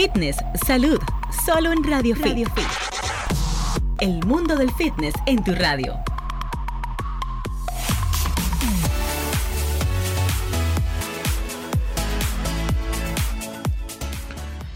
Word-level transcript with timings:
Fitness, 0.00 0.36
salud, 0.64 1.00
solo 1.44 1.72
en 1.72 1.82
Radio, 1.82 2.14
Radio 2.14 2.46
Fit. 2.54 2.64
El 3.98 4.24
mundo 4.24 4.54
del 4.54 4.70
fitness 4.70 5.12
en 5.26 5.42
tu 5.42 5.52
radio. 5.56 5.98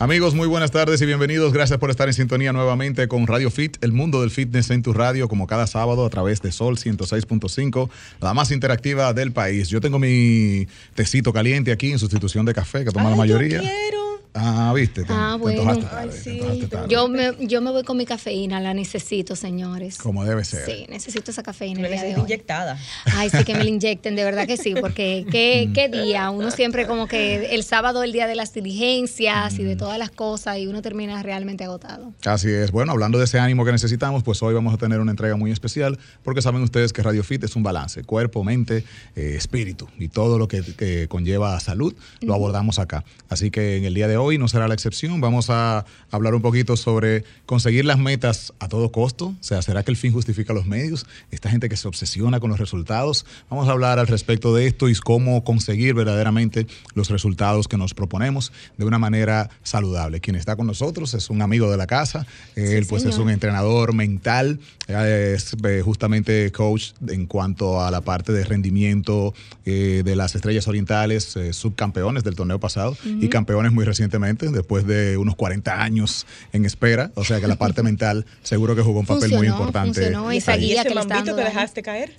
Amigos, 0.01 0.35
muy 0.35 0.49
buenas 0.49 0.73
tardes 0.73 1.01
y 1.01 1.07
bienvenidos. 1.07 1.53
Gracias 1.53 1.79
por 1.79 1.91
estar 1.91 2.09
en 2.09 2.15
sintonía 2.15 2.53
nuevamente 2.53 3.07
con 3.07 3.29
Radio 3.29 3.53
Fit, 3.53 3.77
el 3.81 3.93
mundo 3.93 4.23
del 4.23 4.33
fitness 4.33 4.71
en 4.71 4.83
tu 4.83 4.93
radio, 4.93 5.29
como 5.29 5.47
cada 5.47 5.69
sábado 5.69 6.05
a 6.05 6.11
través 6.11 6.43
de 6.43 6.51
Sol 6.51 6.79
106.5, 6.79 7.89
la 8.21 8.35
más 8.35 8.51
interactiva 8.51 9.13
del 9.13 9.31
país. 9.31 9.69
Yo 9.69 9.81
tengo 9.81 10.01
mi 10.01 10.67
tecito 10.95 11.33
caliente 11.33 11.71
aquí 11.71 11.93
en 11.93 12.01
sustitución 12.01 12.45
de 12.45 12.55
café 12.55 12.85
que 12.85 12.91
toma 12.91 13.11
la 13.11 13.15
mayoría. 13.15 13.59
Yo 13.59 13.63
quiero. 13.63 14.02
Ah, 14.35 14.73
viste. 14.75 15.05
Te, 15.05 15.13
Ah, 15.13 15.37
bueno. 15.39 15.71
Ay, 15.71 15.81
tarde, 15.83 16.13
sí. 16.13 16.67
tarde. 16.71 16.89
Yo 16.89 17.07
me, 17.09 17.33
yo 17.41 17.61
me 17.61 17.71
voy 17.71 17.83
con 17.83 17.97
mi 17.99 18.07
cafeína, 18.07 18.61
la 18.61 18.73
necesito, 18.73 19.37
señores. 19.37 19.99
Como 19.99 20.25
debe 20.25 20.43
ser. 20.45 20.65
Sí, 20.65 20.87
necesito 20.89 21.31
esa 21.31 21.43
cafeína 21.43 21.81
Me 21.81 21.87
el 21.89 21.93
día 21.93 22.01
de 22.03 22.09
necesito 22.09 22.23
hoy. 22.25 22.33
inyectada. 22.33 22.79
Ay, 23.15 23.29
sí, 23.29 23.45
que 23.45 23.53
me 23.55 23.65
la 23.65 23.69
inyecten, 23.77 24.17
de 24.17 24.25
verdad 24.25 24.47
que 24.47 24.57
sí, 24.57 24.75
porque 24.81 25.27
qué, 25.31 25.71
qué 25.75 25.89
día. 25.91 26.31
Uno 26.31 26.51
siempre 26.51 26.87
como 26.87 27.07
que 27.09 27.55
el 27.55 27.63
sábado 27.63 28.03
el 28.03 28.13
día 28.13 28.27
de 28.27 28.35
las 28.35 28.55
diligencias 28.55 29.59
y 29.59 29.65
de 29.65 29.77
todas 29.77 29.99
las 29.99 30.11
cosas 30.11 30.57
y 30.59 30.67
uno 30.67 30.81
termina 30.81 31.23
realmente 31.23 31.65
agotado. 31.65 32.13
Así 32.25 32.49
es. 32.51 32.71
Bueno, 32.71 32.93
hablando 32.93 33.19
de 33.19 33.25
ese 33.25 33.39
ánimo 33.39 33.65
que 33.67 33.73
necesitamos, 33.73 34.23
pues 34.23 34.43
hoy 34.43 34.55
vamos 34.55 34.73
a 34.73 34.79
tener 34.79 35.01
una 35.01 35.11
entrega 35.11 35.37
muy 35.37 35.51
especial 35.51 35.99
porque 36.23 36.41
saben 36.41 36.63
ustedes 36.63 36.93
que 36.95 37.03
Radio 37.03 37.23
Fit 37.23 37.45
es 37.45 37.55
un 37.55 37.63
balance, 37.63 38.03
cuerpo, 38.05 38.45
mente, 38.45 38.85
eh, 39.15 39.35
espíritu 39.37 39.89
y 39.99 40.09
todo 40.09 40.39
lo 40.39 40.49
que, 40.49 40.63
que 40.63 41.07
conlleva 41.09 41.59
salud 41.61 41.95
lo 42.23 42.35
abordamos 42.35 42.79
acá. 42.79 43.05
Así 43.29 43.51
que 43.51 43.77
en 43.77 43.85
el 43.85 43.93
día 43.95 44.09
de 44.09 44.17
hoy 44.17 44.22
no 44.31 44.49
será 44.49 44.69
la 44.69 44.75
excepción. 44.75 45.21
Vamos 45.21 45.51
a 45.51 45.85
hablar 46.11 46.35
un 46.35 46.43
poquito 46.43 46.77
sobre 46.77 47.25
conseguir 47.45 47.85
las 47.85 47.99
metas 47.99 48.53
a 48.61 48.69
todo 48.69 48.93
costo. 48.93 49.27
O 49.27 49.43
sea, 49.43 49.61
¿será 49.63 49.83
que 49.83 49.91
el 49.91 49.97
fin 49.97 50.13
justifica 50.13 50.53
los 50.53 50.67
medios? 50.67 51.07
Esta 51.31 51.51
gente 51.51 51.69
que 51.69 51.77
se 51.77 51.89
obsesiona 51.89 52.41
con 52.41 52.51
los 52.51 52.59
resultados. 52.59 53.27
Vamos 53.51 53.69
a 53.69 53.73
hablar 53.73 53.99
al 53.99 54.07
respecto 54.07 54.55
de 54.55 54.67
esto 54.67 54.89
y 54.89 54.95
cómo 54.95 55.45
conseguir 55.45 55.95
verdaderamente 55.95 56.67
los 56.95 57.11
resultados 57.11 57.69
que 57.69 57.77
nos 57.77 57.95
proponemos 57.95 58.53
de 58.79 58.85
una 58.85 58.99
manera 58.99 59.51
saludable. 59.63 60.21
Quien 60.21 60.37
está 60.37 60.57
con 60.57 60.67
nosotros 60.67 61.15
es 61.15 61.29
un 61.31 61.43
amigo 61.43 61.71
de 61.71 61.77
la 61.77 61.87
casa. 61.87 62.27
Él 62.55 62.87
pues 62.87 63.05
es 63.05 63.19
un 63.19 63.31
entrenador 63.31 63.95
mental, 63.95 64.61
es 64.87 65.57
eh, 65.65 65.83
justamente 65.85 66.51
coach 66.53 66.93
en 67.09 67.27
cuanto 67.27 67.83
a 67.83 67.91
la 67.91 68.01
parte 68.01 68.33
de 68.33 68.45
rendimiento 68.45 69.35
eh, 69.65 70.03
de 70.05 70.17
las 70.17 70.35
estrellas 70.35 70.69
orientales, 70.69 71.37
eh, 71.37 71.53
subcampeones 71.53 72.25
del 72.25 72.35
torneo 72.35 72.61
pasado 72.61 72.97
y 73.05 73.29
campeones 73.29 73.73
muy 73.73 73.85
recientemente, 74.13 74.49
después 74.49 74.87
de 74.87 75.17
unos 75.17 75.37
40 75.37 75.83
años 75.83 76.27
en 76.53 76.65
espera. 76.65 77.11
O 77.15 77.25
sea 77.25 77.41
que 77.41 77.47
la 77.47 77.57
parte 77.57 77.83
mental 77.93 78.27
seguro 78.43 78.77
que 78.77 78.83
jugó 78.83 79.01
un 79.01 79.07
papel 79.07 79.31
muy 79.31 79.39
Funcionó, 79.49 79.57
importante. 79.59 80.01
funcionó, 80.01 80.29
ahí. 80.29 80.39
esa 80.39 80.57
¿Y 80.57 80.61
guía 80.61 80.81
ese 80.83 80.89
que 80.91 80.95
mambito 80.95 81.37
que 81.37 81.45
dejaste 81.45 81.83
caer? 81.83 82.13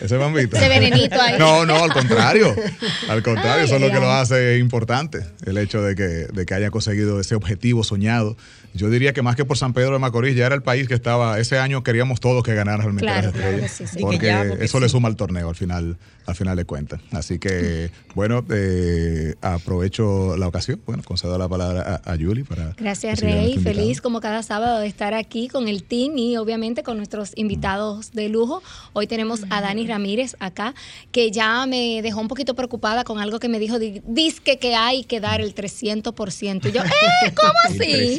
Ese 0.00 0.16
bambito. 0.16 0.56
Ese 0.56 0.68
venenito 0.68 1.18
ahí. 1.20 1.38
No, 1.38 1.64
no, 1.64 1.82
al 1.82 1.92
contrario. 1.92 2.54
Al 3.08 3.22
contrario, 3.22 3.60
Ay, 3.60 3.64
eso 3.64 3.76
es 3.76 3.80
lo 3.80 3.90
que 3.90 3.98
lo 3.98 4.10
hace 4.10 4.58
importante, 4.58 5.20
el 5.46 5.56
hecho 5.56 5.80
de 5.80 5.94
que, 5.94 6.02
de 6.02 6.44
que 6.44 6.54
haya 6.54 6.70
conseguido 6.70 7.18
ese 7.20 7.34
objetivo 7.34 7.82
soñado. 7.82 8.36
Yo 8.76 8.90
diría 8.90 9.12
que 9.12 9.22
más 9.22 9.36
que 9.36 9.44
por 9.44 9.56
San 9.58 9.72
Pedro 9.72 9.92
de 9.94 9.98
Macorís, 9.98 10.36
ya 10.36 10.46
era 10.46 10.54
el 10.54 10.62
país 10.62 10.86
que 10.88 10.94
estaba, 10.94 11.38
ese 11.40 11.58
año 11.58 11.82
queríamos 11.82 12.20
todos 12.20 12.42
que 12.44 12.54
ganaran 12.54 12.80
realmente 12.80 13.06
Claro, 13.06 13.28
las 13.28 13.34
estrellas. 13.36 13.70
sí, 13.72 13.86
sí. 13.86 13.98
Porque, 14.00 14.26
ya, 14.26 14.44
porque 14.48 14.64
eso 14.64 14.80
le 14.80 14.88
suma 14.88 15.08
al 15.08 15.16
torneo 15.16 15.48
al 15.48 15.56
final, 15.56 15.96
al 16.26 16.34
final 16.34 16.56
de 16.56 16.64
cuentas. 16.64 17.00
Así 17.12 17.38
que, 17.38 17.90
bueno, 18.14 18.44
eh, 18.50 19.34
aprovecho 19.40 20.36
la 20.36 20.46
ocasión, 20.48 20.80
bueno, 20.86 21.02
concedo 21.02 21.36
la 21.38 21.48
palabra 21.48 22.00
a, 22.04 22.12
a 22.12 22.16
Yuli 22.16 22.44
para... 22.44 22.74
Gracias, 22.76 23.20
Rey. 23.20 23.58
Feliz 23.58 24.00
como 24.00 24.20
cada 24.20 24.42
sábado 24.42 24.78
de 24.80 24.86
estar 24.86 25.14
aquí 25.14 25.48
con 25.48 25.68
el 25.68 25.82
team 25.82 26.16
y 26.18 26.36
obviamente 26.36 26.82
con 26.82 26.96
nuestros 26.96 27.32
invitados 27.36 28.12
de 28.12 28.28
lujo. 28.28 28.62
Hoy 28.92 29.06
tenemos 29.06 29.40
a 29.50 29.60
Dani 29.60 29.86
Ramírez 29.86 30.36
acá, 30.40 30.74
que 31.12 31.30
ya 31.30 31.66
me 31.66 32.00
dejó 32.02 32.20
un 32.20 32.28
poquito 32.28 32.54
preocupada 32.54 33.04
con 33.04 33.18
algo 33.18 33.38
que 33.40 33.48
me 33.48 33.58
dijo, 33.58 33.78
di- 33.78 34.02
disque 34.06 34.58
que 34.58 34.74
hay 34.74 35.04
que 35.04 35.20
dar 35.20 35.40
el 35.40 35.54
300%. 35.54 36.68
Y 36.68 36.72
yo, 36.72 36.82
¿eh? 36.84 37.32
¿Cómo 37.34 37.52
así? 37.64 38.18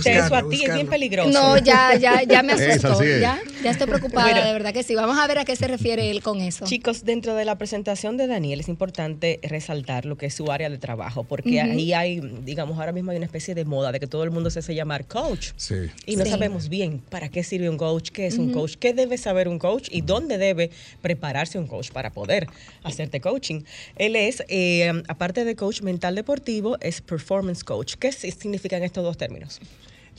300%. 0.00 0.02
Decirte 0.04 0.18
eso 0.26 0.34
a 0.36 0.48
ti 0.48 0.64
es 0.64 0.74
bien 0.74 0.86
peligroso. 0.86 1.30
No, 1.30 1.58
ya, 1.58 1.94
ya, 1.96 2.22
ya 2.22 2.42
me 2.42 2.52
Es 2.58 2.60
asustó. 2.84 2.92
así 3.00 3.04
es. 3.10 3.20
Ya, 3.20 3.40
ya 3.62 3.70
estoy 3.70 3.86
preocupada, 3.86 4.30
Bueno. 4.30 4.46
de 4.46 4.52
verdad 4.52 4.72
que 4.72 4.82
sí. 4.82 4.94
Vamos 4.94 5.18
a 5.18 5.26
ver 5.26 5.38
a 5.38 5.44
qué 5.44 5.56
se 5.56 5.66
refiere 5.68 6.10
él 6.10 6.22
con 6.22 6.40
eso. 6.40 6.64
Chicos, 6.64 7.04
dentro 7.04 7.34
de 7.34 7.44
la 7.44 7.58
presentación 7.58 8.16
de 8.16 8.26
Daniel 8.26 8.60
es 8.60 8.68
importante 8.68 9.40
resaltar 9.42 10.04
lo 10.04 10.16
que 10.16 10.26
es 10.26 10.34
su 10.34 10.50
área 10.50 10.70
de 10.70 10.78
trabajo, 10.78 11.24
porque 11.24 11.60
ahí 11.60 11.92
hay, 11.92 12.20
digamos, 12.44 12.78
ahora 12.78 12.92
mismo 12.92 13.10
hay 13.10 13.16
una 13.16 13.26
especie 13.26 13.54
de 13.54 13.64
moda 13.64 13.92
de 13.92 14.00
que 14.00 14.06
todo 14.06 14.24
el 14.24 14.30
mundo 14.30 14.50
se 14.50 14.60
hace 14.60 14.74
llamar 14.74 15.06
coach. 15.06 15.48
Sí. 15.56 15.74
Y 16.06 16.16
no 16.16 16.24
Sí. 16.24 16.30
sabemos 16.30 16.68
bien 16.68 17.00
para 17.10 17.28
qué 17.28 17.42
sirve 17.42 17.68
un 17.70 17.76
coach, 17.78 18.10
qué 18.10 18.26
es 18.26 18.38
un 18.38 18.52
coach, 18.52 18.74
qué 18.78 18.92
debe 18.94 19.18
saber 19.18 19.48
un 19.48 19.58
coach 19.58 19.88
y 19.90 20.00
dónde 20.02 20.38
debe 20.38 20.70
prepararse 21.02 21.58
un 21.58 21.66
coach 21.66 21.90
para 21.90 22.10
poder 22.10 22.46
hacerte 22.82 23.20
coaching. 23.20 23.62
Él 23.96 24.16
es, 24.16 24.42
eh, 24.48 24.92
aparte 25.08 25.44
de 25.44 25.56
coach 25.56 25.82
mental 25.82 26.14
deportivo, 26.14 26.76
es 26.80 27.00
performance 27.00 27.64
coach. 27.64 27.94
¿Qué 27.98 28.12
si- 28.12 28.30
significan 28.30 28.82
estos 28.82 29.04
dos 29.04 29.16
términos? 29.16 29.60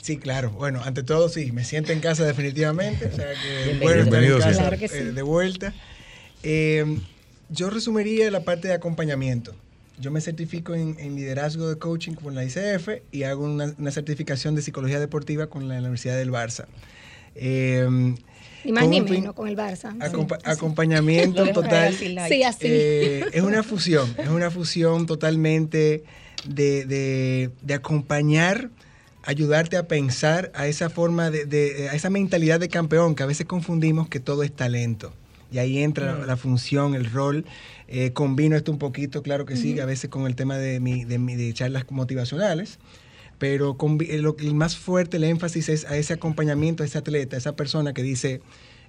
Sí, 0.02 0.18
claro. 0.18 0.52
Bueno, 0.52 0.82
ante 0.84 1.04
todo, 1.04 1.30
sí, 1.30 1.52
me 1.52 1.64
siento 1.64 1.92
en 1.92 2.00
casa 2.00 2.26
definitivamente. 2.26 3.06
O 3.08 3.16
sea 3.16 3.26
que 3.34 3.64
Bienvenido. 3.66 3.80
bueno 3.82 4.00
en 4.02 4.04
Bienvenido, 4.10 4.38
casa 4.40 4.52
sí. 4.54 4.58
Claro 4.60 4.78
que 4.78 4.88
sí. 4.88 4.96
eh, 4.98 5.04
de 5.12 5.22
vuelta. 5.22 5.74
Eh, 6.44 6.98
yo 7.50 7.70
resumiría 7.70 8.30
la 8.32 8.42
parte 8.44 8.68
de 8.68 8.74
acompañamiento. 8.74 9.54
Yo 10.00 10.12
me 10.12 10.22
certifico 10.22 10.76
en, 10.76 10.96
en 11.00 11.16
liderazgo 11.16 11.68
de 11.70 11.78
coaching 11.78 12.14
con 12.14 12.34
la 12.34 12.46
ICF 12.46 12.90
y 13.12 13.24
hago 13.24 13.44
una, 13.44 13.74
una 13.78 13.92
certificación 13.92 14.56
de 14.56 14.62
psicología 14.62 15.00
deportiva 15.00 15.48
con 15.48 15.68
la 15.68 15.78
Universidad 15.80 16.16
del 16.16 16.31
Barça. 16.31 16.66
Eh, 17.36 17.86
Ni 18.64 18.72
más 18.72 18.84
con 18.84 18.92
ni 18.92 19.02
menos 19.02 19.34
con 19.36 19.50
el 19.50 19.58
Barça. 19.58 19.92
Sí, 19.92 19.98
acompa- 20.00 20.38
sí. 20.38 20.44
acompañamiento 20.46 21.46
total. 21.54 21.94
Sí, 21.94 22.44
así. 22.44 22.60
Eh, 22.62 23.26
es 23.34 23.42
una 23.42 23.62
fusión, 23.64 24.14
es 24.18 24.30
una 24.30 24.50
fusión 24.50 25.06
totalmente 25.06 26.04
de, 26.46 26.86
de- 26.86 27.50
de 27.62 27.74
acompañar, 27.74 28.70
ayudarte 29.24 29.78
a 29.78 29.88
pensar 29.88 30.52
a 30.56 30.68
esa 30.68 30.90
forma 30.90 31.30
de, 31.31 31.46
de- 31.46 31.90
a 31.90 31.94
esa 31.96 32.09
mentalidad 32.09 32.59
de 32.59 32.69
campeón 32.69 33.16
que 33.16 33.24
a 33.24 33.25
veces 33.25 33.46
confundimos 33.46 34.07
que 34.09 34.19
todo 34.19 34.44
es 34.44 34.52
talento. 34.52 35.13
Y 35.52 35.57
ahí 35.57 35.80
entra 35.80 36.25
la 36.28 36.38
función, 36.38 36.94
el 36.94 37.09
rol. 37.12 37.44
Eh, 37.88 38.12
combino 38.13 38.56
esto 38.56 38.72
un 38.72 38.78
poquito, 38.78 39.24
claro 39.24 39.46
que 39.46 39.56
sí, 39.57 39.80
a 39.80 39.85
veces 39.85 40.09
con 40.12 40.28
el 40.28 40.35
tema 40.35 40.57
de, 40.57 40.80
mi, 40.80 41.06
de, 41.06 41.18
mi- 41.18 41.35
de 41.35 41.52
charlas 41.53 41.85
motivacionales. 41.90 42.78
Pero 43.40 43.75
eh, 44.02 44.18
lo, 44.19 44.35
el 44.40 44.53
más 44.53 44.78
fuerte, 44.78 45.18
el 45.18 45.24
énfasis 45.24 45.69
es 45.69 45.86
a 45.86 45.97
ese 45.97 46.13
acompañamiento, 46.13 46.84
a 46.84 46.86
ese 46.86 46.97
atleta, 47.00 47.36
a 47.36 47.40
esa 47.40 47.56
persona 47.56 47.94
que 47.94 48.03
dice, 48.03 48.41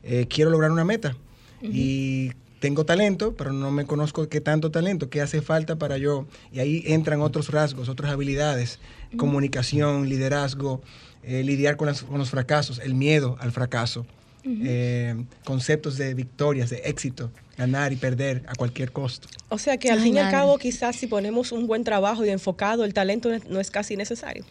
eh, 0.03 0.27
quiero 0.29 0.51
lograr 0.51 0.71
una 0.71 0.85
meta. 0.85 1.17
Y 1.63 2.33
tengo 2.61 2.85
talento, 2.85 3.35
pero 3.37 3.53
no 3.53 3.71
me 3.73 3.85
conozco 3.87 4.29
qué 4.29 4.41
tanto 4.41 4.71
talento, 4.71 5.11
qué 5.11 5.21
hace 5.21 5.43
falta 5.43 5.77
para 5.77 5.99
yo. 5.99 6.27
Y 6.53 6.61
ahí 6.61 6.83
entran 6.87 7.21
otros 7.23 7.49
rasgos, 7.51 7.89
otras 7.89 8.13
habilidades, 8.13 8.79
comunicación, 9.17 10.09
liderazgo, 10.09 10.81
eh, 11.23 11.43
lidiar 11.43 11.77
con, 11.77 11.89
las- 11.89 12.03
con 12.03 12.19
los 12.19 12.31
fracasos, 12.31 12.79
el 12.79 12.95
miedo 12.95 13.37
al 13.41 13.51
fracaso, 13.53 14.07
eh, 14.45 15.15
conceptos 15.45 15.97
de 15.99 16.15
victorias, 16.15 16.71
de 16.71 16.79
éxito, 16.85 17.31
ganar 17.59 17.93
y 17.93 17.97
perder 17.97 18.43
a 18.47 18.55
cualquier 18.55 18.91
costo. 18.93 19.29
O 19.51 19.59
sea 19.59 19.77
que 19.77 19.91
al 19.91 19.99
Ay, 19.99 20.05
fin 20.05 20.17
y 20.17 20.19
al 20.19 20.31
cabo, 20.31 20.57
quizás 20.59 20.97
si 20.97 21.07
ponemos 21.07 21.53
un 21.53 21.67
buen 21.67 21.85
trabajo 21.85 22.25
y 22.25 22.31
enfocado, 22.31 22.85
el 22.85 22.95
talento 22.95 23.29
no 23.49 23.61
es 23.61 23.71
casi 23.71 23.97
necesario. 23.97 24.45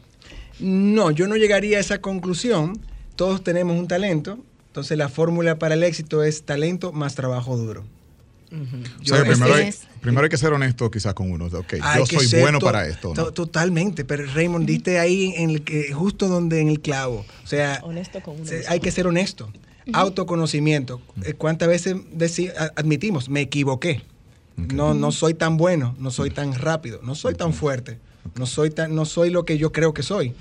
No, 0.59 1.09
yo 1.12 1.28
no 1.28 1.36
llegaría 1.38 1.78
a 1.78 1.81
esa 1.81 2.00
conclusión. 2.02 2.80
Todos 3.16 3.44
tenemos 3.44 3.78
un 3.78 3.88
talento. 3.88 4.40
Entonces 4.68 4.97
la 4.97 5.09
fórmula 5.09 5.58
para 5.58 5.74
el 5.74 5.84
éxito 5.84 6.24
es 6.24 6.44
talento 6.44 6.91
más 6.91 7.16
trabajo 7.16 7.58
duro. 7.58 7.86
O 8.52 9.06
sea, 9.06 9.22
primero, 9.24 9.54
hay, 9.54 9.74
primero 10.02 10.24
hay 10.24 10.30
que 10.30 10.38
ser 10.38 10.52
honesto 10.54 10.90
quizás 10.90 11.14
con 11.14 11.32
uno. 11.32 11.46
Ok, 11.46 11.76
Hay 11.82 12.00
yo 12.00 12.06
soy 12.06 12.28
ser 12.28 12.42
bueno 12.42 12.60
to- 12.60 12.66
para 12.66 12.88
esto. 12.88 13.10
¿no? 13.10 13.14
to- 13.26 13.32
Totalmente, 13.32 14.06
pero 14.06 14.26
Raymond, 14.34 14.66
diste 14.66 15.00
ahí 15.00 15.34
en 15.38 15.52
el 15.52 15.62
que, 15.64 15.94
justo 15.94 16.28
donde 16.28 16.59
en 16.62 16.70
el 16.70 16.79
clavo. 16.79 17.26
O 17.44 17.47
sea, 17.47 17.79
Honesto 17.84 18.22
con 18.22 18.35
uno 18.35 18.46
se- 18.46 18.64
hay 18.68 18.79
que 18.79 18.91
ser 18.91 19.06
honesto. 19.08 19.52
Autoconocimiento. 19.94 21.02
Eh, 21.23 21.34
¿Cuántas 21.34 21.68
veces 21.68 21.96
admitimos, 22.76 23.29
me 23.29 23.41
equivoqué? 23.41 24.02
No, 24.58 24.94
no 24.94 25.12
soy 25.14 25.34
tan 25.35 25.56
bueno, 25.58 25.96
no 26.00 26.12
soy 26.12 26.32
tan 26.32 26.53
rápido, 26.53 27.00
no 27.03 27.16
soy 27.16 27.34
tan 27.34 27.53
fuerte, 27.53 27.97
no 28.35 28.46
soy 28.46 28.70
tan, 28.72 28.94
no 28.94 29.06
soy 29.06 29.29
lo 29.29 29.46
que 29.46 29.58
yo 29.58 29.72
creo 29.72 29.94
que 29.94 30.03
soy. 30.03 30.34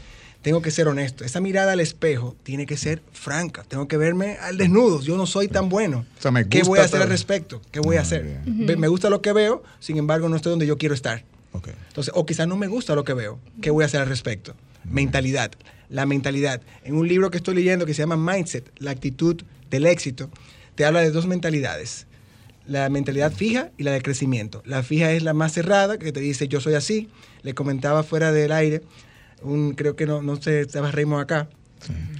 Tengo 0.48 0.62
que 0.62 0.70
ser 0.70 0.88
honesto. 0.88 1.26
Esa 1.26 1.42
mirada 1.42 1.72
al 1.72 1.80
espejo 1.80 2.34
tiene 2.42 2.64
que 2.64 2.78
ser 2.78 3.02
franca. 3.12 3.64
Tengo 3.68 3.86
que 3.86 3.98
verme 3.98 4.38
al 4.40 4.56
desnudo. 4.56 5.02
Yo 5.02 5.18
no 5.18 5.26
soy 5.26 5.46
tan 5.46 5.68
bueno. 5.68 6.06
O 6.18 6.22
sea, 6.22 6.30
me 6.30 6.48
¿Qué 6.48 6.62
voy 6.62 6.78
a 6.78 6.84
hacer 6.84 7.02
al 7.02 7.10
respecto? 7.10 7.60
¿Qué 7.70 7.80
voy 7.80 7.96
a 7.96 8.00
Muy 8.00 8.02
hacer? 8.02 8.40
Me 8.46 8.88
gusta 8.88 9.10
lo 9.10 9.20
que 9.20 9.34
veo, 9.34 9.62
sin 9.78 9.98
embargo, 9.98 10.26
no 10.30 10.36
estoy 10.36 10.48
donde 10.48 10.66
yo 10.66 10.78
quiero 10.78 10.94
estar. 10.94 11.22
Entonces, 11.88 12.14
o 12.16 12.24
quizás 12.24 12.48
no 12.48 12.56
me 12.56 12.66
gusta 12.66 12.94
lo 12.94 13.04
que 13.04 13.12
veo. 13.12 13.38
¿Qué 13.60 13.70
voy 13.70 13.82
a 13.82 13.88
hacer 13.88 14.00
al 14.00 14.08
respecto? 14.08 14.54
Mentalidad. 14.84 15.50
La 15.90 16.06
mentalidad. 16.06 16.62
En 16.82 16.94
un 16.94 17.06
libro 17.06 17.30
que 17.30 17.36
estoy 17.36 17.54
leyendo 17.54 17.84
que 17.84 17.92
se 17.92 18.00
llama 18.00 18.16
Mindset, 18.16 18.72
la 18.78 18.90
actitud 18.90 19.42
del 19.68 19.84
éxito, 19.84 20.30
te 20.76 20.86
habla 20.86 21.00
de 21.00 21.10
dos 21.10 21.26
mentalidades. 21.26 22.06
La 22.66 22.88
mentalidad 22.88 23.34
fija 23.34 23.70
y 23.76 23.82
la 23.82 23.92
de 23.92 24.00
crecimiento. 24.00 24.62
La 24.64 24.82
fija 24.82 25.12
es 25.12 25.22
la 25.22 25.34
más 25.34 25.52
cerrada, 25.52 25.98
que 25.98 26.10
te 26.10 26.20
dice 26.20 26.48
yo 26.48 26.62
soy 26.62 26.72
así. 26.72 27.10
Le 27.42 27.52
comentaba 27.52 28.02
fuera 28.02 28.32
del 28.32 28.50
aire 28.52 28.80
un, 29.42 29.74
creo 29.74 29.96
que 29.96 30.06
no, 30.06 30.22
no 30.22 30.36
sé, 30.40 30.60
estaba 30.60 30.90
Raymond 30.90 31.22
acá, 31.22 31.48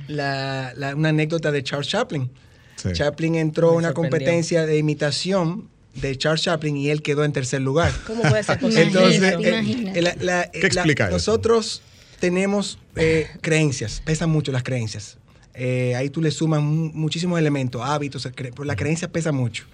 la, 0.07 0.73
la- 0.77 0.95
una 0.95 1.11
anécdota 1.11 1.51
de 1.53 1.63
Charles 1.63 1.89
Chaplin. 1.89 2.31
Sí. 2.77 2.91
Chaplin 2.93 3.35
entró 3.35 3.71
a 3.71 3.73
una 3.75 3.93
competencia 3.93 4.65
de 4.67 4.79
imitación 4.79 5.69
de 5.95 6.17
Charles 6.17 6.43
Chaplin 6.43 6.77
y 6.77 6.91
él 6.91 7.03
quedó 7.03 7.25
en 7.25 7.33
tercer 7.33 7.61
lugar. 7.61 7.93
¿Cómo 8.07 8.23
puede 8.23 8.43
ser 8.45 8.59
posible? 8.61 8.83
Entonces, 8.85 9.23
eh, 9.23 9.93
eh, 9.97 10.03
la- 10.03 10.15
la- 10.21 10.51
¿Qué 10.51 10.67
explica 10.67 11.11
nosotros 11.11 11.83
tenemos 12.21 12.79
eh, 12.97 13.27
creencias, 13.41 14.01
pesan 14.05 14.31
mucho 14.31 14.53
las 14.53 14.63
creencias. 14.63 15.19
Eh, 15.55 15.95
ahí 15.97 16.09
tú 16.09 16.23
le 16.23 16.31
sumas 16.31 16.61
mu- 16.63 16.91
muchísimos 16.95 17.39
elementos, 17.39 17.83
hábitos, 17.85 18.29
pero 18.37 18.65
la 18.65 18.77
creencia 18.77 19.11
pesa 19.11 19.33
mucho. 19.33 19.65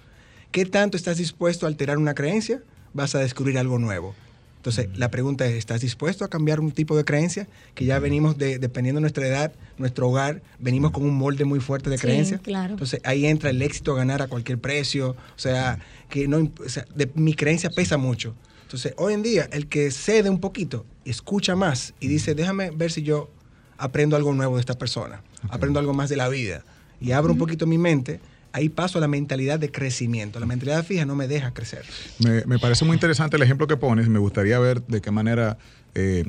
¿Qué 0.51 0.65
tanto 0.65 0.97
estás 0.97 1.17
dispuesto 1.17 1.65
a 1.67 1.69
alterar 1.69 1.97
una 1.99 2.15
creencia? 2.15 2.61
Vas 2.93 3.13
a 3.13 3.19
descubrir 3.19 3.57
algo 3.59 3.77
nuevo. 3.77 4.15
Entonces, 4.65 4.89
la 4.97 5.11
pregunta 5.11 5.45
es, 5.45 5.53
¿estás 5.53 5.81
dispuesto 5.81 6.25
a 6.25 6.27
cambiar 6.27 6.59
un 6.59 6.71
tipo 6.71 6.97
de 6.97 7.05
creencia? 7.05 7.47
Que 7.75 7.85
ya 7.85 7.99
venimos, 7.99 8.35
de, 8.39 8.57
dependiendo 8.57 8.97
de 8.97 9.01
nuestra 9.01 9.27
edad, 9.27 9.53
nuestro 9.77 10.09
hogar, 10.09 10.41
venimos 10.57 10.89
con 10.89 11.03
un 11.03 11.13
molde 11.13 11.45
muy 11.45 11.59
fuerte 11.59 11.91
de 11.91 11.99
Sí, 11.99 12.01
creencia. 12.01 12.39
claro. 12.39 12.71
Entonces, 12.73 12.99
ahí 13.03 13.27
entra 13.27 13.51
el 13.51 13.61
éxito 13.61 13.91
a 13.93 13.97
ganar 13.97 14.23
a 14.23 14.27
cualquier 14.27 14.57
precio. 14.57 15.11
O 15.11 15.15
sea, 15.39 15.77
que 16.09 16.27
no, 16.27 16.37
o 16.65 16.67
sea, 16.67 16.83
de- 16.95 17.11
mi 17.13 17.35
creencia 17.35 17.69
pesa 17.69 17.97
mucho. 17.97 18.33
Entonces, 18.63 18.95
hoy 18.97 19.13
en 19.13 19.21
día, 19.21 19.47
el 19.51 19.67
que 19.67 19.91
cede 19.91 20.31
un 20.31 20.39
poquito, 20.39 20.83
escucha 21.05 21.55
más 21.55 21.93
y 21.99 22.07
dice, 22.07 22.33
déjame 22.33 22.71
ver 22.71 22.91
si 22.91 23.03
yo 23.03 23.29
aprendo 23.77 24.15
algo 24.15 24.33
nuevo 24.33 24.55
de 24.55 24.61
esta 24.61 24.79
persona, 24.79 25.21
aprendo 25.47 25.79
algo 25.79 25.93
más 25.93 26.09
de 26.09 26.15
la 26.15 26.27
vida 26.27 26.63
y 26.99 27.11
abro 27.11 27.33
un 27.33 27.37
poquito 27.37 27.67
mi 27.67 27.77
mente, 27.77 28.19
ahí 28.55 28.69
paso 28.69 28.99
a 28.99 29.01
la 29.01 29.09
mentalidad 29.09 29.59
de 29.59 29.69
crecimiento. 29.69 30.39
La 30.39 30.45
mentalidad 30.45 30.85
fija 30.85 31.05
no 31.05 31.13
me 31.13 31.27
deja 31.27 31.53
crecer. 31.53 31.83
Me, 32.19 32.57
parece 32.57 32.85
muy 32.85 32.93
interesante 32.93 33.35
el 33.35 33.43
ejemplo 33.43 33.67
que 33.67 33.75
pones. 33.75 34.07
Me 34.07 34.17
gustaría 34.17 34.57
ver 34.59 34.81
de 34.83 35.01
qué 35.01 35.11
manera 35.11 35.57
eh, 35.93 36.23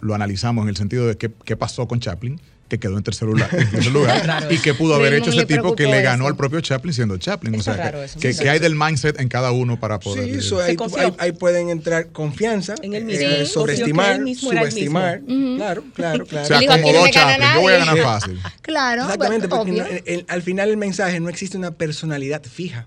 lo 0.00 0.14
analizamos 0.16 0.64
en 0.64 0.68
el 0.68 0.76
sentido 0.76 1.06
de 1.06 1.16
qué 1.16 1.56
pasó 1.56 1.86
con 1.86 2.00
Chaplin, 2.00 2.40
que 2.70 2.78
quedó 2.78 2.96
en 2.96 3.02
tercer 3.02 3.28
lugar, 3.28 3.48
en 3.52 3.68
tercer 3.70 3.92
lugar, 3.92 4.46
y 4.50 4.56
qué 4.58 4.72
pudo 4.72 4.94
haber 4.94 5.12
hecho 5.12 5.28
ese 5.30 5.44
tipo 5.44 5.76
que 5.76 5.84
le 5.86 6.00
ganó 6.00 6.24
eso. 6.24 6.28
al 6.28 6.36
propio 6.36 6.60
Chaplin 6.62 6.94
siendo 6.94 7.18
Chaplin. 7.18 7.54
Eso 7.56 7.70
o 7.72 7.74
sea, 7.74 7.90
que- 7.92 8.04
eso. 8.04 8.18
que, 8.18 8.34
que 8.34 8.48
hay 8.48 8.58
del 8.60 8.74
mindset 8.76 9.20
en 9.20 9.28
cada 9.28 9.50
uno 9.52 9.78
para 9.78 9.98
poder. 10.00 10.24
Sí, 10.24 10.30
eso 10.38 10.60
ahí, 10.60 10.76
confió. 10.76 11.00
ahí- 11.00 11.14
ahí 11.18 11.32
pueden 11.32 11.68
entrar 11.68 12.06
confianza, 12.12 12.74
En 12.82 12.94
él 12.94 13.02
eh, 13.02 13.06
mismo. 13.06 13.44
Sí. 13.44 13.52
sobreestimar, 13.52 14.16
que 14.16 14.22
mismo 14.22 14.52
el 14.52 14.58
subestimar. 14.58 15.20
Claro, 15.56 15.84
claro, 15.94 16.24
claro. 16.26 16.46
Se 16.46 16.54
Él 16.54 16.60
dijo, 16.60 16.72
aquí 16.72 16.82
no 16.82 16.88
acomodó 16.88 17.10
Chaplin, 17.12 17.48
yo 17.54 17.60
voy 17.60 17.72
a 17.74 17.78
ganar 17.78 17.98
fácil. 17.98 18.40
Claro, 18.62 19.02
Exactamente, 19.02 19.46
bueno, 19.48 19.64
porque 19.64 19.78
no- 19.80 20.02
el- 20.06 20.24
al 20.28 20.42
final 20.42 20.70
el 20.70 20.76
mensaje 20.76 21.20
no 21.20 21.28
existe 21.28 21.58
una 21.58 21.72
personalidad 21.72 22.42
fija. 22.44 22.86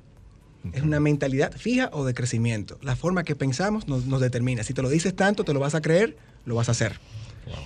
Es 0.71 0.81
una 0.81 1.01
mentalidad 1.01 1.51
fija 1.57 1.89
o 1.91 2.05
de 2.05 2.13
crecimiento. 2.13 2.79
La 2.81 2.95
forma 2.95 3.25
que 3.25 3.35
pensamos 3.35 3.89
nos, 3.89 4.05
nos 4.05 4.21
determina. 4.21 4.63
Si 4.63 4.73
te 4.73 4.81
lo 4.81 4.87
dices 4.87 5.13
tanto, 5.13 5.43
te 5.43 5.53
lo 5.53 5.59
vas 5.59 5.75
a 5.75 5.81
creer, 5.81 6.15
lo 6.45 6.55
vas 6.55 6.69
a 6.69 6.71
hacer. 6.71 6.99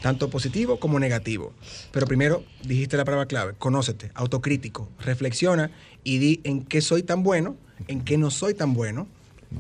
Tanto 0.02 0.30
positivo 0.30 0.80
como 0.80 1.00
negativo. 1.00 1.54
Pero 1.92 2.08
primero 2.08 2.44
dijiste 2.64 2.98
la 2.98 3.06
palabra 3.06 3.26
clave, 3.28 3.54
conócete, 3.58 4.12
autocrítico, 4.16 4.90
reflexiona 5.00 5.72
y 6.04 6.18
di 6.20 6.40
en 6.44 6.64
qué 6.64 6.82
soy 6.82 7.04
tan 7.04 7.24
bueno, 7.24 7.56
en 7.88 8.02
qué 8.04 8.18
no 8.18 8.32
soy 8.32 8.54
tan 8.54 8.74
bueno, 8.74 9.08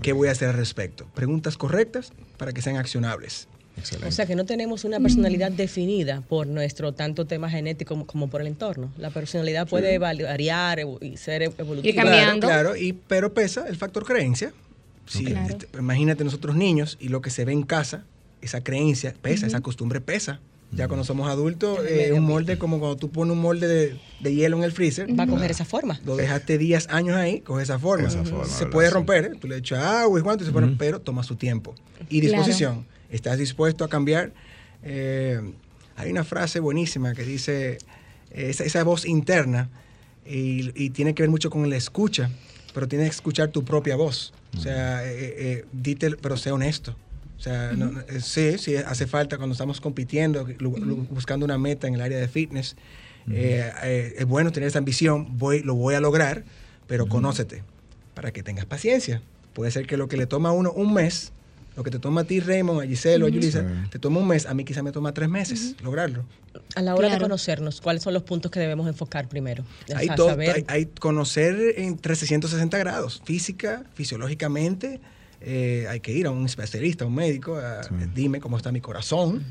qué 0.01 0.13
voy 0.13 0.27
a 0.27 0.31
hacer 0.31 0.49
al 0.49 0.55
respecto. 0.55 1.05
Preguntas 1.13 1.57
correctas 1.57 2.13
para 2.37 2.51
que 2.53 2.61
sean 2.61 2.77
accionables. 2.77 3.47
Excelente. 3.77 4.07
O 4.07 4.11
sea 4.11 4.25
que 4.25 4.35
no 4.35 4.43
tenemos 4.45 4.85
una 4.85 4.99
personalidad 4.99 5.51
definida 5.51 6.21
por 6.27 6.47
nuestro 6.47 6.93
tanto 6.93 7.25
tema 7.25 7.47
genético 7.47 7.89
como, 7.89 8.07
como 8.07 8.27
por 8.27 8.41
el 8.41 8.47
entorno. 8.47 8.91
La 8.97 9.11
personalidad 9.11 9.67
puede 9.67 9.99
vari- 9.99 10.23
variar 10.23 10.79
y 10.99 11.15
ser 11.17 11.43
ev- 11.43 11.53
evolutiva. 11.59 11.87
Ir 11.89 11.95
cambiando. 11.95 12.47
Claro, 12.47 12.69
claro, 12.71 12.75
y, 12.83 12.93
pero 12.93 13.35
pesa 13.35 13.67
el 13.67 13.75
factor 13.75 14.03
creencia. 14.03 14.51
Sí, 15.05 15.25
Claro. 15.25 15.47
este, 15.47 15.67
imagínate 15.77 16.23
nosotros 16.23 16.55
niños 16.55 16.97
y 16.99 17.09
lo 17.09 17.21
que 17.21 17.29
se 17.29 17.45
ve 17.45 17.53
en 17.53 17.61
casa, 17.61 18.03
esa 18.42 18.62
creencia 18.63 19.13
pesa, 19.22 19.48
esa 19.48 19.62
costumbre 19.62 20.01
pesa. 20.01 20.39
Ya 20.74 20.88
cuando 20.89 21.06
somos 21.06 21.30
adultos, 21.30 21.80
eh, 21.88 22.12
un 22.12 22.24
molde 22.25 22.57
como 22.57 22.80
cuando 22.80 22.98
tú 22.98 23.10
pones 23.10 23.31
un 23.31 23.42
molde 23.42 23.68
de, 23.69 23.98
de 24.19 24.36
hielo 24.36 24.57
en 24.57 24.63
el 24.63 24.74
freezer. 24.74 25.07
Va 25.18 25.24
a 25.24 25.28
coger 25.28 25.50
esa 25.50 25.63
forma. 25.63 26.01
Lo 26.06 26.18
dejaste 26.18 26.57
10 26.57 26.89
años 26.89 27.16
ahí, 27.16 27.39
coge 27.39 27.63
esa 27.63 27.80
forma. 27.80 28.10
Esa 28.10 28.24
forma, 28.25 28.44
se 28.45 28.66
puede 28.66 28.89
Sí. 28.89 28.94
romper, 28.94 29.25
¿eh? 29.25 29.31
tú 29.39 29.48
le 29.48 29.56
echas 29.57 29.81
agua 29.81 30.19
y 30.19 30.24
cuánto, 30.24 30.44
se 30.44 30.51
pone, 30.51 30.75
pero 30.78 31.00
toma 31.00 31.24
su 31.24 31.38
tiempo. 31.38 31.74
Y 32.10 32.19
Claro. 32.19 32.36
disposición. 32.44 32.86
¿Estás 33.10 33.38
dispuesto 33.38 33.86
a 33.86 33.89
cambiar? 33.89 34.34
Eh, 34.84 35.39
hay 35.95 36.12
una 36.12 36.25
frase 36.25 36.60
buenísima 36.60 37.13
que 37.13 37.24
dice, 37.24 37.78
eh, 38.31 38.50
esa, 38.50 38.66
esa 38.66 38.84
voz 38.84 39.06
interna, 39.06 39.69
y, 40.25 40.72
y 40.75 40.89
tiene 40.89 41.16
que 41.16 41.24
ver 41.24 41.30
mucho 41.30 41.50
con 41.50 41.69
la 41.69 41.78
escucha, 41.78 42.30
pero 42.74 42.89
tienes 42.89 43.07
que 43.10 43.16
escuchar 43.16 43.50
tu 43.51 43.63
propia 43.63 43.95
voz. 43.95 44.34
O 44.57 44.60
sea, 44.60 45.06
eh, 45.06 45.16
eh, 45.18 45.36
eh, 45.38 45.66
dite, 45.72 46.12
pero 46.18 46.36
sé 46.36 46.51
honesto. 46.51 46.95
O 47.38 47.39
sea, 47.39 47.72
no, 47.74 47.92
eh, 48.10 48.19
sí, 48.19 48.57
sí, 48.57 48.75
hace 48.78 49.06
falta 49.06 49.38
cuando 49.38 49.54
estamos 49.54 49.80
compitiendo, 49.80 50.48
buscando 51.10 51.45
una 51.45 51.57
meta 51.57 51.88
en 51.88 51.94
el 51.95 52.01
área 52.01 52.18
de 52.18 52.28
fitness. 52.28 52.75
eh, 53.30 53.72
eh, 53.84 54.16
es 54.18 54.25
bueno 54.25 54.51
tener 54.51 54.68
esa 54.69 54.80
ambición, 54.80 55.38
voy, 55.38 55.62
lo 55.62 55.75
voy 55.75 55.95
a 55.95 56.00
lograr, 56.00 56.45
pero 56.88 57.07
conócete 57.07 57.63
para 58.13 58.31
que 58.31 58.42
tengas 58.42 58.66
paciencia. 58.66 59.22
Puede 59.54 59.69
ser 59.72 59.86
que 59.86 59.98
lo 59.98 60.07
que 60.07 60.16
le 60.18 60.25
toma 60.28 60.50
a 60.50 60.51
uno 60.54 60.72
un 60.72 60.94
mes, 60.94 61.34
lo 61.75 61.84
que 61.84 61.92
te 61.92 62.00
toma 62.00 62.22
a 62.22 62.24
ti, 62.24 62.39
Raymond, 62.39 62.81
a 62.81 62.88
Giselle 62.88 63.24
o 63.24 63.28
a 63.28 63.30
Julissa, 63.30 63.62
Sí. 63.62 63.89
te 63.92 64.00
toma 64.00 64.19
un 64.19 64.28
mes, 64.28 64.45
a 64.45 64.54
mí 64.54 64.63
quizá 64.63 64.81
me 64.81 64.92
toma 64.94 65.13
tres 65.13 65.30
meses 65.30 65.75
lograrlo. 65.84 66.24
A 66.75 66.81
la 66.81 66.95
hora 66.95 67.10
de 67.10 67.19
conocernos, 67.19 67.81
¿cuáles 67.81 68.01
son 68.01 68.13
los 68.13 68.24
puntos 68.24 68.50
que 68.50 68.60
debemos 68.60 68.88
enfocar 68.88 69.28
primero? 69.30 69.63
O 69.94 69.95
Hay, 69.98 70.07
sea, 70.07 70.16
todo- 70.16 70.30
saber- 70.30 70.56
hay, 70.56 70.66
hay 70.69 70.86
conocer 70.86 71.56
en 71.78 71.98
360 71.98 72.78
grados, 72.80 73.22
física, 73.25 73.84
fisiológicamente. 73.94 75.00
Eh, 75.42 75.86
hay 75.89 76.00
que 76.00 76.12
ir 76.12 76.25
a 76.25 76.31
un 76.31 76.45
especialista, 76.45 77.04
a 77.06 77.07
un 77.07 77.16
médico, 77.16 77.56
a- 77.57 77.81
dime 78.16 78.39
cómo 78.39 78.57
está 78.57 78.72
mi 78.72 78.81
corazón, 78.81 79.45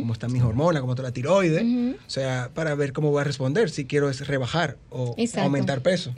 cómo 0.00 0.12
están 0.12 0.32
mis 0.32 0.42
hormonas, 0.42 0.80
cómo 0.80 0.92
está 0.94 1.02
la 1.04 1.12
tiroides, 1.12 1.62
o 1.96 2.10
sea, 2.10 2.50
para 2.54 2.74
ver 2.74 2.92
cómo 2.92 3.10
voy 3.10 3.20
a 3.20 3.24
responder, 3.24 3.70
si 3.70 3.84
quiero 3.84 4.10
es 4.10 4.26
rebajar 4.26 4.76
o 4.90 5.14
Exacto. 5.16 5.44
aumentar 5.44 5.80
peso, 5.82 6.12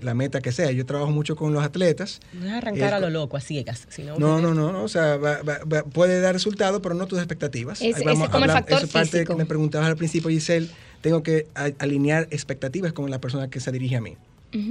la 0.00 0.14
meta 0.14 0.40
que 0.40 0.52
sea. 0.52 0.70
Yo 0.72 0.84
trabajo 0.86 1.10
mucho 1.10 1.36
con 1.36 1.52
los 1.54 1.64
atletas. 1.64 2.20
no 2.34 2.46
es 2.46 2.52
arrancar 2.52 2.94
a 2.94 3.00
lo 3.00 3.10
loco, 3.10 3.36
a 3.36 3.40
ciegas. 3.40 3.86
Sino 3.88 4.18
No, 4.18 4.40
no, 4.40 4.52
no, 4.54 4.72
no, 4.72 4.82
o 4.84 4.88
sea, 4.88 5.16
va- 5.16 5.42
va- 5.42 5.60
va- 5.64 5.82
puede 5.84 6.20
dar 6.20 6.34
resultado, 6.34 6.82
pero 6.82 6.94
no 6.94 7.06
tus 7.06 7.18
expectativas. 7.18 7.80
Es- 7.80 7.96
ese 7.96 8.10
es 8.10 8.28
como 8.28 8.44
el 8.44 8.50
factor 8.50 8.76
eso 8.78 8.86
es 8.86 8.92
parte 8.92 9.10
físico. 9.10 9.32
que 9.34 9.38
me 9.38 9.46
preguntabas 9.46 9.88
al 9.88 9.96
principio, 9.96 10.28
Giselle, 10.30 10.68
tengo 11.00 11.22
que 11.22 11.46
a- 11.54 11.70
alinear 11.78 12.28
expectativas 12.30 12.92
con 12.92 13.10
la 13.10 13.20
persona 13.20 13.48
que 13.48 13.60
se 13.60 13.72
dirige 13.72 13.96
a 13.96 14.00
mí. 14.00 14.16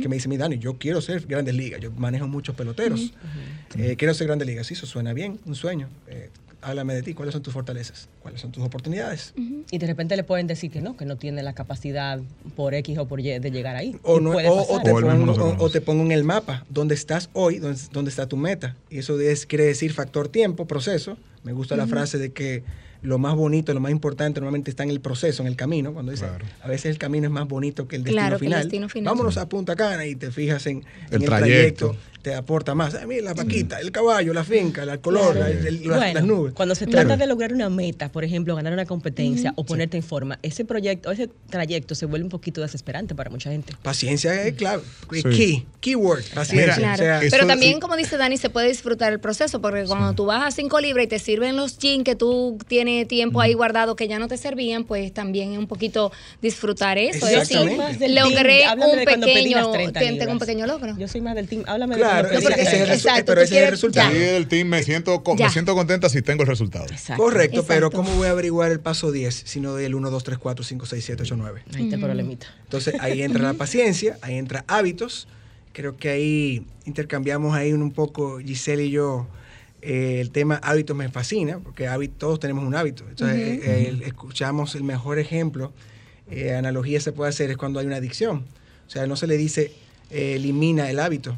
Que 0.01 0.07
me 0.09 0.15
dice, 0.15 0.27
mi 0.27 0.37
Dani, 0.37 0.57
yo 0.57 0.77
quiero 0.77 1.01
ser 1.01 1.25
grandes 1.27 1.55
ligas, 1.55 1.79
yo 1.81 1.91
manejo 1.91 2.27
muchos 2.27 2.55
peloteros, 2.55 3.13
Eh, 3.77 3.95
quiero 3.97 4.13
ser 4.13 4.27
grandes 4.27 4.47
ligas, 4.47 4.67
sí, 4.67 4.73
eso 4.73 4.85
suena 4.85 5.13
bien, 5.13 5.39
un 5.45 5.55
sueño. 5.55 5.89
Eh, 6.07 6.29
háblame 6.61 6.95
de 6.95 7.03
ti, 7.03 7.13
¿cuáles 7.13 7.33
son 7.33 7.43
tus 7.43 7.53
fortalezas? 7.53 8.07
¿Cuáles 8.21 8.41
son 8.41 8.51
tus 8.51 8.63
oportunidades? 8.63 9.33
Y 9.69 9.77
de 9.77 9.85
repente 9.87 10.15
le 10.15 10.23
pueden 10.23 10.47
decir 10.47 10.71
que 10.71 10.81
no, 10.81 10.95
que 10.97 11.05
no 11.05 11.15
tiene 11.17 11.43
la 11.43 11.53
capacidad 11.53 12.19
por 12.55 12.73
X 12.73 12.97
o 12.97 13.07
por 13.07 13.19
Y 13.19 13.37
de 13.39 13.51
llegar 13.51 13.75
ahí. 13.75 13.95
O, 14.03 14.19
no- 14.19 14.31
puede 14.31 14.47
o- 14.49 14.61
o 14.61 14.81
te 14.81 14.91
pongo, 14.91 15.55
o- 15.59 15.69
te 15.69 15.81
pongo 15.81 16.03
en 16.03 16.11
el 16.11 16.23
mapa 16.23 16.65
dónde 16.69 16.95
estás 16.95 17.29
hoy, 17.33 17.59
dónde, 17.59 17.79
dónde 17.91 18.09
está 18.09 18.27
tu 18.27 18.37
meta. 18.37 18.75
Y 18.89 18.97
eso 18.99 19.19
es- 19.19 19.45
quiere 19.45 19.65
decir 19.65 19.93
factor 19.93 20.27
tiempo, 20.29 20.65
proceso. 20.65 21.17
Me 21.43 21.53
gusta 21.53 21.75
la 21.75 21.85
frase 21.85 22.17
de 22.17 22.31
que 22.31 22.63
lo 23.05 23.17
más 23.17 23.35
bonito, 23.35 23.73
lo 23.73 23.79
más 23.79 23.91
importante 23.91 24.39
normalmente 24.39 24.69
está 24.69 24.83
en 24.83 24.89
el 24.89 24.99
proceso, 25.01 25.41
en 25.43 25.47
el 25.47 25.55
camino. 25.55 25.93
Cuando 25.93 26.11
dice, 26.11 26.25
Claro. 26.25 26.45
a 26.61 26.67
veces 26.67 26.85
el 26.91 26.97
camino 26.97 27.25
es 27.27 27.31
más 27.31 27.47
bonito 27.47 27.87
que 27.87 27.95
el 27.97 28.03
destino, 28.03 28.21
Claro, 28.21 28.39
que 28.39 28.45
el 28.45 28.49
final. 28.51 28.63
destino 28.63 28.89
final. 28.89 29.11
Vámonos 29.13 29.37
a 29.37 29.47
Punta 29.47 29.75
Cana 29.75 30.05
y 30.05 30.15
te 30.15 30.31
fijas 30.31 30.65
en, 30.67 30.77
en 30.77 30.83
El 31.11 31.21
el, 31.21 31.25
trayecto. 31.25 31.95
Te 32.25 32.33
aporta 32.33 32.73
más. 32.73 32.95
Ah, 32.95 33.05
mira, 33.05 33.21
la 33.21 33.33
vaquita, 33.35 33.79
el 33.79 33.91
caballo, 33.91 34.33
la 34.33 34.43
finca, 34.43 34.81
el 34.81 34.99
color, 34.99 35.35
la- 35.35 35.47
el- 35.47 35.87
las, 35.87 35.97
Bueno, 35.99 36.13
las 36.15 36.23
nubes. 36.23 36.53
Cuando 36.55 36.73
se 36.73 36.87
trata 36.87 37.15
de 37.17 37.27
lograr 37.27 37.53
una 37.53 37.69
meta, 37.69 38.11
por 38.11 38.23
ejemplo, 38.23 38.55
ganar 38.55 38.73
una 38.73 38.87
competencia 38.87 39.53
o 39.57 39.63
ponerte 39.63 39.95
en 39.97 40.01
forma, 40.01 40.39
ese 40.41 40.65
proyecto, 40.65 41.11
ese 41.11 41.29
trayecto 41.51 41.93
se 41.93 42.07
vuelve 42.07 42.23
un 42.23 42.31
poquito 42.31 42.61
desesperante 42.61 43.13
para 43.13 43.29
mucha 43.29 43.51
gente. 43.51 43.73
Paciencia 43.83 44.41
es 44.43 44.55
clave. 44.55 44.81
Sí. 45.13 45.21
Key, 45.21 45.65
keyword, 45.81 46.23
paciencia. 46.33 46.75
Mira, 46.77 46.93
O 46.95 46.97
sea, 46.97 47.21
eso- 47.21 47.35
Pero 47.35 47.45
también, 47.45 47.75
sí. 47.75 47.79
como 47.79 47.95
dice 47.95 48.17
Dani, 48.17 48.37
se 48.37 48.49
puede 48.49 48.69
disfrutar 48.69 49.13
el 49.13 49.19
proceso, 49.19 49.61
porque 49.61 49.83
cuando 49.85 50.13
tú 50.13 50.25
vas 50.25 50.43
a 50.47 50.49
5 50.49 50.79
libras 50.81 51.05
y 51.05 51.07
te 51.07 51.19
sirven 51.19 51.55
los 51.55 51.77
jeans 51.77 52.03
que 52.05 52.15
tú 52.15 52.57
tienes 52.67 53.07
tiempo 53.07 53.39
ahí 53.39 53.53
guardado 53.53 53.95
que 53.95 54.07
ya 54.07 54.17
no 54.17 54.27
te 54.27 54.37
servían, 54.37 54.83
pues 54.85 55.13
también 55.13 55.51
es 55.53 55.59
un 55.59 55.67
poquito 55.67 56.11
disfrutar 56.41 56.97
eso. 56.97 57.27
Es 57.27 57.33
decir, 57.39 57.57
Exactamente. 57.57 57.77
Más 57.77 57.99
del 57.99 58.15
logré 58.15 58.63
un 58.73 58.97
de 58.97 59.05
cuando 59.05 59.27
pedí 59.27 59.35
pequeño, 59.35 59.57
las 59.57 59.71
30 59.73 59.99
ten- 59.99 60.09
tengo 60.17 60.31
un 60.31 60.37
libras. 60.37 60.39
pequeño 60.39 60.65
logro. 60.65 60.97
Yo 60.97 61.07
soy 61.07 61.21
más 61.21 61.35
del 61.35 61.47
team. 61.47 61.63
Háblame 61.67 61.97
Claro, 61.97 62.14
de 62.14 62.14
ese- 62.21 62.29
cuando 62.31 62.49
pedí 62.49 62.61
ese 62.61 62.75
es 62.75 62.81
el 62.81 62.87
las 62.87 62.97
resu- 62.97 63.01
30. 63.01 63.09
Exacto, 63.09 63.25
pero 63.31 63.41
ese 63.41 63.57
es 63.57 63.63
el 63.63 63.69
resultado. 63.71 64.13
Del 64.13 64.47
team 64.47 64.67
me 64.67 64.83
siento, 64.83 65.23
Ya. 65.37 65.45
me 65.45 65.51
siento 65.51 65.75
contenta 65.75 66.09
si 66.09 66.21
tengo 66.21 66.43
el 66.43 66.47
resultado. 66.47 66.85
Exacto. 66.85 67.21
Correcto, 67.23 67.63
pero 67.67 67.87
Exacto. 67.87 67.97
¿cómo 68.05 68.15
voy 68.17 68.27
a 68.27 68.31
averiguar 68.31 68.71
el 68.71 68.79
paso 68.79 69.11
10 69.11 69.43
si 69.45 69.59
no 69.59 69.75
del 69.75 69.95
1, 69.95 70.09
2, 70.11 70.23
3, 70.23 70.37
4, 70.37 70.63
5, 70.63 70.85
6, 70.85 71.03
7, 71.05 71.23
8, 71.23 71.35
9? 71.37 71.63
Ahí 71.75 71.83
está 71.83 71.95
el 71.95 72.01
problemita. 72.01 72.47
Entonces 72.63 72.95
ahí 72.99 73.21
entra 73.21 73.43
la 73.43 73.53
paciencia, 73.53 74.17
ahí 74.21 74.35
entra 74.35 74.63
hábitos. 74.67 75.27
Creo 75.73 75.97
que 75.97 76.09
ahí 76.09 76.65
intercambiamos 76.85 77.55
ahí 77.55 77.73
un, 77.73 77.91
poco, 77.91 78.39
Giselle 78.39 78.85
y 78.85 78.91
yo, 78.91 79.27
eh, 79.81 80.19
el 80.21 80.31
tema 80.31 80.55
hábitos 80.63 80.95
me 80.95 81.09
fascina, 81.09 81.59
porque 81.59 81.87
hábit- 81.89 82.13
todos 82.17 82.39
tenemos 82.39 82.63
un 82.65 82.75
hábito. 82.75 83.03
Entonces 83.09 83.37
eh, 83.37 83.59
eh, 83.63 83.85
el- 83.89 84.03
escuchamos 84.03 84.73
el 84.75 84.83
mejor 84.83 85.19
ejemplo, 85.19 85.73
eh, 86.31 86.53
analogía 86.55 86.99
se 87.01 87.11
puede 87.11 87.29
hacer, 87.29 87.51
es 87.51 87.57
cuando 87.57 87.79
hay 87.79 87.85
una 87.87 87.97
adicción. 87.97 88.45
O 88.87 88.89
sea, 88.89 89.05
no 89.05 89.15
se 89.17 89.27
le 89.27 89.35
dice 89.37 89.73
eh, 90.11 90.35
elimina 90.35 90.89
el 90.89 90.99
hábito. 90.99 91.35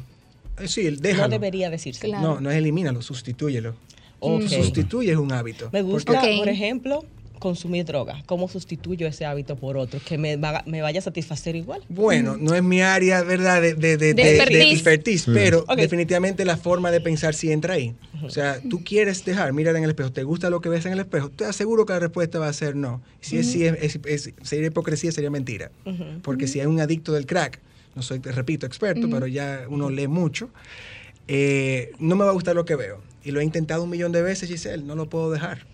Eh, 0.60 0.68
sí, 0.68 0.88
déjalo. 0.90 1.24
No 1.24 1.28
debería 1.30 1.70
decirse. 1.70 2.06
Claro. 2.06 2.22
No, 2.34 2.40
no 2.40 2.50
es 2.50 2.56
elimínalo, 2.56 3.02
sustitúyelo. 3.02 3.74
Ok. 4.20 4.42
Sustituyes 4.48 5.16
un 5.16 5.32
hábito. 5.32 5.70
Me 5.72 5.82
gusta, 5.82 6.20
por 6.38 6.48
ejemplo, 6.48 7.04
consumir 7.38 7.84
droga, 7.84 8.20
¿cómo 8.26 8.48
sustituyo 8.48 9.06
ese 9.06 9.24
hábito 9.24 9.54
por 9.54 9.76
otro 9.76 10.00
que 10.04 10.18
me, 10.18 10.34
va- 10.36 10.64
me 10.66 10.82
vaya 10.82 10.98
a 10.98 11.02
satisfacer 11.02 11.54
igual? 11.54 11.82
Bueno, 11.88 12.36
no 12.36 12.52
es 12.56 12.64
mi 12.64 12.80
área, 12.82 13.22
¿verdad?, 13.22 13.62
de, 13.62 13.74
de, 13.74 13.96
de, 13.96 14.12
De 14.14 14.24
de- 14.24 14.44
de 14.46 14.72
expertise. 14.72 15.24
pero 15.32 15.64
definitivamente 15.76 16.44
la 16.44 16.56
forma 16.56 16.90
de 16.90 17.00
pensar 17.00 17.34
sí 17.34 17.52
entra 17.52 17.74
ahí. 17.74 17.94
O 18.24 18.28
sea, 18.30 18.60
tú 18.68 18.82
quieres 18.82 19.24
dejar, 19.24 19.52
mirar 19.52 19.76
en 19.76 19.84
el 19.84 19.90
espejo, 19.90 20.10
¿te 20.10 20.24
gusta 20.24 20.50
lo 20.50 20.60
que 20.60 20.68
ves 20.68 20.84
en 20.86 20.94
el 20.94 20.98
espejo? 20.98 21.30
Te 21.30 21.44
aseguro 21.44 21.86
que 21.86 21.92
la 21.92 22.00
respuesta 22.00 22.40
va 22.40 22.48
a 22.48 22.52
ser 22.52 22.74
no. 22.74 23.00
Si 23.20 23.38
es 23.38 23.48
sí, 23.52 23.64
es, 23.64 23.76
es- 23.80 24.00
es- 24.04 24.34
sería 24.42 24.66
hipocresía, 24.66 25.12
sería 25.12 25.30
mentira. 25.30 25.70
Porque 26.22 26.48
si 26.48 26.58
hay 26.58 26.66
un 26.66 26.80
adicto 26.80 27.12
del 27.12 27.26
crack, 27.26 27.60
no 27.94 28.02
soy, 28.02 28.20
te 28.20 28.32
repito, 28.32 28.66
experto, 28.66 29.08
pero 29.10 29.26
ya 29.26 29.66
uno 29.68 29.90
lee 29.90 30.08
mucho, 30.08 30.50
eh, 31.26 31.92
no 31.98 32.16
me 32.16 32.24
va 32.24 32.30
a 32.30 32.34
gustar 32.34 32.54
lo 32.54 32.64
que 32.64 32.76
veo. 32.76 33.02
Y 33.24 33.30
lo 33.30 33.40
he 33.40 33.44
intentado 33.44 33.82
un 33.82 33.90
millón 33.90 34.12
de 34.12 34.22
veces, 34.22 34.48
Giselle, 34.48 34.84
no 34.84 34.94
lo 34.94 35.08
puedo 35.08 35.30
dejar. 35.30 35.66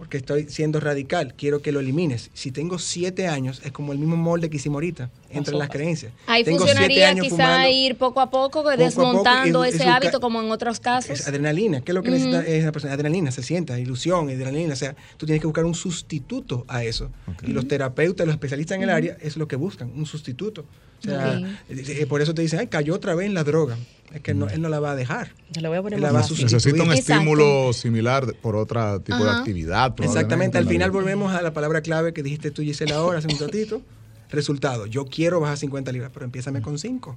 Porque 0.00 0.16
estoy 0.16 0.46
siendo 0.48 0.80
radical, 0.80 1.34
quiero 1.36 1.60
que 1.60 1.72
lo 1.72 1.80
elimines. 1.80 2.30
Si 2.32 2.52
tengo 2.52 2.78
siete 2.78 3.28
años, 3.28 3.60
es 3.62 3.70
como 3.70 3.92
el 3.92 3.98
mismo 3.98 4.16
molde 4.16 4.48
que 4.48 4.56
hicimos 4.56 4.76
ahorita, 4.76 5.10
entre 5.28 5.54
las 5.54 5.68
creencias. 5.68 6.14
Ahí 6.26 6.42
Tengo 6.42 6.64
siete 6.64 6.72
funcionaría 6.72 7.14
quizá 7.20 7.28
fumando. 7.28 7.68
ir 7.68 7.96
poco 7.96 8.20
a 8.22 8.30
poco, 8.30 8.62
poco 8.62 8.76
desmontando 8.78 9.62
ese 9.62 9.84
hábito 9.84 10.18
como 10.18 10.40
en 10.40 10.50
otros 10.50 10.80
casos. 10.80 11.20
Es 11.20 11.28
adrenalina. 11.28 11.82
¿Qué 11.82 11.90
es 11.90 11.94
lo 11.94 12.02
que 12.02 12.12
necesita 12.12 12.40
esa 12.46 12.72
persona? 12.72 12.94
Adrenalina, 12.94 13.30
se 13.30 13.42
sienta, 13.42 13.78
ilusión, 13.78 14.30
adrenalina. 14.30 14.72
O 14.72 14.76
sea, 14.76 14.96
tú 15.18 15.26
tienes 15.26 15.42
que 15.42 15.46
buscar 15.46 15.66
un 15.66 15.74
sustituto 15.74 16.64
a 16.66 16.82
eso. 16.82 17.10
Y 17.46 17.52
los 17.52 17.68
terapeutas, 17.68 18.26
los 18.26 18.32
especialistas 18.32 18.76
en 18.76 18.84
el 18.84 18.90
área, 18.90 19.18
es 19.20 19.36
lo 19.36 19.48
que 19.48 19.56
buscan, 19.56 19.92
un 19.94 20.06
sustituto. 20.06 20.64
O 21.00 21.02
sea, 21.02 21.38
eh, 21.68 21.84
eh, 21.88 22.06
por 22.06 22.22
eso 22.22 22.34
te 22.34 22.40
dicen, 22.40 22.58
ay, 22.58 22.68
cayó 22.68 22.94
otra 22.94 23.14
vez 23.14 23.26
en 23.26 23.34
la 23.34 23.44
droga. 23.44 23.76
Es 24.12 24.20
que 24.22 24.34
no, 24.34 24.48
él 24.48 24.60
no 24.60 24.68
la 24.68 24.80
va 24.80 24.92
a 24.92 24.96
dejar. 24.96 25.32
Voy 25.54 25.76
a 25.76 25.82
poner 25.82 25.98
Él 25.98 26.02
la 26.02 26.12
más 26.12 26.26
a 26.26 26.28
fácil. 26.28 26.48
sustituir. 26.48 26.74
Necesita 26.74 26.82
un 26.84 26.92
Exacto. 26.92 27.12
estímulo 27.12 27.72
similar 27.72 28.34
por 28.42 28.56
otro 28.56 29.00
tipo 29.00 29.24
de 29.24 29.30
actividad. 29.30 29.94
Exactamente, 30.02 30.58
al 30.58 30.66
final 30.66 30.90
volvemos 30.90 31.32
a 31.32 31.42
la 31.42 31.52
palabra 31.52 31.80
clave 31.80 32.12
que 32.12 32.22
dijiste 32.22 32.50
tú, 32.50 32.62
Gisela, 32.62 32.96
ahora 32.96 33.18
hace 33.18 33.28
un 33.28 33.38
ratito. 33.38 33.82
Resultado, 34.30 34.86
yo 34.86 35.06
quiero 35.06 35.40
bajar 35.40 35.56
50 35.58 35.90
libras, 35.92 36.10
pero 36.12 36.24
empiézame 36.24 36.60
con 36.62 36.78
5. 36.78 37.16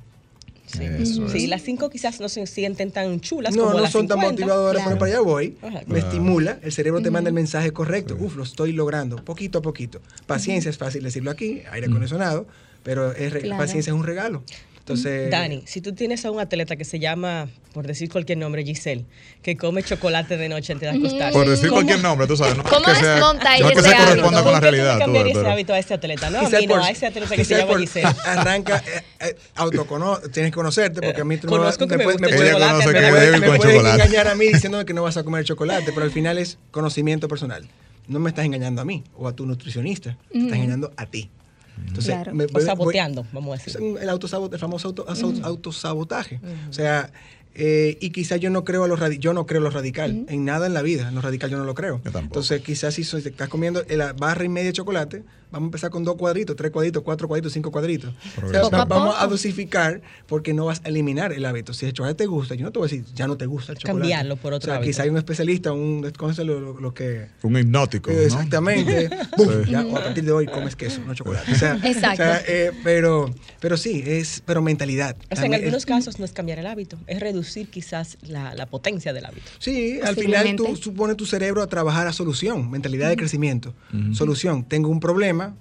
Sí, 0.66 0.84
Eso 0.84 1.28
Sí, 1.30 1.44
es. 1.44 1.50
las 1.50 1.62
cinco 1.62 1.90
quizás 1.90 2.20
no 2.22 2.30
se 2.30 2.48
sienten 2.48 2.90
tan 2.90 3.20
chulas 3.20 3.54
No, 3.54 3.64
como 3.64 3.76
no 3.76 3.82
las 3.82 3.92
son 3.92 4.08
tan 4.08 4.18
50. 4.20 4.32
motivadoras, 4.46 4.82
Claro. 4.84 4.90
pero 4.90 5.00
para 5.00 5.12
allá 5.12 5.20
voy. 5.22 5.58
Ajá. 5.62 5.82
Me 5.88 6.00
estimula, 6.00 6.58
el 6.64 6.72
cerebro 6.72 7.02
te 7.02 7.12
manda 7.12 7.28
el 7.28 7.34
mensaje 7.34 7.72
correcto. 7.72 8.16
Uf, 8.20 8.38
lo 8.38 8.44
estoy 8.44 8.72
logrando, 8.72 9.18
poquito 9.18 9.60
a 9.60 9.62
poquito. 9.62 10.00
Paciencia 10.26 10.70
es 10.70 10.78
fácil 10.78 11.04
decirlo 11.04 11.32
aquí, 11.32 11.62
aire 11.72 11.88
acondicionado, 11.88 12.48
pero 12.82 13.12
es 13.12 13.34
Claro. 13.34 13.58
paciencia 13.62 13.92
es 13.92 13.96
un 13.96 14.06
regalo. 14.06 14.42
Entonces, 14.84 15.32
Dani, 15.32 15.64
si 15.66 15.80
tú 15.80 15.94
tienes 15.94 16.26
a 16.26 16.32
un 16.32 16.42
atleta 16.42 16.76
que 16.76 16.84
se 16.84 17.00
llama, 17.00 17.48
por 17.74 17.88
decir 17.88 18.10
cualquier 18.12 18.38
nombre, 18.38 18.66
Giselle, 18.66 19.06
que 19.42 19.56
come 19.56 19.82
chocolate 19.82 20.36
de 20.36 20.50
noche 20.50 20.74
antes 20.74 20.92
de 20.92 20.98
acostarse. 21.00 21.32
Por 21.40 21.48
decir 21.48 21.70
¿cómo- 21.70 21.78
cualquier 21.84 22.02
nombre, 22.02 22.28
tú 22.28 22.36
sabes. 22.36 22.58
No 22.58 22.64
¿Cómo 22.64 22.84
que 22.88 22.96
sea- 22.96 23.14
desmonta 23.14 23.58
no 23.60 23.70
que 23.70 23.82
se 23.82 23.88
hábito? 23.88 24.04
corresponda 24.04 24.44
con 24.44 24.52
la 24.52 24.60
¿Por 24.60 24.70
qué 24.72 24.76
tú 24.76 24.76
le 24.76 24.84
realidad. 24.84 25.06
tú 25.06 25.40
ese 25.40 25.48
hábito 25.50 25.74
a 25.74 25.80
ese 25.80 25.94
atleta? 25.94 26.30
No, 26.30 26.40
a 26.40 26.50
mí 26.50 26.66
no, 26.68 26.68
por- 26.76 26.82
a 26.82 26.90
ese 26.90 27.06
atleta 27.06 27.34
que 27.34 27.46
se 27.46 27.56
llama 27.56 27.68
por- 27.72 27.80
Giselle. 27.80 28.08
Arranca, 28.26 28.84
eh, 28.86 29.04
eh, 29.22 29.36
autocono- 29.56 30.20
tienes 30.34 30.52
que 30.52 30.56
conocerte 30.56 31.02
porque 31.02 31.22
a 31.22 31.24
mí 31.24 31.38
tú 31.38 31.48
no 31.48 31.54
que 31.54 31.58
me 31.98 32.04
puedes- 32.04 32.18
gusta 32.20 32.28
el 32.36 32.52
chocolate, 32.52 32.86
me 32.92 33.10
puedes- 33.10 33.26
débil 33.32 33.40
me 33.40 33.48
puedes 33.48 33.64
chocolate. 33.76 34.04
engañar 34.04 34.28
a 34.28 34.36
mí 34.36 34.46
diciéndome 34.54 34.84
que 34.86 34.94
no 34.94 35.04
vas 35.04 35.16
a 35.16 35.24
comer 35.24 35.46
chocolate, 35.46 35.94
pero 35.94 36.04
al 36.04 36.12
final 36.12 36.38
es 36.38 36.58
conocimiento 36.72 37.30
personal. 37.30 37.66
No 38.10 38.20
me 38.20 38.30
estás 38.32 38.44
engañando 38.44 38.82
a 38.82 38.86
mí 38.86 39.02
o 39.16 39.30
a 39.30 39.34
tu 39.34 39.46
nutricionista, 39.46 40.18
te 40.30 40.40
estás 40.40 40.58
engañando 40.58 40.92
a 40.98 41.06
ti. 41.06 41.30
Entonces, 41.78 42.14
Claro. 42.16 42.34
me- 42.34 42.46
O 42.46 42.48
voy- 42.48 42.62
saboteando, 42.64 43.26
vamos 43.32 43.60
a 43.60 43.64
decir. 43.64 43.82
el, 43.82 44.10
autosabot- 44.10 44.52
el 44.54 44.60
famoso 44.60 44.88
auto- 44.90 45.06
auto- 45.08 45.46
autosabotaje. 45.46 46.40
O 46.70 46.74
sea, 46.74 47.12
eh, 47.56 47.98
y 48.02 48.10
quizás 48.12 48.40
yo 48.40 48.50
no 48.50 48.64
creo 48.64 48.84
a 48.84 48.88
lo 48.88 48.98
radi- 48.98 49.20
yo 49.20 49.34
no 49.34 49.46
creo 49.46 49.62
a 49.62 49.64
lo 49.66 49.70
radical. 49.70 50.26
En 50.28 50.46
nada 50.46 50.66
en 50.68 50.74
la 50.74 50.82
vida, 50.82 51.08
en 51.10 51.16
lo 51.16 51.22
radical 51.22 51.50
yo 51.50 51.58
no 51.58 51.66
lo 51.66 51.74
creo. 51.76 52.02
Yo. 52.04 52.20
Entonces, 52.20 52.62
quizás 52.62 52.94
si 52.96 53.04
soy- 53.04 53.22
estás 53.26 53.50
comiendo 53.50 53.84
la 53.90 54.14
barra 54.14 54.44
y 54.46 54.50
media 54.50 54.68
de 54.68 54.74
chocolate, 54.74 55.24
vamos 55.52 55.68
a 55.68 55.70
empezar 55.70 55.92
con 55.92 56.04
dos 56.04 56.16
cuadritos, 56.16 56.56
tres 56.56 56.72
cuadritos, 56.72 57.04
cuatro 57.04 57.28
cuadritos, 57.28 57.54
cinco 57.54 57.72
cuadritos. 57.72 58.10
O 58.12 58.22
sea, 58.22 58.32
Progresivo. 58.42 58.70
Poco 58.72 58.76
a 58.82 58.86
vamos 58.86 59.16
a 59.20 59.28
dosificar 59.28 60.02
porque 60.26 60.54
no 60.54 60.66
vas 60.66 60.82
a 60.84 60.90
eliminar 60.90 61.32
el 61.32 61.46
hábito. 61.46 61.74
Si 61.74 61.86
el 61.86 61.94
chocolate 61.94 62.24
te 62.24 62.26
gusta, 62.26 62.56
yo 62.56 62.66
no 62.66 62.72
te 62.72 62.80
voy 62.80 62.88
a 62.88 62.92
decir, 62.92 63.06
ya 63.14 63.28
no 63.28 63.38
te 63.38 63.46
gusta 63.46 63.74
el 63.74 63.78
chocolate. 63.78 64.00
Cambiarlo 64.00 64.36
por 64.38 64.54
otro 64.54 64.66
O 64.66 64.70
sea, 64.72 64.76
hábito. 64.78 64.90
quizás 64.90 65.04
hay 65.04 65.10
un 65.10 65.18
especialista, 65.18 65.72
un, 65.74 66.12
¿cómo 66.18 66.34
se 66.34 66.44
lo, 66.44 66.60
lo- 66.60 66.80
lo 66.80 66.94
que... 66.96 67.28
Un 67.44 67.56
hipnótico. 67.58 68.10
Eh, 68.10 68.26
Exactamente. 68.26 69.10
Buf, 69.38 69.66
Sí. 69.66 69.72
ya, 69.72 69.86
o 69.86 69.96
a 69.96 70.04
partir 70.06 70.24
de 70.24 70.32
hoy 70.32 70.48
comes 70.48 70.76
queso, 70.76 71.02
no 71.06 71.14
chocolate. 71.14 71.52
O 71.52 71.56
sea, 71.56 71.76
Exacto. 71.84 72.24
o 72.24 72.26
sea, 72.26 72.44
eh, 72.48 72.72
pero, 72.84 73.32
pero 73.60 73.78
sí, 73.78 74.02
es 74.06 74.42
pero 74.44 74.62
mentalidad. 74.64 75.16
O 75.32 75.36
sea, 75.36 75.46
en 75.46 75.54
algunos 75.54 75.78
es- 75.80 75.86
casos 75.86 76.18
no 76.18 76.26
es 76.26 76.32
cambiar 76.34 76.58
el 76.58 76.66
hábito, 76.66 76.98
es 77.06 77.20
reducir 77.20 77.43
quizás 77.70 78.18
la, 78.22 78.54
la 78.56 78.66
potencia 78.66 79.14
del 79.14 79.26
hábito. 79.26 79.50
Sí, 79.60 80.00
al 80.04 80.16
final 80.16 80.56
tú 80.56 80.76
supones 80.76 81.18
tu 81.18 81.26
cerebro 81.26 81.62
a 81.62 81.68
trabajar 81.68 82.08
a 82.08 82.14
solución, 82.14 82.70
mentalidad 82.72 83.10
de 83.10 83.16
crecimiento. 83.18 83.74
Solución, 84.14 84.64
tengo 84.64 84.90
un 84.90 85.00
problema, 85.00 85.56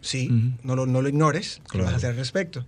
sí, 0.00 0.30
no, 0.62 0.76
lo, 0.76 0.86
no 0.86 1.02
lo 1.02 1.08
ignores, 1.08 1.60
¿qué 1.64 1.70
Claro. 1.78 1.84
vas 1.86 1.94
a 1.94 1.96
hacer 1.98 2.10
al 2.10 2.16
respecto? 2.16 2.64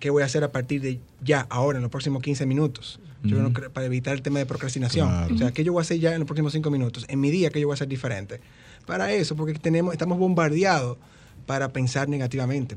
¿Qué 0.00 0.10
voy 0.10 0.22
a 0.22 0.26
hacer 0.26 0.42
a 0.42 0.50
partir 0.50 0.80
de 0.82 0.98
ya, 1.22 1.46
ahora, 1.48 1.78
en 1.78 1.82
los 1.82 1.90
próximos 1.90 2.22
15 2.22 2.44
minutos? 2.46 2.98
Yo 3.22 3.38
no 3.40 3.52
creo- 3.52 3.70
para 3.72 3.86
evitar 3.86 4.14
el 4.14 4.22
tema 4.22 4.40
de 4.40 4.46
procrastinación. 4.46 5.08
Claro. 5.08 5.34
O 5.34 5.38
sea, 5.38 5.52
¿qué 5.52 5.62
yo 5.62 5.72
voy 5.72 5.80
a 5.80 5.82
hacer 5.82 6.00
ya 6.00 6.12
en 6.12 6.18
los 6.18 6.26
próximos 6.26 6.52
5 6.52 6.70
minutos? 6.72 7.04
En 7.08 7.20
mi 7.20 7.30
día, 7.30 7.50
¿qué 7.50 7.60
yo 7.60 7.68
voy 7.68 7.74
a 7.74 7.76
hacer 7.76 7.86
diferente? 7.86 8.40
Para 8.84 9.12
eso, 9.12 9.36
porque 9.36 9.54
tenemos, 9.54 9.92
estamos 9.92 10.18
bombardeados 10.18 10.98
para 11.46 11.72
pensar 11.72 12.08
negativamente. 12.08 12.76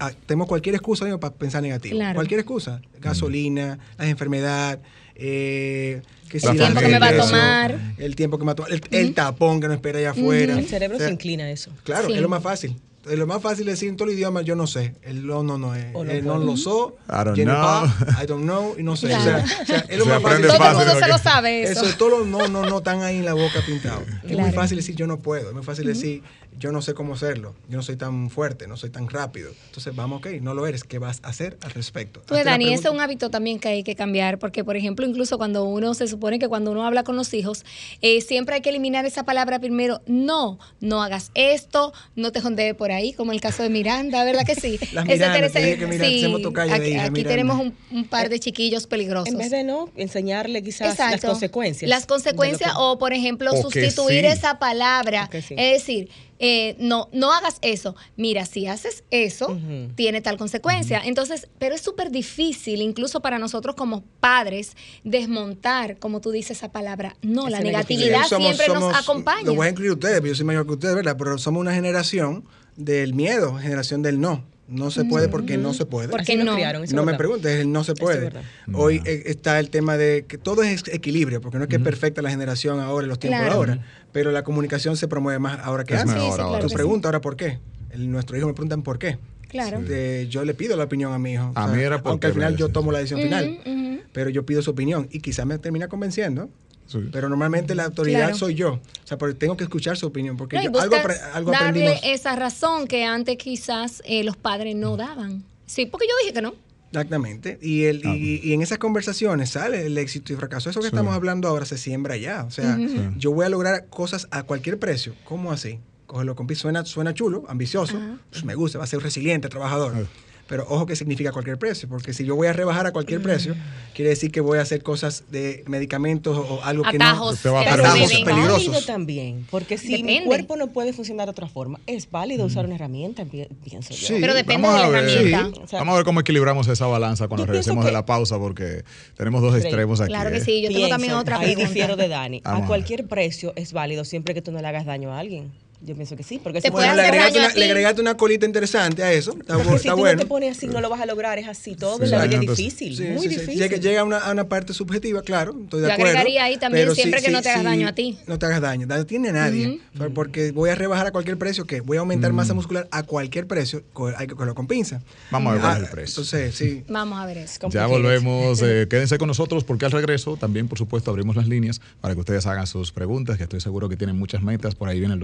Ah, 0.00 0.12
tenemos 0.26 0.46
cualquier 0.46 0.74
excusa 0.76 1.04
amigo, 1.04 1.18
para 1.18 1.34
pensar 1.34 1.62
negativo. 1.62 1.96
Claro. 1.96 2.14
Cualquier 2.16 2.40
excusa. 2.40 2.80
Gasolina, 3.00 3.78
la 3.98 4.06
enfermedad, 4.08 4.78
eh, 5.16 6.02
que 6.28 6.38
La 6.38 6.40
si 6.40 6.46
El 6.48 6.56
tiempo 6.58 6.80
que 6.80 6.88
me 6.88 6.98
va 6.98 7.08
a 7.08 7.16
tomar. 7.16 7.78
El 7.98 8.16
tiempo 8.16 8.38
que 8.38 8.44
me 8.44 8.48
va 8.48 8.52
a 8.52 8.56
tomar. 8.56 8.72
El, 8.72 8.80
el 8.90 9.14
tapón 9.14 9.60
que 9.60 9.66
no 9.68 9.74
espera 9.74 9.98
allá 9.98 10.10
afuera. 10.10 10.58
El 10.58 10.66
cerebro 10.66 10.96
O 10.96 10.98
sea, 11.00 11.08
se 11.08 11.14
inclina 11.14 11.44
a 11.44 11.50
eso. 11.50 11.70
Claro, 11.84 12.06
Sí. 12.08 12.14
es 12.14 12.20
lo 12.20 12.28
más 12.28 12.42
fácil. 12.42 12.76
Es 13.08 13.18
lo 13.18 13.26
más 13.26 13.40
fácil 13.40 13.64
decir 13.64 13.88
en 13.88 13.96
todo 13.96 14.08
el 14.08 14.14
idioma, 14.14 14.42
yo 14.42 14.54
no 14.54 14.66
sé. 14.66 14.94
El 15.02 15.26
no, 15.26 15.42
no, 15.42 15.56
no. 15.56 15.74
eh, 15.74 15.90
O 15.94 16.04
no 16.04 16.10
el 16.10 16.24
no 16.26 16.34
puedo. 16.34 16.44
lo 16.44 16.56
so. 16.58 16.96
I 17.08 17.24
don't 17.24 17.38
know. 17.42 17.84
I 18.22 18.26
don't 18.26 18.42
know. 18.44 18.74
Y 18.78 18.82
no 18.82 18.96
sé. 18.96 19.06
Claro. 19.06 19.42
O, 19.42 19.46
sea, 19.46 19.62
o 19.62 19.66
sea, 19.66 19.76
es 19.88 19.98
lo 19.98 20.04
Se 20.04 20.10
más 20.10 20.22
fácil. 20.22 20.46
Todo 20.46 20.56
el 20.70 20.76
mundo 20.76 20.98
se 21.00 21.08
lo 21.08 21.18
sabe 21.18 21.62
eso. 21.62 21.84
Eso, 21.86 21.96
todos 21.96 22.18
los 22.18 22.26
no, 22.28 22.48
no, 22.48 22.66
no 22.68 22.78
están 22.78 23.02
ahí 23.02 23.16
en 23.16 23.24
la 23.24 23.32
boca 23.32 23.62
pintados. 23.66 24.02
Es 24.24 24.24
muy 24.32 24.36
Claro. 24.36 24.52
fácil 24.52 24.76
decir 24.76 24.94
yo 24.94 25.06
no 25.06 25.18
puedo, 25.20 25.48
es 25.48 25.54
muy 25.54 25.62
fácil 25.64 25.86
decir 25.86 26.22
yo 26.58 26.72
no 26.72 26.82
sé 26.82 26.94
cómo 26.94 27.14
hacerlo, 27.14 27.54
yo 27.68 27.76
no 27.76 27.82
soy 27.82 27.96
tan 27.96 28.30
fuerte, 28.30 28.66
no 28.66 28.76
soy 28.76 28.90
tan 28.90 29.08
rápido. 29.08 29.50
Entonces, 29.66 29.94
vamos, 29.94 30.18
ok, 30.18 30.26
no 30.40 30.54
lo 30.54 30.66
eres, 30.66 30.84
¿qué 30.84 30.98
vas 30.98 31.20
a 31.22 31.28
hacer 31.28 31.56
al 31.62 31.70
respecto? 31.70 32.22
Pues 32.26 32.44
Dani, 32.44 32.72
ese 32.72 32.88
es 32.88 32.90
un 32.92 33.00
hábito 33.00 33.30
también 33.30 33.58
que 33.58 33.68
hay 33.68 33.82
que 33.84 33.94
cambiar, 33.94 34.38
porque 34.38 34.64
por 34.64 34.76
ejemplo, 34.76 35.06
incluso 35.06 35.38
cuando 35.38 35.64
uno 35.64 35.94
se 35.94 36.06
supone 36.08 36.38
que 36.38 36.48
cuando 36.48 36.70
uno 36.72 36.84
habla 36.84 37.04
con 37.04 37.16
los 37.16 37.32
hijos, 37.34 37.64
eh, 38.02 38.20
siempre 38.20 38.56
hay 38.56 38.60
que 38.60 38.70
eliminar 38.70 39.04
esa 39.06 39.24
palabra 39.24 39.58
primero, 39.60 40.00
no, 40.06 40.58
no 40.80 41.02
hagas 41.02 41.30
esto, 41.34 41.92
no 42.16 42.32
te 42.32 42.40
jondees 42.40 42.74
por 42.74 42.90
ahí, 42.90 43.12
como 43.12 43.32
el 43.32 43.40
caso 43.40 43.62
de 43.62 43.70
Miranda, 43.70 44.24
¿verdad 44.24 44.44
que 44.44 44.54
sí? 44.54 44.78
Las 44.92 45.06
Miranda, 45.06 45.38
dije 45.60 45.78
que 45.78 45.86
Miranda, 45.86 46.06
sí, 46.08 46.72
aquí, 46.72 46.94
aquí 46.96 47.24
tenemos 47.24 47.60
un, 47.60 47.74
un 47.90 48.04
par 48.04 48.28
de 48.28 48.38
chiquillos 48.40 48.86
peligrosos. 48.86 49.28
En 49.32 49.38
vez 49.38 49.50
de 49.50 49.64
no, 49.64 49.90
enseñarle 49.96 50.62
quizás 50.62 50.98
las 50.98 51.20
consecuencias. 51.20 51.88
Las 51.88 52.06
consecuencias 52.06 52.72
que- 52.72 52.78
o, 52.78 52.98
por 52.98 53.12
ejemplo, 53.12 53.52
O 53.52 53.62
sustituir 53.62 54.20
sí. 54.22 54.26
esa 54.26 54.58
palabra. 54.58 55.28
Sí. 55.32 55.54
Es 55.56 55.78
decir, 55.80 56.08
eh, 56.38 56.76
no, 56.78 57.08
no 57.12 57.32
hagas 57.32 57.58
eso. 57.62 57.96
Mira, 58.16 58.46
si 58.46 58.66
haces 58.66 59.04
eso, 59.10 59.58
tiene 59.96 60.20
tal 60.20 60.36
consecuencia. 60.36 61.00
Entonces, 61.04 61.48
pero 61.58 61.74
es 61.74 61.80
súper 61.80 62.10
difícil, 62.10 62.80
incluso 62.80 63.20
para 63.20 63.38
nosotros 63.38 63.74
como 63.74 64.02
padres, 64.20 64.76
desmontar, 65.04 65.98
como 65.98 66.20
tú 66.20 66.30
dices, 66.30 66.58
esa 66.58 66.70
palabra. 66.70 67.16
No, 67.22 67.48
la 67.48 67.60
negatividad 67.60 68.22
Sí, 68.22 68.28
somos- 68.30 68.44
siempre 68.56 68.66
somos- 68.66 68.92
nos 68.92 69.00
acompaña. 69.02 69.42
Lo 69.44 69.54
voy 69.54 69.66
a 69.66 69.70
incluir 69.70 69.92
ustedes, 69.92 70.16
pero 70.16 70.28
yo 70.28 70.34
soy 70.34 70.44
mayor 70.46 70.66
que 70.66 70.72
ustedes, 70.72 70.94
¿verdad? 70.94 71.16
Pero 71.18 71.38
somos 71.38 71.60
una 71.60 71.74
generación 71.74 72.44
del 72.76 73.14
miedo, 73.14 73.54
generación 73.56 74.02
del 74.02 74.20
no. 74.20 74.44
No 74.68 74.90
se 74.90 75.04
puede 75.06 75.28
porque 75.28 75.56
no 75.56 75.72
se 75.72 75.86
puede. 75.86 76.08
¿Por 76.08 76.20
Así 76.20 76.32
qué 76.32 76.36
nos 76.36 76.46
no? 76.46 76.54
criaron, 76.54 76.84
No 76.92 77.04
me 77.04 77.14
preguntes, 77.14 77.60
el 77.60 77.72
no 77.72 77.84
se 77.84 77.94
puede. 77.94 78.30
Hoy 78.74 79.00
eh, 79.06 79.22
está 79.26 79.58
el 79.58 79.70
tema 79.70 79.96
de 79.96 80.26
que 80.28 80.36
todo 80.36 80.62
es 80.62 80.84
equilibrio, 80.88 81.40
porque 81.40 81.56
no 81.56 81.64
es 81.64 81.70
que 81.70 81.76
es 81.76 81.82
perfecta 81.82 82.20
la 82.20 82.30
generación 82.30 82.78
ahora 82.78 83.06
y 83.06 83.08
los 83.08 83.18
tiempos 83.18 83.40
Claro. 83.40 83.52
de 83.52 83.56
ahora, 83.56 83.86
pero 84.12 84.30
la 84.30 84.44
comunicación 84.44 84.96
se 84.98 85.08
promueve 85.08 85.38
más 85.38 85.58
ahora 85.62 85.84
que 85.84 85.94
Es 85.94 86.00
antes. 86.00 86.14
mejor 86.16 86.30
Sí, 86.32 86.36
sí, 86.36 86.42
ahora. 86.42 87.20
por 87.20 87.36
qué. 87.36 87.58
El- 87.90 88.10
nuestro 88.10 88.36
hijo 88.36 88.46
me 88.46 88.52
preguntan 88.52 88.82
por 88.82 88.98
qué. 88.98 89.18
Claro. 89.48 89.80
Yo 90.28 90.44
le 90.44 90.52
pido 90.52 90.76
la 90.76 90.84
opinión 90.84 91.14
a 91.14 91.18
mi 91.18 91.32
hijo. 91.32 91.50
A 91.54 91.66
mí 91.68 91.80
era 91.80 92.02
por 92.02 92.10
Aunque 92.10 92.26
al 92.26 92.34
final 92.34 92.56
yo 92.56 92.68
tomo 92.68 92.92
la 92.92 92.98
decisión 92.98 93.22
final, 93.22 94.04
pero 94.12 94.28
yo 94.28 94.44
pido 94.44 94.60
su 94.60 94.70
opinión 94.72 95.08
y 95.10 95.20
quizás 95.20 95.46
me 95.46 95.58
termina 95.58 95.88
convenciendo. 95.88 96.50
Sí. 96.88 96.98
Pero 97.12 97.28
normalmente 97.28 97.76
la 97.76 97.84
autoridad 97.84 98.18
Claro. 98.20 98.34
soy 98.36 98.54
yo. 98.56 98.72
O 98.74 98.80
sea, 99.06 99.16
porque 99.18 99.34
tengo 99.36 99.56
que 99.56 99.62
escuchar 99.64 99.96
su 99.96 100.06
opinión. 100.06 100.36
Porque 100.36 100.56
No, 100.56 100.62
yo- 100.64 100.80
algo, 100.80 100.96
algo 101.34 101.50
darle 101.52 101.68
aprendimos. 101.86 102.00
esa 102.02 102.34
razón 102.34 102.88
que 102.88 103.04
antes 103.04 103.36
quizás 103.36 104.02
eh, 104.06 104.24
los 104.24 104.36
padres 104.36 104.74
no 104.74 104.96
daban. 104.96 105.44
Sí, 105.66 105.86
porque 105.86 106.06
yo 106.08 106.14
dije 106.22 106.32
que 106.34 106.42
no. 106.42 106.54
Exactamente. 106.90 107.58
Y, 107.60 107.84
el, 107.84 108.02
y, 108.06 108.40
y 108.42 108.52
en 108.54 108.62
esas 108.62 108.78
conversaciones 108.78 109.50
sale 109.50 109.84
el 109.86 109.98
éxito 109.98 110.32
y 110.32 110.36
fracaso. 110.36 110.70
Eso 110.70 110.80
que 110.80 110.86
Sí. 110.86 110.94
estamos 110.94 111.14
hablando 111.14 111.46
ahora 111.46 111.66
se 111.66 111.76
siembra 111.76 112.16
ya. 112.16 112.44
O 112.44 112.50
sea, 112.50 112.76
Sí. 112.76 112.98
yo 113.18 113.30
voy 113.32 113.44
a 113.44 113.50
lograr 113.50 113.86
cosas 113.88 114.26
a 114.30 114.42
cualquier 114.44 114.78
precio. 114.78 115.14
¿Cómo 115.24 115.52
así? 115.52 115.78
Cogerlo 116.06 116.34
con 116.34 116.46
piso. 116.46 116.62
Suena, 116.62 116.86
suena 116.86 117.12
chulo, 117.12 117.44
ambicioso. 117.48 118.00
Pues 118.30 118.42
me 118.44 118.54
gusta, 118.54 118.78
va 118.78 118.84
a 118.84 118.86
ser 118.86 119.02
resiliente, 119.02 119.50
trabajador. 119.50 119.92
Ah. 119.94 120.02
Pero 120.48 120.64
ojo 120.68 120.86
que 120.86 120.96
significa 120.96 121.30
cualquier 121.30 121.58
precio, 121.58 121.88
porque 121.88 122.12
si 122.12 122.24
yo 122.24 122.34
voy 122.34 122.48
a 122.48 122.52
rebajar 122.52 122.86
a 122.86 122.92
cualquier 122.92 123.22
precio, 123.22 123.54
quiere 123.94 124.08
decir 124.08 124.32
que 124.32 124.40
voy 124.40 124.58
a 124.58 124.62
hacer 124.62 124.82
cosas 124.82 125.24
de 125.30 125.62
medicamentos 125.68 126.36
o 126.36 126.60
algo 126.64 126.82
que 126.84 126.96
Atajos 126.96 127.36
no... 127.36 127.42
Te 127.42 127.48
va 127.50 127.60
a 127.60 127.64
que 127.64 127.70
parar. 127.70 127.86
Atajos 127.86 128.00
suceden. 128.08 128.24
peligrosos. 128.24 128.66
válido 128.66 128.86
también, 128.86 129.46
porque 129.50 129.78
si 129.78 129.88
Depende. 129.92 130.20
mi 130.22 130.26
cuerpo 130.26 130.56
no 130.56 130.68
puede 130.68 130.92
funcionar 130.92 131.26
de 131.26 131.30
otra 131.32 131.46
forma, 131.48 131.78
es 131.86 132.10
válido 132.10 132.46
usar 132.46 132.64
una 132.64 132.74
herramienta, 132.76 133.24
pi- 133.24 133.46
pienso 133.62 133.90
yo. 133.94 134.06
Sí. 134.08 134.16
Pero 134.20 134.34
depende 134.34 134.66
vamos 134.66 134.80
de 134.80 134.90
la 134.92 135.00
ver. 135.00 135.08
herramienta. 135.10 135.60
O 135.62 135.68
sea, 135.68 135.78
Vamos 135.80 135.92
a 135.92 135.96
ver 135.96 136.04
cómo 136.04 136.20
equilibramos 136.20 136.66
esa 136.68 136.86
balanza 136.86 137.28
cuando 137.28 137.46
regresemos 137.46 137.84
de 137.84 137.92
la 137.92 138.04
pausa, 138.06 138.38
porque 138.38 138.84
tenemos 139.16 139.42
dos 139.42 139.54
Sí. 139.54 139.60
extremos 139.60 140.00
aquí. 140.00 140.08
Claro 140.08 140.30
que 140.30 140.38
¿eh? 140.38 140.40
sí. 140.40 140.62
Yo 140.62 140.68
tengo 140.68 140.78
Pienso, 140.80 140.88
también 140.94 141.12
otra 141.14 141.36
Ahí 141.38 141.46
pregunta. 141.46 141.68
difiero 141.68 141.96
de 141.96 142.08
Dani. 142.08 142.40
Vamos 142.44 142.64
a 142.64 142.66
cualquier 142.66 143.06
precio 143.06 143.52
es 143.54 143.72
válido 143.74 144.04
siempre 144.04 144.32
que 144.34 144.40
tú 144.42 144.50
no 144.50 144.60
le 144.62 144.66
hagas 144.68 144.86
daño 144.86 145.12
a 145.12 145.18
alguien. 145.18 145.50
Yo 145.80 145.94
pienso 145.94 146.16
que 146.16 146.24
sí, 146.24 146.40
porque 146.42 146.60
puede 146.60 146.72
Bueno, 146.72 146.90
no- 146.90 146.96
le 146.96 147.02
hacer 147.02 147.14
agregaste, 147.20 147.38
una, 147.38 147.54
le 147.54 147.64
agregaste 147.66 148.00
una 148.00 148.16
colita 148.16 148.44
interesante 148.44 149.02
a 149.04 149.12
eso. 149.12 149.30
Está, 149.38 149.54
porque 149.58 149.70
si 149.70 149.76
está 149.76 149.90
tú 149.92 149.98
bueno. 149.98 150.16
no 150.16 150.22
te 150.22 150.26
pones 150.26 150.56
así, 150.56 150.66
no 150.66 150.80
lo 150.80 150.90
vas 150.90 151.00
a 151.00 151.06
lograr. 151.06 151.38
Es 151.38 151.46
así 151.46 151.76
todo. 151.76 151.98
Sí, 151.98 152.04
en 152.04 152.10
la 152.10 152.24
vida 152.26 152.34
es 152.34 152.40
difícil, 152.56 152.96
Sí, 152.96 153.02
muy 153.04 153.18
sí, 153.22 153.28
sí. 153.28 153.28
difícil. 153.40 153.58
Llega, 153.60 153.76
llega 153.76 154.00
a 154.00 154.04
una, 154.04 154.18
a 154.18 154.32
una 154.32 154.48
parte 154.48 154.72
subjetiva, 154.74 155.22
claro, 155.22 155.54
estoy 155.62 155.80
de 155.82 155.86
Yo 155.86 155.92
acuerdo. 155.92 156.10
agregaría 156.10 156.44
ahí 156.44 156.56
también 156.56 156.84
pero 156.86 156.94
siempre 156.96 157.22
que 157.22 157.30
no 157.30 157.40
te 157.42 157.50
hagas 157.50 157.62
daño 157.62 157.86
a 157.86 157.94
ti. 157.94 158.18
No 158.26 158.38
te 158.40 158.46
hagas 158.46 158.60
daño, 158.60 158.86
daño 158.88 159.06
tiene 159.06 159.28
a 159.28 159.32
nadie. 159.32 159.80
Por- 159.96 160.12
Porque 160.12 160.50
voy 160.50 160.70
a 160.70 160.74
rebajar 160.74 161.06
a 161.06 161.12
cualquier 161.12 161.38
precio, 161.38 161.64
que 161.64 161.80
voy 161.80 161.96
a 161.96 162.00
aumentar 162.00 162.32
masa 162.32 162.54
muscular 162.54 162.88
a 162.90 163.04
cualquier 163.04 163.46
precio, 163.46 163.84
hay 164.16 164.26
que 164.26 164.34
cogerlo 164.34 164.56
con 164.56 164.66
pinza. 164.66 165.00
Vamos 165.30 165.50
a 165.50 165.52
ver 165.52 165.60
cuál 165.60 165.72
Ah, 165.72 165.76
es 165.78 165.84
el 165.84 165.90
precio. 165.90 166.10
Entonces, 166.22 166.54
sí. 166.56 166.82
Vamos 166.88 167.20
a 167.20 167.26
ver 167.26 167.38
eso. 167.38 167.68
Ya 167.70 167.86
volvemos. 167.86 168.60
eh, 168.64 168.86
quédense 168.90 169.16
con 169.18 169.28
nosotros 169.28 169.62
porque 169.62 169.84
al 169.84 169.92
regreso 169.92 170.36
también, 170.36 170.66
por 170.66 170.76
supuesto, 170.78 171.10
abrimos 171.12 171.36
las 171.36 171.46
líneas 171.46 171.80
para 172.00 172.14
que 172.14 172.20
ustedes 172.20 172.46
hagan 172.46 172.66
sus 172.66 172.90
preguntas, 172.90 173.36
que 173.36 173.44
estoy 173.44 173.60
seguro 173.60 173.88
que 173.88 173.96
tienen 173.96 174.18
muchas 174.18 174.42
metas. 174.42 174.74
Por 174.74 174.88
ahí 174.88 174.98
viene 174.98 175.14
el 175.14 175.20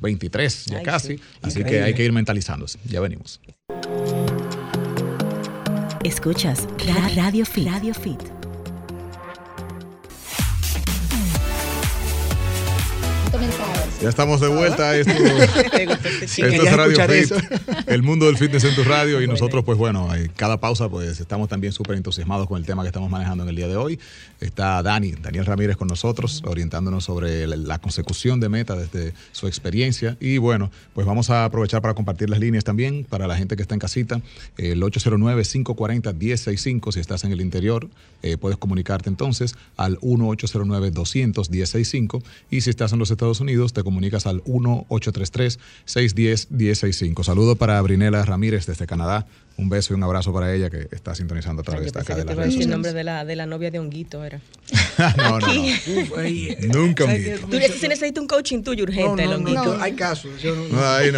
2023, 0.00 0.66
ya 0.66 0.78
Ay, 0.78 0.84
casi. 0.84 1.16
sí. 1.18 1.22
Así 1.42 1.64
que 1.64 1.82
hay 1.82 1.94
que 1.94 2.04
ir 2.04 2.12
mentalizándose. 2.12 2.78
Ya 2.86 3.00
venimos. 3.00 3.40
Escuchas 6.04 6.66
Ra- 6.86 7.08
Radio 7.16 7.44
Fit. 7.46 7.66
Radio 7.66 7.94
Fit. 7.94 8.20
Mensajes. 13.38 13.83
Ya 14.02 14.08
estamos 14.08 14.40
de 14.40 14.48
vuelta. 14.48 14.96
Esto, 14.96 15.12
este 15.16 16.26
chico. 16.26 16.48
Esto 16.48 16.64
Querías 16.64 16.66
es 16.66 16.76
Radio 16.76 17.00
Fit, 17.00 17.10
eso. 17.10 17.36
el 17.86 18.02
mundo 18.02 18.26
del 18.26 18.36
fitness 18.36 18.64
en 18.64 18.74
tu 18.74 18.82
radio 18.84 19.22
y 19.22 19.26
nosotros 19.26 19.64
pues 19.64 19.78
bueno, 19.78 20.14
en 20.14 20.28
cada 20.28 20.60
pausa 20.60 20.90
pues 20.90 21.18
estamos 21.20 21.48
también 21.48 21.72
súper 21.72 21.96
entusiasmados 21.96 22.46
con 22.46 22.58
el 22.58 22.66
tema 22.66 22.82
que 22.82 22.88
estamos 22.88 23.08
manejando 23.10 23.44
en 23.44 23.50
el 23.50 23.56
día 23.56 23.68
de 23.68 23.76
hoy. 23.76 23.98
Está 24.40 24.82
Dani, 24.82 25.12
Daniel 25.12 25.46
Ramírez 25.46 25.78
con 25.78 25.88
nosotros, 25.88 26.42
orientándonos 26.44 27.04
sobre 27.04 27.46
la, 27.46 27.56
la 27.56 27.78
consecución 27.78 28.40
de 28.40 28.50
meta 28.50 28.76
desde 28.76 29.14
su 29.32 29.46
experiencia 29.46 30.18
y 30.20 30.36
bueno, 30.36 30.70
pues 30.92 31.06
vamos 31.06 31.30
a 31.30 31.46
aprovechar 31.46 31.80
para 31.80 31.94
compartir 31.94 32.28
las 32.28 32.40
líneas 32.40 32.64
también 32.64 33.04
para 33.04 33.26
la 33.26 33.36
gente 33.36 33.56
que 33.56 33.62
está 33.62 33.74
en 33.74 33.80
casita, 33.80 34.20
el 34.58 34.82
809-540-1065 34.82 36.92
si 36.92 37.00
estás 37.00 37.24
en 37.24 37.32
el 37.32 37.40
interior, 37.40 37.88
eh, 38.22 38.36
puedes 38.36 38.58
comunicarte 38.58 39.08
entonces 39.08 39.56
al 39.76 39.98
1-809-200-1065 40.00 42.22
y 42.50 42.60
si 42.60 42.68
estás 42.70 42.92
en 42.92 42.98
los 42.98 43.10
Estados 43.10 43.40
Unidos 43.40 43.72
te 43.72 43.82
comunicas 43.82 43.93
al 44.26 44.42
1-833-610-1065. 44.44 47.24
Saludo 47.24 47.56
para 47.56 47.80
Brinela 47.82 48.24
Ramírez 48.24 48.66
desde 48.66 48.86
Canadá. 48.86 49.26
Un 49.56 49.68
beso 49.68 49.92
y 49.92 49.96
un 49.96 50.02
abrazo 50.02 50.32
para 50.32 50.52
ella 50.52 50.68
que 50.68 50.88
está 50.90 51.14
sintonizando 51.14 51.60
a 51.60 51.62
Ay, 51.62 51.66
través 51.74 51.92
de 51.92 52.00
acá 52.00 52.16
de 52.16 52.22
que 52.22 52.26
te 52.26 52.28
las 52.30 52.34
iba 52.34 52.42
a 52.42 52.46
redes 52.46 52.54
decir 52.56 52.66
el 52.66 52.70
nombre 52.72 52.92
de 52.92 53.04
la, 53.04 53.24
de 53.24 53.36
la 53.36 53.46
novia 53.46 53.70
de 53.70 53.78
Honguito, 53.78 54.24
era. 54.24 54.40
no, 55.16 55.38
no, 55.38 55.46
no. 55.46 55.46
Uf, 56.02 56.18
ahí, 56.18 56.56
Nunca 56.62 57.04
un 57.04 57.10
Ay, 57.10 57.22
que 57.22 57.34
guito. 57.36 57.46
Tú 57.46 57.56
sí 57.78 57.86
necesita 57.86 58.20
un 58.20 58.26
coaching 58.26 58.64
tuyo 58.64 58.82
urgente, 58.82 59.14
no, 59.14 59.22
el 59.22 59.28
no, 59.30 59.36
Honguito. 59.36 59.64
yo- 59.76 59.80
hay 59.80 59.92
casos. 59.92 60.42
Yo 60.42 60.56
no, 60.56 60.66
No, 60.70 60.84
hay 60.96 61.12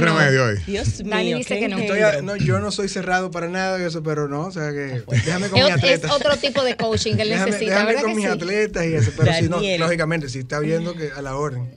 remedio 0.00 0.46
hoy. 0.46 0.56
Dios 0.66 1.02
mío. 1.02 1.10
Dani 1.10 1.34
dice 1.34 1.58
que 1.60 1.68
no. 1.68 1.76
Estoy 1.76 1.98
engendro. 1.98 2.18
a- 2.18 2.24
no, 2.36 2.36
yo 2.42 2.58
no 2.60 2.70
soy 2.70 2.88
cerrado 2.88 3.30
para 3.30 3.50
nada 3.50 3.76
de 3.76 3.86
eso, 3.86 4.02
pero 4.02 4.26
no, 4.26 4.46
o 4.46 4.50
sea 4.50 4.70
que 4.72 5.02
déjame 5.26 5.50
con 5.50 5.58
Es, 5.58 5.64
mis 5.66 5.74
es 5.74 5.76
atletas. 5.76 6.10
otro 6.10 6.38
tipo 6.38 6.64
de 6.64 6.74
coaching 6.78 7.16
que 7.16 7.22
él 7.22 7.28
necesita, 7.28 7.58
déjame 7.66 7.86
¿verdad 7.88 8.00
con 8.00 8.10
que 8.12 8.16
mis 8.16 8.24
sí? 8.24 8.30
atletas 8.30 8.86
y 8.86 8.94
eso, 8.94 9.10
pero 9.14 9.30
si 9.34 9.48
no, 9.50 9.60
lógicamente, 9.78 10.30
si 10.30 10.38
está 10.38 10.58
viendo 10.60 10.94
que 10.94 11.10
a 11.14 11.20
la 11.24 11.36
orden. 11.36 11.70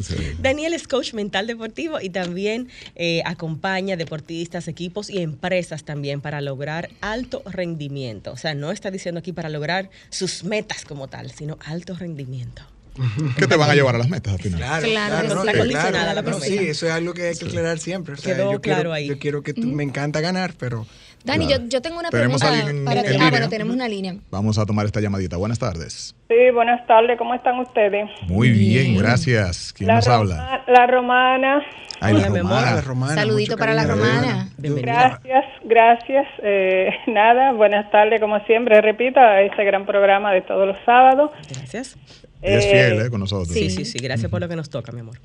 Sí. 0.00 0.16
Daniel 0.40 0.74
es 0.74 0.86
coach 0.86 1.14
mental 1.14 1.46
deportivo 1.46 2.00
y 2.00 2.10
también 2.10 2.68
eh, 2.94 3.22
acompaña 3.24 3.96
deportistas, 3.96 4.68
equipos 4.68 5.08
y 5.08 5.20
empresas 5.20 5.84
también 5.84 6.20
para 6.20 6.40
lograr 6.40 6.90
alto 7.00 7.42
rendimiento. 7.46 8.32
O 8.32 8.36
sea, 8.36 8.54
no 8.54 8.70
está 8.70 8.90
diciendo 8.90 9.20
aquí 9.20 9.32
para 9.32 9.48
lograr 9.48 9.90
sus 10.10 10.44
metas 10.44 10.84
como 10.84 11.08
tal, 11.08 11.30
sino 11.30 11.58
alto 11.64 11.94
rendimiento. 11.94 12.62
¿Qué 13.38 13.46
te 13.46 13.56
van 13.56 13.70
a 13.70 13.74
llevar 13.74 13.96
a 13.96 13.98
las 13.98 14.08
metas 14.08 14.34
al 14.34 14.40
final? 14.40 14.58
Claro, 14.58 14.86
Claro, 14.86 15.26
claro, 15.26 15.44
no, 15.44 15.58
condicionada 15.58 16.14
la 16.14 16.22
no, 16.22 16.40
sí, 16.40 16.58
eso 16.58 16.86
es 16.86 16.92
algo 16.92 17.12
que 17.12 17.28
hay 17.28 17.36
que 17.36 17.46
aclarar 17.46 17.78
siempre. 17.78 18.14
O 18.14 18.16
sea, 18.16 18.34
Quedó 18.34 18.52
yo 18.52 18.60
claro 18.60 18.80
quiero, 18.80 18.92
ahí. 18.92 19.08
Yo 19.08 19.18
quiero 19.18 19.42
que 19.42 19.54
tú, 19.54 19.66
me 19.66 19.82
encanta 19.82 20.20
ganar, 20.20 20.54
pero 20.58 20.86
Dani, 21.24 21.46
Claro. 21.46 21.62
yo, 21.64 21.68
yo 21.70 21.82
tengo 21.82 21.98
una 21.98 22.10
pregunta 22.10 22.46
para 22.46 22.60
en 22.60 22.84
ti. 22.84 22.84
Ah, 22.86 23.12
línea. 23.12 23.30
bueno, 23.30 23.48
tenemos 23.48 23.74
una 23.74 23.88
línea. 23.88 24.14
Vamos 24.30 24.58
a 24.58 24.66
tomar 24.66 24.84
esta 24.84 25.00
llamadita. 25.00 25.36
Buenas 25.38 25.58
tardes. 25.58 26.14
Sí, 26.28 26.34
buenas 26.52 26.86
tardes, 26.86 27.16
¿cómo 27.18 27.34
están 27.34 27.58
ustedes? 27.60 28.10
Muy 28.28 28.50
bien, 28.50 28.96
gracias. 28.98 29.72
¿Quién 29.72 29.88
nos 29.88 30.04
Roma- 30.04 30.16
habla? 30.18 30.64
La 30.68 30.86
romana. 30.86 31.62
Ay, 32.00 32.12
la 32.14 32.28
mi 32.28 32.38
amor. 32.38 32.52
romana. 32.52 32.74
la 32.74 32.80
romana. 32.82 33.14
Saludito 33.14 33.56
para 33.56 33.72
la 33.72 33.84
romana. 33.86 34.50
Bienvenida. 34.58 35.20
Gracias, 35.24 35.44
gracias. 35.64 36.26
Eh, 36.42 36.90
nada, 37.06 37.52
buenas 37.52 37.90
tardes, 37.90 38.20
como 38.20 38.38
siempre, 38.44 38.80
repito, 38.82 39.18
a 39.18 39.40
este 39.40 39.64
gran 39.64 39.86
programa 39.86 40.30
de 40.32 40.42
todos 40.42 40.66
los 40.66 40.76
sábados. 40.84 41.30
Gracias. 41.48 41.96
Ella 42.42 42.58
es 42.58 42.64
Eh, 42.66 42.70
fiel 42.70 43.06
eh, 43.06 43.10
con 43.10 43.20
nosotros. 43.20 43.48
Sí, 43.48 43.70
sí, 43.70 43.86
sí. 43.86 43.98
Gracias 43.98 44.30
por 44.30 44.40
lo 44.42 44.48
que 44.48 44.56
nos 44.56 44.68
toca, 44.68 44.92
mi 44.92 45.00
amor. 45.00 45.18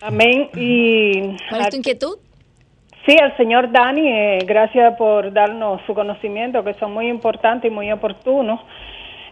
Amén. 0.00 0.48
Y 0.56 1.36
¿Cuál 1.48 1.60
es 1.62 1.68
tu 1.70 1.76
inquietud? 1.76 2.16
Sí, 3.06 3.16
al 3.20 3.36
señor 3.36 3.70
Dani, 3.72 4.08
eh, 4.08 4.38
gracias 4.46 4.96
por 4.96 5.32
darnos 5.32 5.80
su 5.86 5.94
conocimiento, 5.94 6.62
que 6.64 6.74
son 6.74 6.92
muy 6.92 7.08
importantes 7.08 7.70
y 7.70 7.74
muy 7.74 7.90
oportunos. 7.92 8.60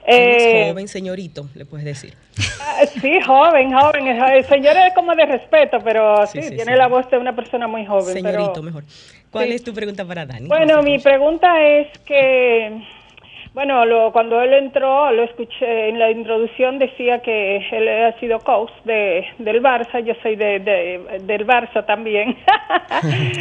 Eh, 0.04 0.66
joven, 0.70 0.88
señorito, 0.88 1.46
le 1.54 1.64
puedes 1.64 1.84
decir. 1.84 2.14
Ah, 2.60 2.84
Sí, 2.86 3.20
joven, 3.24 3.72
joven. 3.72 4.08
El 4.08 4.44
señor 4.46 4.76
es 4.76 4.94
como 4.94 5.14
de 5.14 5.26
respeto, 5.26 5.78
pero 5.84 6.26
sí, 6.26 6.42
Sí, 6.42 6.48
sí, 6.48 6.56
tiene 6.56 6.72
sí. 6.72 6.78
la 6.78 6.88
voz 6.88 7.08
de 7.10 7.18
una 7.18 7.34
persona 7.36 7.68
muy 7.68 7.86
joven. 7.86 8.12
Señorito, 8.14 8.52
pero- 8.54 8.62
mejor. 8.64 8.84
¿Cuál 9.30 9.52
es 9.52 9.62
tu 9.62 9.72
pregunta 9.72 10.04
para 10.04 10.26
Dani? 10.26 10.48
Bueno, 10.48 10.82
mi 10.82 10.98
pregunta 10.98 11.48
es 11.62 11.86
que, 12.00 12.82
bueno, 13.54 13.84
lo, 13.84 14.12
cuando 14.12 14.40
él 14.40 14.54
entró, 14.54 15.10
lo 15.12 15.24
escuché 15.24 15.88
en 15.90 15.98
la 15.98 16.10
introducción, 16.10 16.78
decía 16.78 17.20
que 17.20 17.58
él 17.70 17.86
ha 17.88 18.18
sido 18.18 18.38
coach 18.40 18.70
de, 18.84 19.26
del 19.38 19.62
Barça, 19.62 20.00
yo 20.02 20.14
soy 20.22 20.36
de, 20.36 20.58
de- 20.60 21.18
del 21.24 21.46
Barça 21.46 21.84
también. 21.84 22.36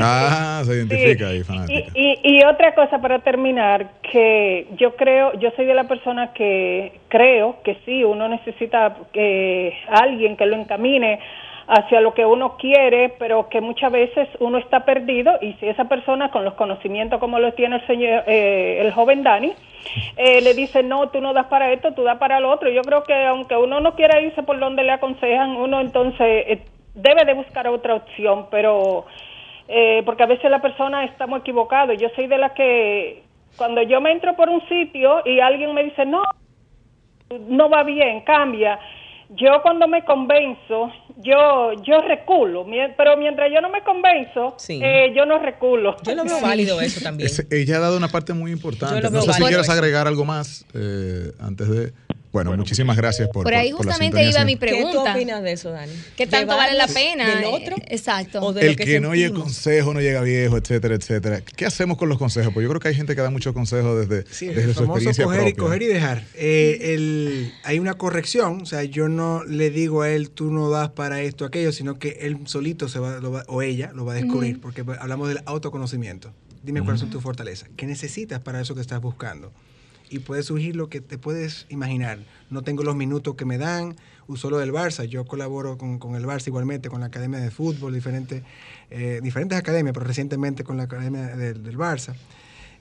Ah, 0.04 0.62
se 0.66 0.74
identifica 0.76 1.28
Sí. 1.28 1.32
ahí, 1.36 1.44
fanática. 1.44 1.92
Y, 1.94 2.20
y, 2.24 2.38
y 2.40 2.44
otra 2.46 2.74
cosa 2.74 3.00
para 3.00 3.20
terminar, 3.20 3.88
que 4.12 4.68
yo 4.78 4.96
creo, 4.96 5.34
yo 5.40 5.52
soy 5.56 5.66
de 5.66 5.74
la 5.76 5.84
persona 5.86 6.34
que 6.34 6.94
creo 7.10 7.58
que 7.64 7.78
sí, 7.86 8.04
uno 8.04 8.28
necesita 8.28 8.96
que 9.14 9.74
alguien 9.88 10.36
que 10.38 10.46
lo 10.46 10.56
encamine 10.56 11.20
hacia 11.74 12.02
lo 12.02 12.14
que 12.14 12.26
uno 12.26 12.58
quiere, 12.58 13.16
pero 13.18 13.48
que 13.48 13.62
muchas 13.62 13.94
veces 13.94 14.28
uno 14.40 14.58
está 14.58 14.84
perdido 14.84 15.38
y 15.42 15.54
si 15.54 15.68
esa 15.68 15.86
persona 15.86 16.30
con 16.30 16.44
los 16.44 16.56
conocimientos 16.56 17.18
como 17.20 17.40
lo 17.40 17.54
tiene 17.54 17.78
el 17.78 17.88
señor, 17.88 18.24
eh, 18.28 18.80
el 18.82 18.92
joven 18.92 19.24
Dani, 19.24 19.54
eh, 20.18 20.42
le 20.42 20.54
dice 20.54 20.84
no, 20.84 21.10
tú 21.10 21.22
no 21.22 21.32
das 21.32 21.48
para 21.48 21.72
esto, 21.72 21.94
tú 21.94 22.04
das 22.04 22.18
para 22.18 22.42
lo 22.42 22.52
otro. 22.52 22.70
Yo 22.70 22.82
creo 22.82 23.04
que 23.04 23.26
aunque 23.26 23.56
uno 23.56 23.80
no 23.80 23.96
quiera 23.96 24.20
irse 24.20 24.44
por 24.44 24.60
donde 24.60 24.84
le 24.84 24.92
aconsejan, 24.92 25.56
uno 25.56 25.80
entonces 25.80 26.44
eh, 26.48 26.66
debe 26.94 27.24
de 27.24 27.36
buscar 27.36 27.66
otra 27.70 27.96
opción, 27.96 28.48
pero 28.52 29.06
eh, 29.70 30.04
porque 30.06 30.24
a 30.24 30.28
veces 30.28 30.52
la 30.52 30.60
persona 30.60 31.06
estamos 31.06 31.40
equivocados. 31.40 31.98
Yo 31.98 32.10
soy 32.18 32.28
de 32.28 32.38
la 32.38 32.54
que 32.54 33.24
cuando 33.56 33.82
yo 33.82 34.02
me 34.02 34.12
entro 34.12 34.36
por 34.36 34.50
un 34.50 34.62
sitio 34.68 35.22
y 35.24 35.40
alguien 35.40 35.74
me 35.74 35.86
dice, 35.86 36.06
no, 36.06 36.24
no 37.48 37.70
va 37.70 37.84
bien, 37.84 38.22
cambia. 38.26 38.78
Yo 39.30 39.62
cuando 39.62 39.88
me 39.88 40.04
convenzo, 40.04 40.92
yo 41.24 41.74
yo 41.84 42.00
reculo, 42.02 42.66
pero 42.98 43.18
mientras 43.18 43.50
yo 43.54 43.62
no 43.62 43.70
me 43.70 43.82
convenzo, 43.84 44.56
Sí. 44.58 44.80
eh, 44.84 45.14
yo 45.16 45.26
no 45.26 45.40
reculo. 45.40 45.96
Yo 46.04 46.16
lo 46.16 46.24
veo 46.24 46.42
válido 46.42 46.82
eso 46.82 47.02
también. 47.02 47.28
Es- 47.28 47.46
ella 47.52 47.78
ha 47.78 47.80
dado 47.80 47.98
una 47.98 48.08
parte 48.08 48.34
muy 48.34 48.52
importante. 48.52 48.96
Yo 48.96 49.02
lo 49.02 49.10
No 49.10 49.22
sé 49.22 49.26
si 49.28 49.32
válido 49.32 49.48
quieres 49.50 49.66
eso. 49.66 49.72
agregar 49.74 50.08
algo 50.08 50.26
más 50.26 50.66
eh, 50.74 51.32
antes 51.40 51.70
de. 51.70 51.94
Bueno, 52.32 52.56
muchísimas 52.56 52.96
gracias 52.96 53.28
por. 53.30 53.44
Por 53.44 53.54
ahí 53.54 53.72
por- 53.72 53.80
por 53.80 53.86
la 53.88 53.92
justamente 53.94 54.24
iba 54.30 54.40
mi 54.46 54.52
siempre. 54.52 54.72
¿Qué 54.72 54.78
tú 54.78 54.88
pregunta. 54.90 55.14
opinas 55.14 55.44
de 55.44 55.52
eso, 55.52 55.72
Dani? 55.72 55.92
¿Qué 56.16 56.28
tanto 56.28 56.56
vale 56.56 56.78
la 56.78 56.88
¿Llevarnos 56.88 56.94
pena? 57.28 57.36
¿Del 57.36 57.46
otro? 57.46 57.76
Exacto. 57.88 58.40
¿O 58.42 58.54
de 58.54 58.68
El 58.68 58.76
que, 58.78 58.86
que, 58.86 59.00
no 59.02 59.10
oye 59.10 59.32
consejo 59.34 59.94
no 59.94 60.00
llega 60.00 60.22
viejo, 60.22 60.56
etcétera, 60.58 60.96
etcétera. 60.96 61.42
¿Qué 61.42 61.66
hacemos 61.66 61.98
con 61.98 62.08
los 62.08 62.18
consejos? 62.18 62.54
Pues 62.54 62.64
yo 62.64 62.70
creo 62.70 62.80
que 62.80 62.88
hay 62.88 62.96
gente 62.96 63.16
que 63.16 63.22
da 63.22 63.30
muchos 63.30 63.54
consejos 63.54 64.08
desde, 64.08 64.26
Sí, 64.34 64.48
desde 64.48 64.64
el 64.64 64.74
su 64.76 64.84
experiencia 64.86 65.26
coger 65.26 65.40
y, 65.42 65.44
propia. 65.54 65.64
coger 65.64 65.82
y 65.82 65.88
dejar. 65.88 66.24
Eh, 66.36 66.94
el- 66.94 67.54
hay 67.64 67.80
una 67.80 67.96
corrección, 67.96 68.62
o 68.62 68.66
sea, 68.66 68.84
yo 68.84 69.10
no 69.10 69.44
le 69.44 69.70
digo 69.70 70.02
a 70.04 70.10
él, 70.10 70.30
tú 70.30 70.52
no 70.52 70.70
das 70.70 70.90
para 70.92 71.22
esto, 71.22 71.44
aquello, 71.44 71.72
sino 71.74 72.00
que 72.00 72.20
él 72.22 72.38
solito 72.46 72.88
se 72.88 73.00
va, 73.00 73.20
lo 73.20 73.32
va- 73.34 73.44
o 73.48 73.62
ella 73.62 73.92
lo 73.94 74.06
va 74.06 74.14
a 74.14 74.16
descubrir, 74.16 74.62
porque 74.62 74.86
hablamos 75.00 75.28
del 75.28 75.42
autoconocimiento. 75.46 76.34
Dime 76.64 76.82
cuáles 76.82 77.02
son 77.02 77.10
tus 77.10 77.22
fortalezas, 77.24 77.70
qué 77.76 77.86
necesitas 77.88 78.40
para 78.40 78.62
eso 78.62 78.74
que 78.76 78.82
estás 78.82 79.02
buscando. 79.02 79.52
Y 80.12 80.20
puede 80.20 80.44
surgir 80.44 80.76
lo 80.76 80.90
que 80.90 81.00
te 81.00 81.18
puedes 81.18 81.66
imaginar. 81.70 82.20
No 82.50 82.64
tengo 82.64 82.84
los 82.84 82.98
minutos 82.98 83.36
que 83.36 83.46
me 83.46 83.58
dan, 83.58 83.96
usó 84.28 84.50
lo 84.50 84.58
del 84.58 84.74
Barça. 84.74 85.06
Yo 85.06 85.24
colaboro 85.26 85.78
con, 85.78 86.00
con 86.00 86.16
el 86.16 86.26
Barça 86.26 86.48
igualmente, 86.48 86.90
con 86.90 87.00
la 87.00 87.08
Academia 87.08 87.40
de 87.40 87.50
Fútbol, 87.50 87.94
diferentes, 87.94 88.44
eh, 88.90 89.22
diferentes 89.24 89.58
academias, 89.58 89.94
pero 89.94 90.06
recientemente 90.06 90.66
con 90.66 90.76
la 90.76 90.84
Academia 90.84 91.28
del, 91.38 91.64
del 91.64 91.78
Barça. 91.78 92.14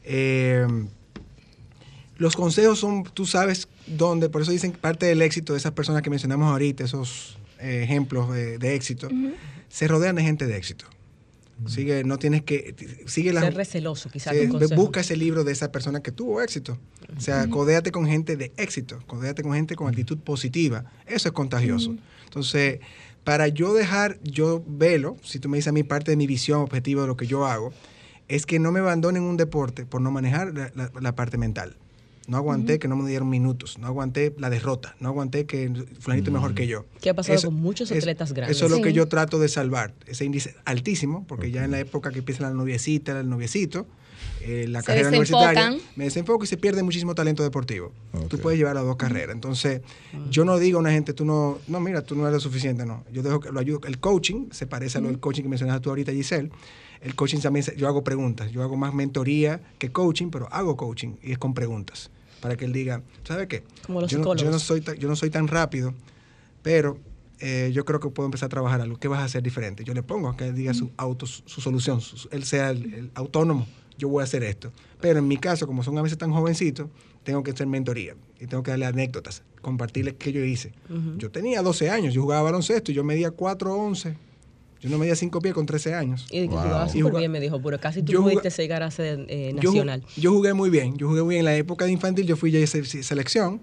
Eh, 0.03 0.67
los 2.17 2.35
consejos 2.35 2.81
son, 2.81 3.05
tú 3.05 3.27
sabes 3.27 3.69
dónde, 3.87 4.29
por 4.29 4.43
eso 4.43 4.51
dicen 4.51 4.73
que 4.73 4.79
parte 4.79 5.07
del 5.07 5.23
éxito 5.23 5.53
de 5.55 5.61
esas 5.61 5.73
personas 5.73 6.03
que 6.03 6.11
mencionamos 6.11 6.51
ahorita, 6.51 6.85
esos 6.85 7.39
eh, 7.61 7.83
ejemplos 7.85 8.31
de, 8.31 8.59
de 8.59 8.75
éxito, 8.75 9.09
se 9.69 9.89
rodean 9.89 10.17
de 10.17 10.23
gente 10.23 10.47
de 10.47 10.57
éxito. 10.57 10.85
Sigue, 11.67 12.05
no 12.05 12.19
tienes 12.19 12.43
que, 12.43 12.75
sigue 13.07 13.33
la, 13.33 13.41
Ser 13.43 13.55
receloso, 13.55 14.09
quizás. 14.11 14.33
Sí, 14.35 14.47
busca 14.77 15.01
ese 15.01 15.17
libro 15.17 15.45
de 15.45 15.53
esa 15.53 15.71
persona 15.71 16.01
que 16.01 16.11
tuvo 16.13 16.41
éxito. 16.41 16.79
O 17.17 17.21
sea, 17.21 17.49
codéate 17.51 17.91
con 17.93 18.07
gente 18.07 18.37
de 18.37 18.53
éxito, 18.57 18.99
codéate 19.07 19.43
con 19.43 19.53
gente 19.53 19.77
con 19.77 19.89
actitud 19.89 20.19
positiva. 20.19 20.85
Eso 21.07 21.29
es 21.29 21.35
contagioso. 21.35 21.95
Entonces, 22.25 22.81
para 23.25 23.49
yo 23.49 23.75
dejar, 23.75 24.19
yo 24.23 24.63
velo, 24.67 25.17
si 25.23 25.39
tú 25.39 25.49
me 25.49 25.59
dices 25.59 25.69
a 25.69 25.73
mí 25.73 25.83
parte 25.83 26.11
de 26.13 26.17
mi 26.17 26.27
visión, 26.27 26.61
objetivo 26.61 27.03
de 27.03 27.09
lo 27.09 27.17
que 27.17 27.27
yo 27.27 27.45
hago, 27.47 27.73
es 28.29 28.47
que 28.47 28.59
no 28.59 28.73
me 28.73 28.81
abandonen 28.81 29.23
un 29.25 29.37
deporte 29.37 29.85
por 29.85 30.01
no 30.01 30.11
manejar 30.11 30.55
la, 30.55 30.71
la- 30.75 30.93
la 31.01 31.15
parte 31.15 31.37
mental. 31.37 31.77
No 32.31 32.37
aguanté 32.37 32.79
que 32.79 32.87
no 32.87 32.95
me 32.95 33.09
dieron 33.09 33.29
minutos, 33.29 33.77
no 33.81 33.89
aguanté 33.89 34.33
la 34.39 34.51
derrota, 34.51 34.95
no 35.01 35.09
aguanté 35.09 35.47
que 35.47 35.69
fulanito 35.99 36.31
es 36.31 36.33
mejor 36.33 36.55
que 36.55 36.69
yo. 36.69 36.85
Que 37.01 37.11
ha 37.11 37.15
pasado 37.15 37.43
con 37.43 37.55
muchos 37.55 37.91
atletas 37.91 38.33
grandes. 38.33 38.57
Eso 38.57 38.67
es 38.67 38.71
lo 38.71 38.81
que 38.81 38.93
yo 38.93 39.09
trato 39.09 39.41
de 39.41 39.49
salvar, 39.49 39.95
ese 40.07 40.25
índice 40.27 40.55
altísimo, 40.65 41.27
porque 41.27 41.51
ya 41.51 41.65
en 41.65 41.73
la 41.73 41.81
época 41.81 42.13
que 42.13 42.21
empieza 42.21 42.45
la 42.45 42.51
noviecita, 42.51 43.19
el 43.19 43.29
noviecito, 43.29 43.85
eh, 44.43 44.67
la 44.69 44.81
Se 44.81 44.87
carrera 44.87 45.09
universitaria, 45.09 45.77
me 45.97 46.05
desenfoco 46.05 46.45
y 46.45 46.47
se 46.47 46.57
pierde 46.57 46.85
muchísimo 46.85 47.17
talento 47.17 47.43
deportivo. 47.43 47.93
Tú 48.29 48.37
Ok. 48.37 48.43
puedes 48.43 48.61
llevar 48.61 48.77
las 48.77 48.85
dos 48.85 48.95
carreras. 48.95 49.35
Entonces, 49.35 49.81
yo 50.31 50.45
no 50.45 50.61
digo 50.61 50.79
a 50.79 50.83
una 50.83 50.93
gente, 50.93 51.13
tú 51.13 51.25
no, 51.25 51.59
no, 51.67 51.81
mira, 51.81 52.03
tú 52.03 52.15
no 52.15 52.23
eres 52.29 52.35
lo 52.35 52.41
suficiente, 52.41 52.87
no. 52.87 53.03
Yo 53.13 53.25
dejo 53.25 53.41
que 53.41 53.51
lo 53.51 53.59
ayudo. 53.59 53.81
El 53.89 53.99
coaching 53.99 54.51
se 54.53 54.69
parece 54.69 54.99
a 54.99 55.01
lo 55.01 55.09
del 55.09 55.19
coaching 55.19 55.43
que 55.43 55.49
mencionaste 55.49 55.83
tú 55.83 55.91
ahorita, 55.91 56.13
Giselle. 56.13 56.51
El 57.01 57.17
coaching 57.17 57.41
también, 57.41 57.65
yo 57.77 57.89
hago 57.89 58.05
preguntas. 58.05 58.53
Yo 58.53 58.63
hago 58.63 58.77
más 58.77 58.95
mentoría 58.95 59.61
que 59.79 59.91
coaching, 59.91 60.29
pero 60.31 60.47
hago 60.53 60.77
coaching 60.77 61.15
y 61.25 61.33
es 61.33 61.39
con 61.39 61.55
preguntas. 61.55 62.11
Para 62.41 62.57
que 62.57 62.65
él 62.65 62.73
diga, 62.73 63.03
¿sabe 63.25 63.47
qué? 63.49 63.63
Como 63.87 64.01
los 64.01 64.11
yo, 64.11 64.19
no, 64.19 64.25
yo, 64.45 64.51
no 64.51 64.59
soy 64.59 64.81
tan, 64.81 64.97
yo 64.97 65.09
no 65.09 65.17
soy 65.17 65.31
tan 65.31 65.47
rápido, 65.49 65.95
pero 66.63 66.99
eh, 67.39 67.71
yo 67.73 67.85
creo 67.85 68.01
que 68.01 68.09
puedo 68.11 68.27
empezar 68.27 68.47
a 68.47 68.51
trabajar 68.51 68.81
algo. 68.81 68.99
¿Qué 68.99 69.09
vas 69.09 69.21
a 69.21 69.25
hacer 69.25 69.43
diferente? 69.43 69.85
Yo 69.85 69.95
le 69.95 70.03
pongo 70.03 70.29
a 70.29 70.37
que 70.37 70.49
él 70.49 70.55
diga 70.55 70.75
su 70.75 70.91
auto, 70.97 71.27
su 71.27 71.61
solución, 71.61 72.01
su- 72.01 72.29
él 72.33 72.45
sea 72.45 72.71
el, 72.71 72.93
el 72.95 73.11
autónomo. 73.15 73.67
Yo 73.99 74.09
voy 74.09 74.23
a 74.23 74.25
hacer 74.25 74.43
esto. 74.45 74.73
Pero 75.01 75.19
en 75.19 75.29
mi 75.29 75.37
caso, 75.37 75.67
como 75.67 75.83
son 75.83 75.97
a 75.99 76.03
veces 76.03 76.17
tan 76.19 76.33
jovencitos, 76.33 76.89
tengo 77.23 77.43
que 77.43 77.51
hacer 77.51 77.67
mentoría 77.67 78.15
y 78.41 78.47
tengo 78.47 78.63
que 78.63 78.71
darle 78.71 78.87
anécdotas, 78.87 79.43
compartirles 79.61 80.15
qué 80.19 80.33
yo 80.33 80.43
hice. 80.45 80.73
Yo 81.19 81.31
tenía 81.31 81.61
12 81.63 81.91
años, 81.91 82.15
yo 82.15 82.23
jugaba 82.23 82.43
baloncesto 82.43 82.93
y 82.93 82.95
yo 82.95 83.05
medía 83.05 83.31
4'11". 83.31 84.17
Yo 84.81 84.89
no 84.89 84.99
medía 84.99 85.15
5 85.15 85.41
pies 85.41 85.53
con 85.55 85.67
13 85.67 85.95
años. 85.95 86.27
Y 86.31 86.47
Wow. 86.47 86.57
jugaba 86.59 86.87
Y 86.93 87.01
súper 87.01 87.19
bien, 87.19 87.31
me 87.31 87.41
dijo, 87.41 87.61
pero 87.63 87.79
casi 87.79 88.03
tú 88.03 88.23
pudiste 88.23 88.51
llegar 88.51 88.83
a 88.83 88.91
ser 88.91 89.27
eh, 89.29 89.53
Yo, 89.61 89.71
ju- 89.73 89.75
nacional. 89.75 90.03
yo 90.17 90.33
jugué 90.33 90.55
muy 90.55 90.71
bien, 90.71 90.97
yo 90.97 91.09
jugué 91.09 91.23
muy 91.23 91.35
bien. 91.35 91.41
En 91.41 91.45
la 91.47 91.57
época 91.57 91.85
de 91.85 91.93
infantil 91.93 92.27
yo 92.27 92.37
fui 92.37 92.51
ya 92.51 92.67
se- 92.67 92.85
se- 92.85 93.03
selección. 93.03 93.61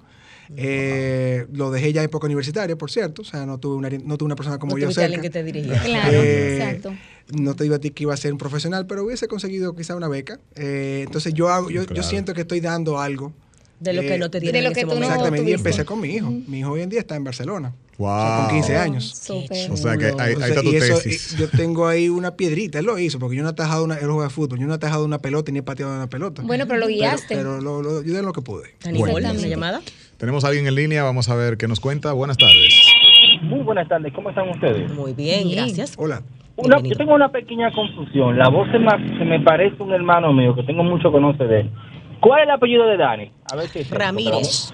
Eh, 0.55 1.45
Lo 1.51 1.71
dejé 1.71 1.91
ya 1.93 2.01
en 2.01 2.05
época 2.05 2.25
universitaria, 2.27 2.77
por 2.77 2.89
cierto. 2.91 3.21
O 3.21 3.25
sea, 3.25 3.45
no 3.45 3.57
tuve 3.59 3.75
una, 3.75 3.89
no 3.89 4.17
tuve 4.17 4.27
una 4.27 4.35
persona 4.35 4.57
como 4.59 4.73
no 4.73 4.77
yo 4.79 4.87
cerca. 4.91 5.05
alguien 5.05 5.21
que 5.21 5.29
te 5.29 5.43
dirigiera. 5.43 5.81
Claro, 5.83 6.11
Eh, 6.23 6.57
exacto. 6.57 6.93
No 7.35 7.53
te 7.55 7.63
digo 7.65 7.75
a 7.75 7.79
ti 7.79 7.91
que 7.91 8.03
iba 8.03 8.13
a 8.13 8.17
ser 8.17 8.31
un 8.31 8.37
profesional, 8.37 8.85
pero 8.87 9.03
hubiese 9.03 9.27
conseguido 9.27 9.75
quizá 9.75 9.95
una 9.95 10.07
beca. 10.07 10.39
Eh, 10.55 11.01
entonces 11.05 11.33
yo 11.33 11.49
hago, 11.49 11.69
yo, 11.69 11.81
yo 11.81 11.87
Claro. 11.87 12.03
siento 12.03 12.33
que 12.33 12.41
estoy 12.41 12.61
dando 12.61 12.99
algo. 12.99 13.33
De 13.79 13.91
lo 13.93 14.01
que 14.01 14.15
Eh, 14.15 14.17
no 14.17 14.29
te 14.31 14.39
de 14.39 14.43
dieron 14.43 14.63
lo 14.63 14.67
en 14.69 14.73
que 14.73 14.79
ese 14.79 14.85
tú 14.87 14.93
no 14.93 14.95
momento. 14.95 15.13
Exactamente, 15.15 15.51
y 15.51 15.53
empecé 15.53 15.85
con 15.85 15.99
mi 15.99 16.07
hijo. 16.09 16.31
Mi 16.47 16.59
hijo 16.59 16.71
hoy 16.71 16.81
en 16.81 16.89
día 16.89 16.99
está 17.01 17.15
en 17.15 17.23
Barcelona. 17.25 17.73
Wow. 17.97 18.09
O 18.09 18.19
sea, 18.19 18.37
con 18.45 18.55
15 18.55 18.77
años. 18.77 19.05
Súper. 19.09 19.71
O 19.71 19.77
sea 19.77 19.97
que 19.97 20.05
ahí, 20.05 20.13
ahí 20.19 20.49
está 20.49 20.61
tu 20.61 20.69
y 20.71 20.75
eso, 20.75 20.95
tesis. 20.99 21.35
yo 21.37 21.49
tengo 21.49 21.87
ahí 21.87 22.09
una 22.09 22.35
piedrita, 22.35 22.77
él 22.79 22.85
lo 22.85 22.99
hizo, 22.99 23.17
porque 23.17 23.35
yo 23.37 23.41
no 23.41 23.49
he 23.49 23.51
atajado 23.51 23.83
una, 23.83 23.95
él 23.95 24.07
juega 24.07 24.29
fútbol, 24.29 24.59
yo 24.59 24.67
no 24.67 24.73
he 24.73 24.75
atajado 24.75 25.03
una 25.03 25.17
pelota 25.19 25.51
ni 25.51 25.59
he 25.59 25.63
pateado 25.63 25.95
una 25.95 26.07
pelota. 26.07 26.43
Bueno, 26.45 26.65
pero 26.67 26.79
lo 26.79 26.87
guiaste. 26.87 27.35
Pero, 27.35 27.59
lo, 27.59 27.81
lo- 27.81 28.03
yo 28.03 28.13
de 28.13 28.21
lo 28.21 28.33
que 28.33 28.41
pude. 28.41 28.75
Dani, 28.83 28.99
Bueno. 28.99 29.13
¿cuál 29.13 29.23
es 29.25 29.29
la 29.29 29.35
Exactamente. 29.35 29.49
llamada? 29.49 29.81
Tenemos 30.17 30.43
a 30.43 30.47
alguien 30.49 30.67
en 30.67 30.75
línea, 30.75 31.03
vamos 31.03 31.27
a 31.29 31.35
ver 31.35 31.57
qué 31.57 31.67
nos 31.67 31.79
cuenta. 31.79 32.13
Buenas 32.13 32.37
tardes. 32.37 32.73
Muy 33.41 33.59
buenas 33.61 33.87
tardes, 33.87 34.13
¿cómo 34.13 34.29
están 34.29 34.49
ustedes? 34.49 34.91
Muy 34.93 35.13
bien, 35.13 35.47
Bien. 35.47 35.65
gracias. 35.65 35.93
Hola. 35.97 36.21
Una- 36.55 36.79
yo 36.81 36.95
tengo 36.95 37.13
una 37.15 37.29
pequeña 37.31 37.71
confusión. 37.71 38.37
La 38.37 38.49
voz 38.49 38.67
se 38.71 38.79
me, 38.79 38.89
se 39.17 39.25
me 39.25 39.39
parece 39.41 39.81
un 39.81 39.91
hermano 39.93 40.33
mío 40.33 40.55
que 40.55 40.63
tengo 40.63 40.83
mucho 40.83 41.09
que 41.09 41.13
conocer 41.13 41.47
de 41.47 41.59
él. 41.61 41.71
¿Cuál 42.19 42.39
es 42.41 42.45
el 42.45 42.51
apellido 42.51 42.85
de 42.87 42.97
Dani? 42.97 43.31
A 43.51 43.55
ver 43.55 43.67
si 43.69 43.83
Ramírez. 43.83 44.73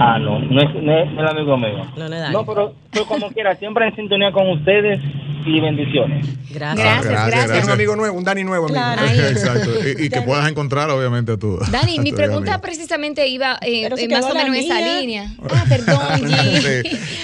Ah, 0.00 0.18
no, 0.18 0.38
no 0.38 0.60
es, 0.60 0.74
no 0.74 0.92
es 0.92 1.10
el 1.10 1.26
amigo 1.26 1.56
mío. 1.56 1.84
No, 1.96 2.08
no 2.08 2.14
es 2.14 2.20
Dani. 2.20 2.32
No, 2.32 2.44
pero, 2.44 2.72
pero 2.92 3.04
como 3.06 3.28
quiera, 3.30 3.54
siempre 3.56 3.86
en 3.86 3.94
sintonía 3.96 4.32
con 4.32 4.48
ustedes 4.50 5.00
y 5.46 5.60
bendiciones. 5.60 6.26
Gracias. 6.50 6.76
Gracias, 6.86 7.04
gracias, 7.04 7.26
gracias. 7.30 7.58
Es 7.58 7.64
un 7.64 7.70
amigo 7.70 7.96
nuevo, 7.96 8.16
un 8.16 8.24
Dani 8.24 8.44
nuevo, 8.44 8.66
amigo. 8.66 8.78
Claro. 8.80 9.02
Ahí. 9.02 9.18
Exacto. 9.30 9.70
Y, 9.86 10.04
y 10.06 10.08
que 10.08 10.22
puedas 10.22 10.48
encontrar, 10.48 10.90
obviamente, 10.90 11.32
a 11.32 11.36
tu. 11.36 11.58
Dani, 11.70 11.98
a 11.98 12.02
mi 12.02 12.12
pregunta 12.12 12.52
amigo. 12.54 12.62
precisamente 12.62 13.26
iba 13.28 13.58
eh, 13.62 13.86
eh, 13.96 14.08
más 14.08 14.24
o 14.24 14.34
la 14.34 14.44
menos 14.44 14.56
en 14.58 14.64
esa 14.64 15.00
línea. 15.00 15.34
Ah, 15.50 15.64
perdón. 15.68 15.98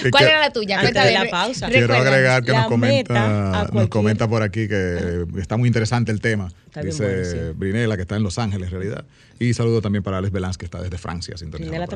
Sí. 0.01 0.09
¿Cuál 0.09 0.23
que- 0.23 0.29
era 0.29 0.39
la 0.39 0.51
tuya? 0.51 0.79
Cuéntame. 0.81 1.07
de 1.07 1.13
la 1.13 1.29
pausa. 1.29 1.67
Quiero 1.69 1.95
agregar 1.95 2.43
que 2.43 2.53
nos 2.53 2.67
comenta, 2.67 3.69
nos 3.71 3.87
comenta 3.87 4.27
por 4.27 4.43
aquí 4.43 4.67
que 4.67 5.25
está 5.37 5.57
muy 5.57 5.67
interesante 5.67 6.11
el 6.11 6.21
tema. 6.21 6.51
Está 6.65 6.81
bien 6.81 6.91
Dice 6.91 7.03
bueno, 7.03 7.51
sí. 7.51 7.57
Brinela, 7.57 7.95
que 7.97 8.03
está 8.03 8.15
en 8.15 8.23
Los 8.23 8.39
Ángeles, 8.39 8.67
en 8.67 8.79
realidad. 8.79 9.05
Y 9.39 9.53
saludo 9.53 9.81
también 9.81 10.03
para 10.03 10.19
Alex 10.19 10.31
Belans, 10.31 10.57
que 10.57 10.65
está 10.65 10.81
desde 10.81 10.97
Francia, 10.97 11.35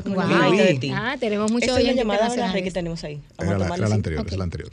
como 0.02 0.14
Wow. 0.16 0.24
enamoradita 0.24 0.64
de 0.64 0.74
ti. 0.74 0.90
Ah, 0.92 1.16
tenemos 1.18 1.50
muchos 1.50 1.68
Esa 1.68 1.80
es 1.80 1.86
la 1.86 1.92
llamada 1.92 2.52
que 2.52 2.70
tenemos 2.70 3.04
ahí. 3.04 3.20
Vamos 3.38 3.54
Era 3.54 3.74
a 3.74 3.88
la, 3.88 3.94
anterior, 3.94 4.26
es 4.26 4.36
la 4.36 4.44
anterior. 4.44 4.70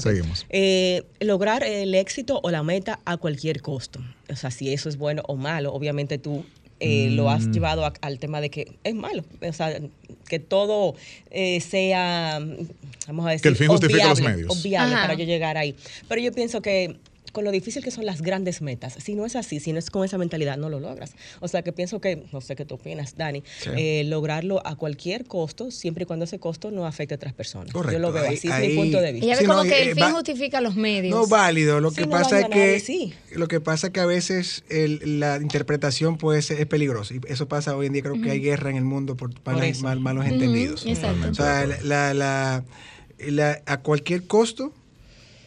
Seguimos. 0.00 0.46
Eh, 0.50 1.02
lograr 1.20 1.62
el 1.64 1.94
éxito 1.94 2.40
o 2.42 2.50
la 2.50 2.62
meta 2.62 2.98
a 3.04 3.16
cualquier 3.16 3.60
costo. 3.60 4.00
O 4.30 4.36
sea, 4.36 4.50
si 4.50 4.72
eso 4.72 4.88
es 4.88 4.96
bueno 4.96 5.22
o 5.26 5.36
malo, 5.36 5.72
obviamente 5.72 6.18
tú 6.18 6.44
eh, 6.84 7.10
lo 7.10 7.30
has 7.30 7.46
Mm. 7.46 7.52
llevado 7.52 7.86
a- 7.86 7.92
al 8.00 8.18
tema 8.18 8.40
de 8.40 8.50
que 8.50 8.72
es 8.82 8.94
malo. 8.94 9.22
O 9.40 9.52
sea, 9.52 9.78
que 10.28 10.38
todo 10.40 10.96
eh, 11.30 11.60
sea, 11.60 12.40
vamos 13.06 13.24
a 13.26 13.30
decir, 13.30 13.42
Que 13.42 13.48
el 13.50 13.56
fin 13.56 13.68
justifica 13.68 14.08
los 14.08 14.20
medios. 14.20 14.50
obviable 14.60 14.94
Ajá. 14.94 15.02
para 15.06 15.14
yo 15.14 15.24
llegar 15.24 15.56
ahí. 15.56 15.76
Pero 16.08 16.20
yo 16.20 16.32
pienso 16.32 16.60
que 16.60 16.96
con 17.32 17.44
lo 17.44 17.50
difícil 17.50 17.82
que 17.82 17.90
son 17.90 18.06
las 18.06 18.22
grandes 18.22 18.62
metas, 18.62 18.94
si 19.02 19.14
no 19.14 19.24
es 19.26 19.36
así, 19.36 19.58
si 19.58 19.72
no 19.72 19.78
es 19.78 19.90
con 19.90 20.04
esa 20.04 20.18
mentalidad, 20.18 20.56
no 20.58 20.68
lo 20.68 20.78
logras. 20.80 21.14
O 21.40 21.48
sea, 21.48 21.62
que 21.62 21.72
pienso 21.72 22.00
que, 22.00 22.24
no 22.32 22.40
sé 22.40 22.54
qué 22.56 22.64
tú 22.64 22.74
opinas, 22.76 23.16
Dani, 23.16 23.42
Sí. 23.60 23.70
eh, 23.76 24.04
lograrlo 24.04 24.64
a 24.66 24.76
cualquier 24.76 25.24
costo, 25.24 25.70
siempre 25.70 26.02
y 26.04 26.06
cuando 26.06 26.24
ese 26.26 26.38
costo 26.38 26.70
no 26.70 26.86
afecte 26.86 27.14
a 27.14 27.16
otras 27.16 27.32
personas. 27.32 27.72
Correcto. 27.72 27.92
Yo 27.94 27.98
lo 27.98 28.12
veo 28.12 28.24
Ahí- 28.24 28.36
así, 28.36 28.48
es 28.48 28.54
ahí- 28.54 28.68
mi 28.68 28.76
punto 28.76 29.00
de 29.00 29.12
vista. 29.12 29.26
Ella 29.26 29.34
ve 29.36 29.40
Sí, 29.40 29.46
como 29.46 29.62
no, 29.64 29.68
que 29.68 29.78
eh, 29.78 29.88
el 29.88 29.94
fin 29.94 30.04
va- 30.04 30.12
justifica 30.12 30.60
los 30.60 30.76
medios. 30.76 31.14
No 31.18 31.26
válido. 31.26 31.80
Lo 31.80 31.90
Sí, 31.90 31.96
que 31.96 32.02
no 32.06 32.10
pasa 32.10 32.40
es 32.40 32.48
nadie, 32.48 32.74
que 32.74 32.80
sí. 32.80 33.14
lo 33.32 33.48
que 33.48 33.60
pasa 33.60 33.86
es 33.88 33.92
que 33.92 34.00
a 34.00 34.06
veces 34.06 34.64
el- 34.68 35.20
la 35.20 35.38
interpretación 35.40 36.18
puede 36.18 36.42
ser 36.42 36.60
es 36.60 36.66
peligrosa 36.66 37.14
y 37.14 37.20
eso 37.28 37.48
pasa 37.48 37.76
hoy 37.76 37.86
en 37.86 37.94
día. 37.94 38.02
Creo 38.02 38.20
que 38.20 38.30
hay 38.30 38.40
guerra 38.40 38.70
en 38.70 38.76
el 38.76 38.84
mundo 38.84 39.16
por 39.16 39.30
malos, 39.44 39.64
eso. 39.64 39.82
mal- 39.84 40.00
malos 40.00 40.26
entendidos. 40.26 40.84
exacto. 40.86 41.28
O 41.30 41.34
sea, 41.34 41.66
la, 41.82 42.12
la- 42.14 42.64
la- 43.18 43.62
a 43.66 43.80
cualquier 43.80 44.26
costo, 44.26 44.72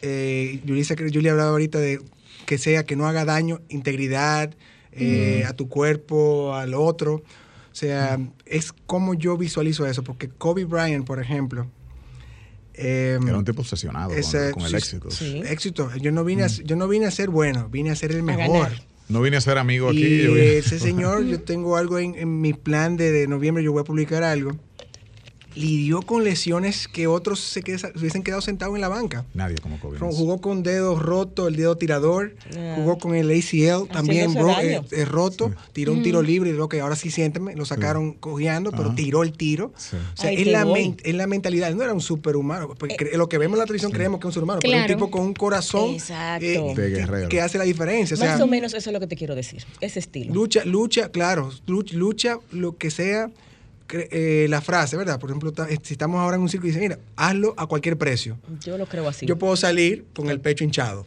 eh, 0.06 0.60
Julia 1.12 1.32
hablaba 1.32 1.50
ahorita 1.50 1.78
de 1.78 2.00
que 2.46 2.58
sea 2.58 2.84
que 2.84 2.96
no 2.96 3.06
haga 3.06 3.24
daño, 3.24 3.60
integridad 3.68 4.54
eh, 4.92 5.44
a 5.46 5.52
tu 5.54 5.68
cuerpo, 5.68 6.54
al 6.54 6.74
otro. 6.74 7.14
O 7.16 7.78
sea, 7.78 8.18
es 8.46 8.72
como 8.72 9.14
yo 9.14 9.36
visualizo 9.36 9.86
eso, 9.86 10.02
porque 10.02 10.28
Kobe 10.28 10.64
Bryant, 10.64 11.04
por 11.06 11.20
ejemplo, 11.20 11.66
eh, 12.74 13.18
Era 13.22 13.36
un 13.38 13.44
tipo 13.44 13.62
obsesionado 13.62 14.10
con- 14.10 14.18
ese- 14.18 14.50
con, 14.52 14.62
el 14.64 14.70
sí, 14.70 14.76
éxito. 14.76 15.10
sí. 15.10 15.42
éxito. 15.46 15.90
Yo 15.96 16.12
no 16.12 16.24
vine 16.24 16.44
a, 16.44 16.46
yo 16.46 16.76
no 16.76 16.88
vine 16.88 17.06
a 17.06 17.10
ser 17.10 17.30
bueno, 17.30 17.68
vine 17.68 17.90
a 17.90 17.96
ser 17.96 18.12
el 18.12 18.22
mejor. 18.22 18.70
No 19.08 19.22
vine 19.22 19.36
a 19.36 19.40
ser 19.40 19.56
amigo 19.58 19.88
aquí. 19.88 20.04
Y 20.04 20.22
yo 20.24 20.34
vine- 20.34 20.56
ese 20.58 20.78
señor, 20.78 21.24
yo 21.24 21.40
tengo 21.40 21.76
algo 21.76 21.98
en, 21.98 22.14
en 22.16 22.40
mi 22.40 22.52
plan 22.54 22.96
de, 22.96 23.12
de 23.12 23.28
noviembre, 23.28 23.62
yo 23.62 23.72
voy 23.72 23.80
a 23.82 23.84
publicar 23.84 24.22
algo. 24.22 24.56
Lidió 25.56 26.02
con 26.02 26.22
lesiones 26.22 26.86
que 26.86 27.06
otros 27.06 27.40
se, 27.40 27.62
qued- 27.64 27.78
se 27.78 27.98
hubiesen 27.98 28.22
quedado 28.22 28.42
sentados 28.42 28.74
en 28.74 28.82
la 28.82 28.88
banca. 28.88 29.24
Nadie 29.32 29.56
como 29.56 29.80
Kobe. 29.80 29.98
Jugó 29.98 30.40
con 30.40 30.62
dedos 30.62 31.00
rotos, 31.02 31.48
el 31.48 31.56
dedo 31.56 31.76
tirador. 31.76 32.36
Ah. 32.56 32.74
Jugó 32.76 32.98
con 32.98 33.14
el 33.14 33.30
ACL 33.30 33.88
también 33.90 34.34
bro, 34.34 34.50
eh, 34.60 34.82
eh, 34.90 35.04
roto. 35.06 35.50
Tiró 35.72 35.92
un 35.94 36.02
tiro 36.02 36.20
libre 36.20 36.50
y 36.50 36.52
dijo 36.52 36.68
que 36.68 36.80
ahora 36.80 36.94
sí 36.94 37.10
siénteme. 37.10 37.56
Lo 37.56 37.64
sacaron 37.64 38.12
cojeando, 38.12 38.70
pero 38.70 38.84
Ajá. 38.88 38.94
tiró 38.96 39.22
el 39.22 39.32
tiro. 39.32 39.72
Sí. 39.78 39.96
O 39.96 40.20
sea, 40.20 40.30
es 40.30 40.46
la, 40.46 40.64
men- 40.66 40.98
es 41.02 41.14
la 41.14 41.26
mentalidad. 41.26 41.74
No 41.74 41.82
era 41.82 41.94
un 41.94 42.00
superhumano. 42.02 42.74
Porque 42.74 42.96
cre- 42.96 43.16
lo 43.16 43.28
que 43.28 43.38
vemos 43.38 43.54
en 43.56 43.60
la 43.60 43.64
televisión 43.66 43.92
creemos 43.92 44.20
que 44.20 44.24
es 44.24 44.26
un 44.26 44.32
superhumano. 44.34 44.60
Pero 44.60 44.72
Claro. 44.72 44.92
un 44.92 44.98
tipo 44.98 45.10
con 45.10 45.22
un 45.22 45.32
corazón 45.34 45.96
eh, 46.40 46.74
que- 46.74 46.88
guerrero. 46.90 47.28
que 47.30 47.40
hace 47.40 47.56
la 47.56 47.64
diferencia. 47.64 48.14
O 48.14 48.18
sea, 48.18 48.32
Más 48.32 48.40
o 48.42 48.46
menos 48.46 48.74
eso 48.74 48.90
es 48.90 48.92
lo 48.92 49.00
que 49.00 49.06
te 49.06 49.16
quiero 49.16 49.34
decir, 49.34 49.64
ese 49.80 50.00
estilo. 50.00 50.34
Lucha, 50.34 50.64
lucha, 50.66 51.08
claro, 51.10 51.50
lucha, 51.66 51.96
lucha 51.96 52.38
lo 52.52 52.76
que 52.76 52.90
sea 52.90 53.30
eh, 53.90 54.46
la 54.48 54.60
frase, 54.60 54.96
¿verdad? 54.96 55.18
Por 55.20 55.30
ejemplo, 55.30 55.52
ta- 55.52 55.68
si 55.82 55.92
estamos 55.94 56.20
ahora 56.20 56.36
en 56.36 56.42
un 56.42 56.48
circo 56.48 56.66
y 56.66 56.70
dicen, 56.70 56.82
mira, 56.82 56.98
hazlo 57.16 57.54
a 57.56 57.66
cualquier 57.66 57.96
precio. 57.96 58.38
Yo 58.60 58.76
lo 58.78 58.86
creo 58.86 59.08
así. 59.08 59.26
Yo 59.26 59.36
puedo 59.38 59.56
salir 59.56 60.04
con 60.14 60.28
el 60.30 60.40
pecho 60.40 60.64
hinchado. 60.64 61.06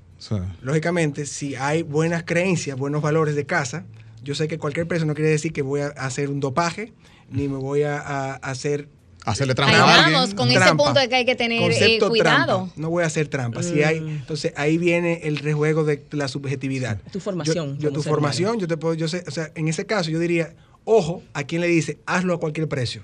Lógicamente, 0.62 1.26
si 1.26 1.56
hay 1.56 1.84
buenas 1.84 2.24
creencias, 2.24 2.78
buenos 2.78 3.02
valores 3.02 3.36
de 3.36 3.46
casa, 3.46 3.86
yo 4.24 4.36
sé 4.36 4.48
que 4.48 4.58
cualquier 4.58 4.88
precio 4.88 5.06
no 5.06 5.14
quiere 5.16 5.30
decir 5.30 5.54
que 5.54 5.62
voy 5.62 5.82
a 5.82 5.88
hacer 5.88 6.30
un 6.30 6.40
dopaje, 6.40 6.94
ni 7.32 7.48
me 7.48 7.58
voy 7.58 7.84
a, 7.84 8.00
a 8.00 8.34
hacer 8.36 8.90
hacerle 9.26 9.52
Ahí 9.52 9.56
trampa 9.56 9.78
a 9.78 9.96
alguien. 10.06 10.14
vamos, 10.14 10.34
con 10.34 10.50
ese 10.50 10.70
punto 10.76 10.94
de 11.00 11.10
que 11.10 11.16
hay 11.16 11.26
que 11.26 11.36
tener 11.36 11.72
eh, 11.72 12.00
cuidado. 12.00 12.46
trampa. 12.58 12.74
No 12.78 12.90
voy 12.90 13.04
a 13.04 13.08
hacer 13.08 13.28
trampa. 13.28 13.62
Si 13.64 13.84
hay, 13.84 13.98
entonces 13.98 14.54
ahí 14.56 14.78
viene 14.78 15.22
el 15.24 15.38
rejuego 15.38 15.84
de 15.84 16.04
la 16.12 16.28
subjetividad. 16.28 17.00
Tu 17.12 17.20
formación 17.20 17.78
Yo, 17.78 17.92
tu 17.92 18.02
formación, 18.02 18.50
humano. 18.52 18.62
yo 18.62 18.68
te 18.68 18.78
puedo, 18.78 18.94
yo 18.96 19.08
sé, 19.08 19.24
o 19.28 19.32
sea, 19.32 19.52
en 19.56 19.68
ese 19.68 19.86
caso 19.86 20.10
yo 20.10 20.20
diría, 20.20 20.56
ojo 20.86 21.24
a 21.34 21.44
quien 21.44 21.62
le 21.62 21.68
dice, 21.68 22.00
hazlo 22.06 22.34
a 22.34 22.40
cualquier 22.40 22.68
precio. 22.68 23.04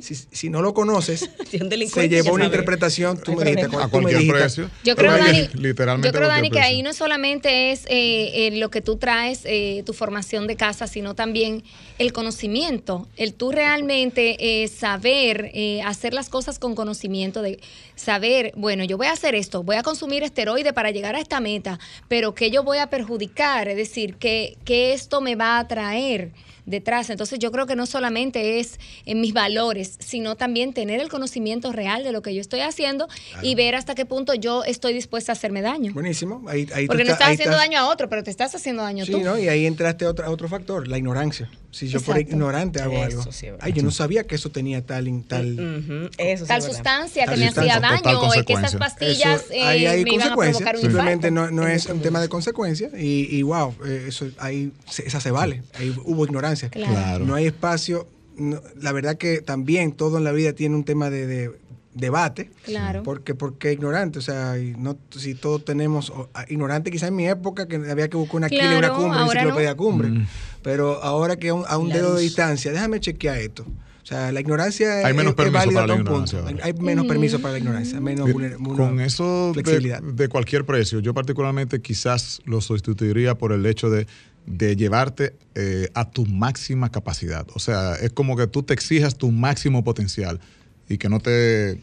Si, 0.00 0.14
si 0.14 0.48
no 0.48 0.62
lo 0.62 0.72
conoces, 0.74 1.28
Si 1.50 1.58
se 1.88 2.08
llevó 2.08 2.34
una 2.34 2.44
sabe. 2.44 2.56
interpretación, 2.56 3.20
tú 3.20 3.34
me 3.34 3.44
dijiste. 3.44 3.64
A 3.76 3.84
me 3.84 3.88
cualquier 3.90 4.18
dijiste. 4.18 4.38
precio. 4.38 4.70
Yo 4.84 4.94
creo, 4.96 5.18
Dani, 5.18 5.48
literalmente 5.54 6.08
yo 6.08 6.12
creo, 6.12 6.28
Dani, 6.28 6.50
que 6.50 6.60
ahí 6.60 6.82
no 6.82 6.92
solamente 6.94 7.72
es 7.72 7.84
eh, 7.86 8.46
eh, 8.46 8.56
lo 8.58 8.70
que 8.70 8.80
tú 8.80 8.96
traes, 8.96 9.40
eh, 9.44 9.82
tu 9.84 9.92
formación 9.92 10.46
de 10.46 10.54
casa, 10.56 10.86
sino 10.86 11.14
también 11.14 11.64
el 11.98 12.12
conocimiento, 12.12 13.08
el 13.16 13.34
tú 13.34 13.50
realmente 13.50 14.62
eh, 14.62 14.68
saber 14.68 15.50
eh, 15.52 15.82
hacer 15.82 16.14
las 16.14 16.28
cosas 16.28 16.58
con 16.60 16.74
conocimiento, 16.76 17.42
de 17.42 17.58
saber, 17.96 18.52
bueno, 18.56 18.84
yo 18.84 18.96
voy 18.96 19.08
a 19.08 19.12
hacer 19.12 19.34
esto, 19.34 19.62
voy 19.64 19.76
a 19.76 19.82
consumir 19.82 20.22
esteroide 20.22 20.72
para 20.72 20.92
llegar 20.92 21.16
a 21.16 21.20
esta 21.20 21.40
meta, 21.40 21.80
pero 22.06 22.34
que 22.34 22.50
yo 22.52 22.62
voy 22.62 22.78
a 22.78 22.88
perjudicar, 22.88 23.68
es 23.68 23.76
decir, 23.76 24.14
que, 24.14 24.56
que 24.64 24.92
esto 24.92 25.20
me 25.20 25.34
va 25.34 25.58
a 25.58 25.66
traer 25.66 26.30
detrás. 26.68 27.10
Entonces 27.10 27.38
yo 27.38 27.50
creo 27.50 27.66
que 27.66 27.76
no 27.76 27.86
solamente 27.86 28.60
es 28.60 28.78
en 29.04 29.20
mis 29.20 29.32
valores, 29.32 29.96
sino 29.98 30.36
también 30.36 30.72
tener 30.72 31.00
el 31.00 31.08
conocimiento 31.08 31.72
real 31.72 32.04
de 32.04 32.12
lo 32.12 32.22
que 32.22 32.34
yo 32.34 32.40
estoy 32.40 32.60
haciendo 32.60 33.08
y 33.42 33.54
ver 33.54 33.74
hasta 33.74 33.94
qué 33.94 34.04
punto 34.06 34.34
yo 34.34 34.64
estoy 34.64 34.92
dispuesta 34.92 35.32
a 35.32 35.34
hacerme 35.34 35.62
daño. 35.62 35.92
Buenísimo. 35.92 36.44
Ahí, 36.48 36.66
ahí 36.74 36.86
tú 36.86 36.88
Porque 36.88 37.04
no 37.04 37.12
estás- 37.12 37.14
estás 37.14 37.28
ahí 37.28 37.34
haciendo 37.34 37.56
estás- 37.56 37.68
daño 37.68 37.78
a 37.80 37.88
otro, 37.88 38.08
pero 38.08 38.22
te 38.22 38.30
estás 38.30 38.54
haciendo 38.54 38.82
daño 38.82 39.04
Sí, 39.04 39.12
tú. 39.12 39.20
¿no? 39.20 39.38
Y 39.38 39.48
ahí 39.48 39.66
entraste 39.66 40.04
a 40.04 40.10
otro, 40.10 40.26
a 40.26 40.30
otro 40.30 40.48
factor, 40.48 40.86
la 40.88 40.98
ignorancia. 40.98 41.50
Si 41.70 41.86
yo 41.86 42.00
por 42.00 42.16
Exacto. 42.16 42.32
ignorante 42.34 42.80
hago 42.80 42.94
Eso 42.94 43.04
algo. 43.20 43.32
sí. 43.32 43.46
Ay, 43.60 43.72
yo 43.74 43.82
no 43.82 43.90
sabía 43.90 44.24
que 44.24 44.36
eso 44.36 44.50
tenía 44.50 44.84
tal, 44.86 45.04
tal. 45.28 46.10
Eso 46.16 46.44
sí 46.44 46.48
Tal 46.48 46.62
sustancia 46.62 47.24
que 47.24 47.30
Tal 47.30 47.38
me 47.40 47.46
sustancia, 47.46 47.76
hacía 47.76 47.88
daño, 48.10 48.20
o 48.22 48.44
que 48.44 48.52
esas 48.54 48.76
pastillas 48.76 49.42
Eso, 49.42 49.52
eh, 49.52 49.62
ahí 49.64 49.86
hay 49.86 50.02
me 50.04 50.14
iban 50.14 50.28
a 50.32 50.34
consecuencias. 50.34 50.56
provocar 50.70 50.76
un 50.76 50.80
Simplemente 50.80 51.30
no, 51.30 51.50
no 51.50 51.66
Es 51.68 51.84
un 51.86 52.00
tema 52.00 52.20
de 52.22 52.28
consecuencias 52.30 52.92
y, 52.98 53.28
y 53.30 53.42
wow, 53.42 53.74
eh, 53.86 54.06
eso 54.08 54.28
ahí 54.38 54.72
se- 54.88 55.06
esa 55.06 55.20
se 55.20 55.30
vale. 55.30 55.62
Ahí 55.78 55.94
hubo 56.04 56.24
ignorancia. 56.24 56.70
Claro. 56.70 56.92
Claro. 56.92 57.24
No 57.26 57.34
hay 57.34 57.46
espacio. 57.46 58.08
no- 58.36 58.62
la 58.80 58.92
verdad 58.92 59.16
que 59.16 59.42
también 59.42 59.92
todo 59.92 60.16
en 60.18 60.24
la 60.24 60.32
vida 60.32 60.52
tiene 60.54 60.74
un 60.74 60.84
tema 60.84 61.10
de, 61.10 61.26
de 61.26 61.50
debate. 61.94 62.50
Claro. 62.64 63.02
Porque, 63.02 63.34
porque 63.34 63.72
ignorante, 63.72 64.20
o 64.20 64.22
sea, 64.22 64.54
no, 64.78 64.96
si 65.10 65.34
todos 65.34 65.64
tenemos, 65.64 66.10
o, 66.10 66.30
a- 66.32 66.44
ignorante 66.48 66.90
quizás 66.92 67.08
en 67.08 67.16
mi 67.16 67.26
época 67.28 67.66
que 67.66 67.76
había 67.76 68.08
que 68.08 68.16
buscar 68.16 68.36
una 68.36 68.48
quila 68.48 68.62
y 68.64 68.66
una 68.68 68.78
Claro, 68.78 68.94
cumbre, 68.94 69.10
una 69.10 69.20
ahora 69.22 69.34
no. 69.34 69.40
enciclopedia 69.40 69.74
cumbre. 69.74 70.08
Mm. 70.08 70.26
Pero 70.62 71.02
ahora 71.02 71.36
que 71.36 71.48
a 71.48 71.54
un, 71.54 71.64
a 71.66 71.78
un 71.78 71.88
La 71.88 71.96
dedo 71.96 72.14
de 72.14 72.22
distancia, 72.22 72.72
déjame 72.72 73.00
chequear 73.00 73.38
esto. 73.38 73.64
O 74.02 74.06
sea, 74.08 74.32
la 74.32 74.40
ignorancia 74.40 75.00
Hay 75.00 75.10
es, 75.10 75.16
menos 75.16 75.32
es 75.32 75.36
permiso 75.36 75.58
válida 75.58 75.74
para 75.74 75.86
la 75.86 75.94
un 75.94 76.04
punto. 76.04 76.38
ignorancia 76.38 76.64
Hay, 76.64 76.72
hay 76.72 76.80
menos 76.80 77.06
permiso 77.06 77.40
para 77.40 77.52
la 77.52 77.58
ignorancia, 77.58 78.00
menos 78.00 78.30
Con 78.74 79.00
eso 79.00 79.52
de 79.52 80.28
cualquier 80.28 80.64
precio, 80.64 81.00
yo 81.00 81.12
particularmente 81.12 81.82
quizás 81.82 82.40
lo 82.46 82.62
sustituiría 82.62 83.36
por 83.36 83.52
el 83.52 83.66
hecho 83.66 83.90
de, 83.90 84.06
de 84.46 84.76
llevarte 84.76 85.34
eh, 85.54 85.90
a 85.92 86.10
tu 86.10 86.24
máxima 86.24 86.90
capacidad. 86.90 87.46
O 87.54 87.58
sea, 87.58 87.96
es 87.96 88.10
como 88.10 88.34
que 88.36 88.46
tú 88.46 88.62
te 88.62 88.72
exijas 88.72 89.16
tu 89.16 89.30
máximo 89.30 89.84
potencial 89.84 90.40
y 90.88 90.96
que 90.96 91.10
no 91.10 91.20
te, 91.20 91.78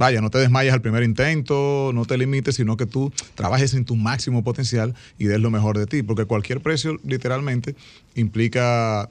vaya, 0.00 0.20
no 0.22 0.30
te 0.30 0.38
desmayes 0.38 0.72
al 0.72 0.80
primer 0.80 1.02
intento, 1.04 1.92
no 1.94 2.04
te 2.06 2.16
limites, 2.18 2.56
sino 2.56 2.76
que 2.76 2.86
tú 2.86 3.12
trabajes 3.36 3.74
en 3.74 3.84
tu 3.84 3.94
máximo 3.96 4.42
potencial 4.42 4.94
y 5.18 5.26
des 5.26 5.38
lo 5.38 5.50
mejor 5.50 5.78
de 5.78 5.86
ti. 5.86 6.02
Porque 6.02 6.24
cualquier 6.24 6.60
precio 6.60 6.98
literalmente 7.06 7.76
implica 8.16 9.08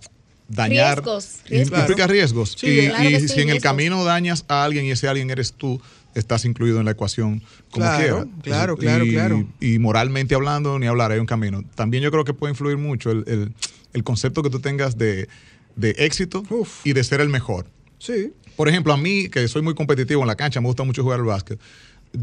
dañar. 0.48 0.98
Riesgos, 0.98 1.40
riesgos. 1.48 1.80
Implica 1.80 2.08
riesgos. 2.08 2.56
Sí, 2.58 2.68
y 2.68 2.88
claro 2.88 3.10
que 3.10 3.16
y 3.16 3.20
sí, 3.22 3.28
si 3.30 3.42
en 3.42 3.50
el 3.50 3.62
camino 3.62 4.04
dañas 4.04 4.46
a 4.48 4.64
alguien 4.64 4.86
y 4.86 4.92
ese 4.92 5.08
alguien 5.08 5.30
eres 5.30 5.54
tú, 5.54 5.80
estás 6.16 6.44
incluido 6.46 6.80
en 6.80 6.86
la 6.86 6.92
ecuación 6.92 7.42
como 7.70 7.86
Claro, 7.86 8.00
quiera. 8.00 8.26
claro, 8.42 8.78
claro, 8.78 9.06
y, 9.06 9.10
claro. 9.12 9.48
Y 9.60 9.78
moralmente 9.80 10.34
hablando, 10.36 10.80
ni 10.80 10.88
hablar, 10.88 11.12
hay 11.12 11.20
un 11.20 11.28
camino. 11.28 11.64
También 11.76 12.02
yo 12.04 12.10
creo 12.12 12.26
que 12.26 12.34
puede 12.34 12.52
influir 12.54 12.78
mucho 12.78 13.12
el, 13.12 13.24
el- 13.28 13.54
el 13.94 14.04
concepto 14.04 14.44
que 14.44 14.50
tú 14.52 14.60
tengas 14.60 14.98
de, 15.00 15.28
de 15.76 15.92
éxito 15.98 16.44
Uf. 16.50 16.86
y 16.86 16.94
de 16.94 17.04
ser 17.04 17.22
el 17.22 17.30
mejor. 17.30 17.66
Sí. 17.98 18.34
Por 18.60 18.68
ejemplo, 18.68 18.92
a 18.92 18.98
mí, 18.98 19.30
que 19.30 19.48
soy 19.48 19.62
muy 19.62 19.74
competitivo 19.74 20.20
en 20.22 20.28
la 20.28 20.36
cancha, 20.36 20.60
me 20.60 20.68
gusta 20.68 20.84
mucho 20.84 21.02
jugar 21.02 21.22
al 21.22 21.26
básquet, 21.26 21.58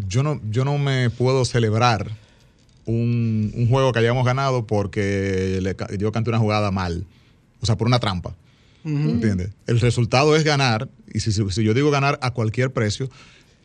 yo 0.07 0.23
no, 0.23 0.39
yo 0.51 0.67
no 0.67 0.77
me 0.77 1.09
puedo 1.09 1.47
celebrar 1.47 2.11
un, 2.85 3.53
un 3.55 3.67
juego 3.71 3.91
que 3.91 4.01
hayamos 4.01 4.27
ganado 4.27 4.67
porque 4.67 5.61
le 5.63 5.75
yo 5.97 6.13
canté 6.13 6.29
una 6.29 6.39
jugada 6.39 6.71
mal. 6.71 7.07
O 7.63 7.65
sea, 7.65 7.77
por 7.79 7.87
una 7.87 8.01
trampa. 8.01 8.35
¿Entiendes? 8.85 9.49
El 9.67 9.81
resultado 9.81 10.37
es 10.37 10.45
ganar, 10.45 10.91
y 11.11 11.21
si, 11.21 11.33
si- 11.33 11.51
si 11.51 11.65
yo 11.65 11.73
digo 11.73 11.91
ganar 11.91 12.19
a 12.21 12.31
cualquier 12.33 12.71
precio, 12.71 13.09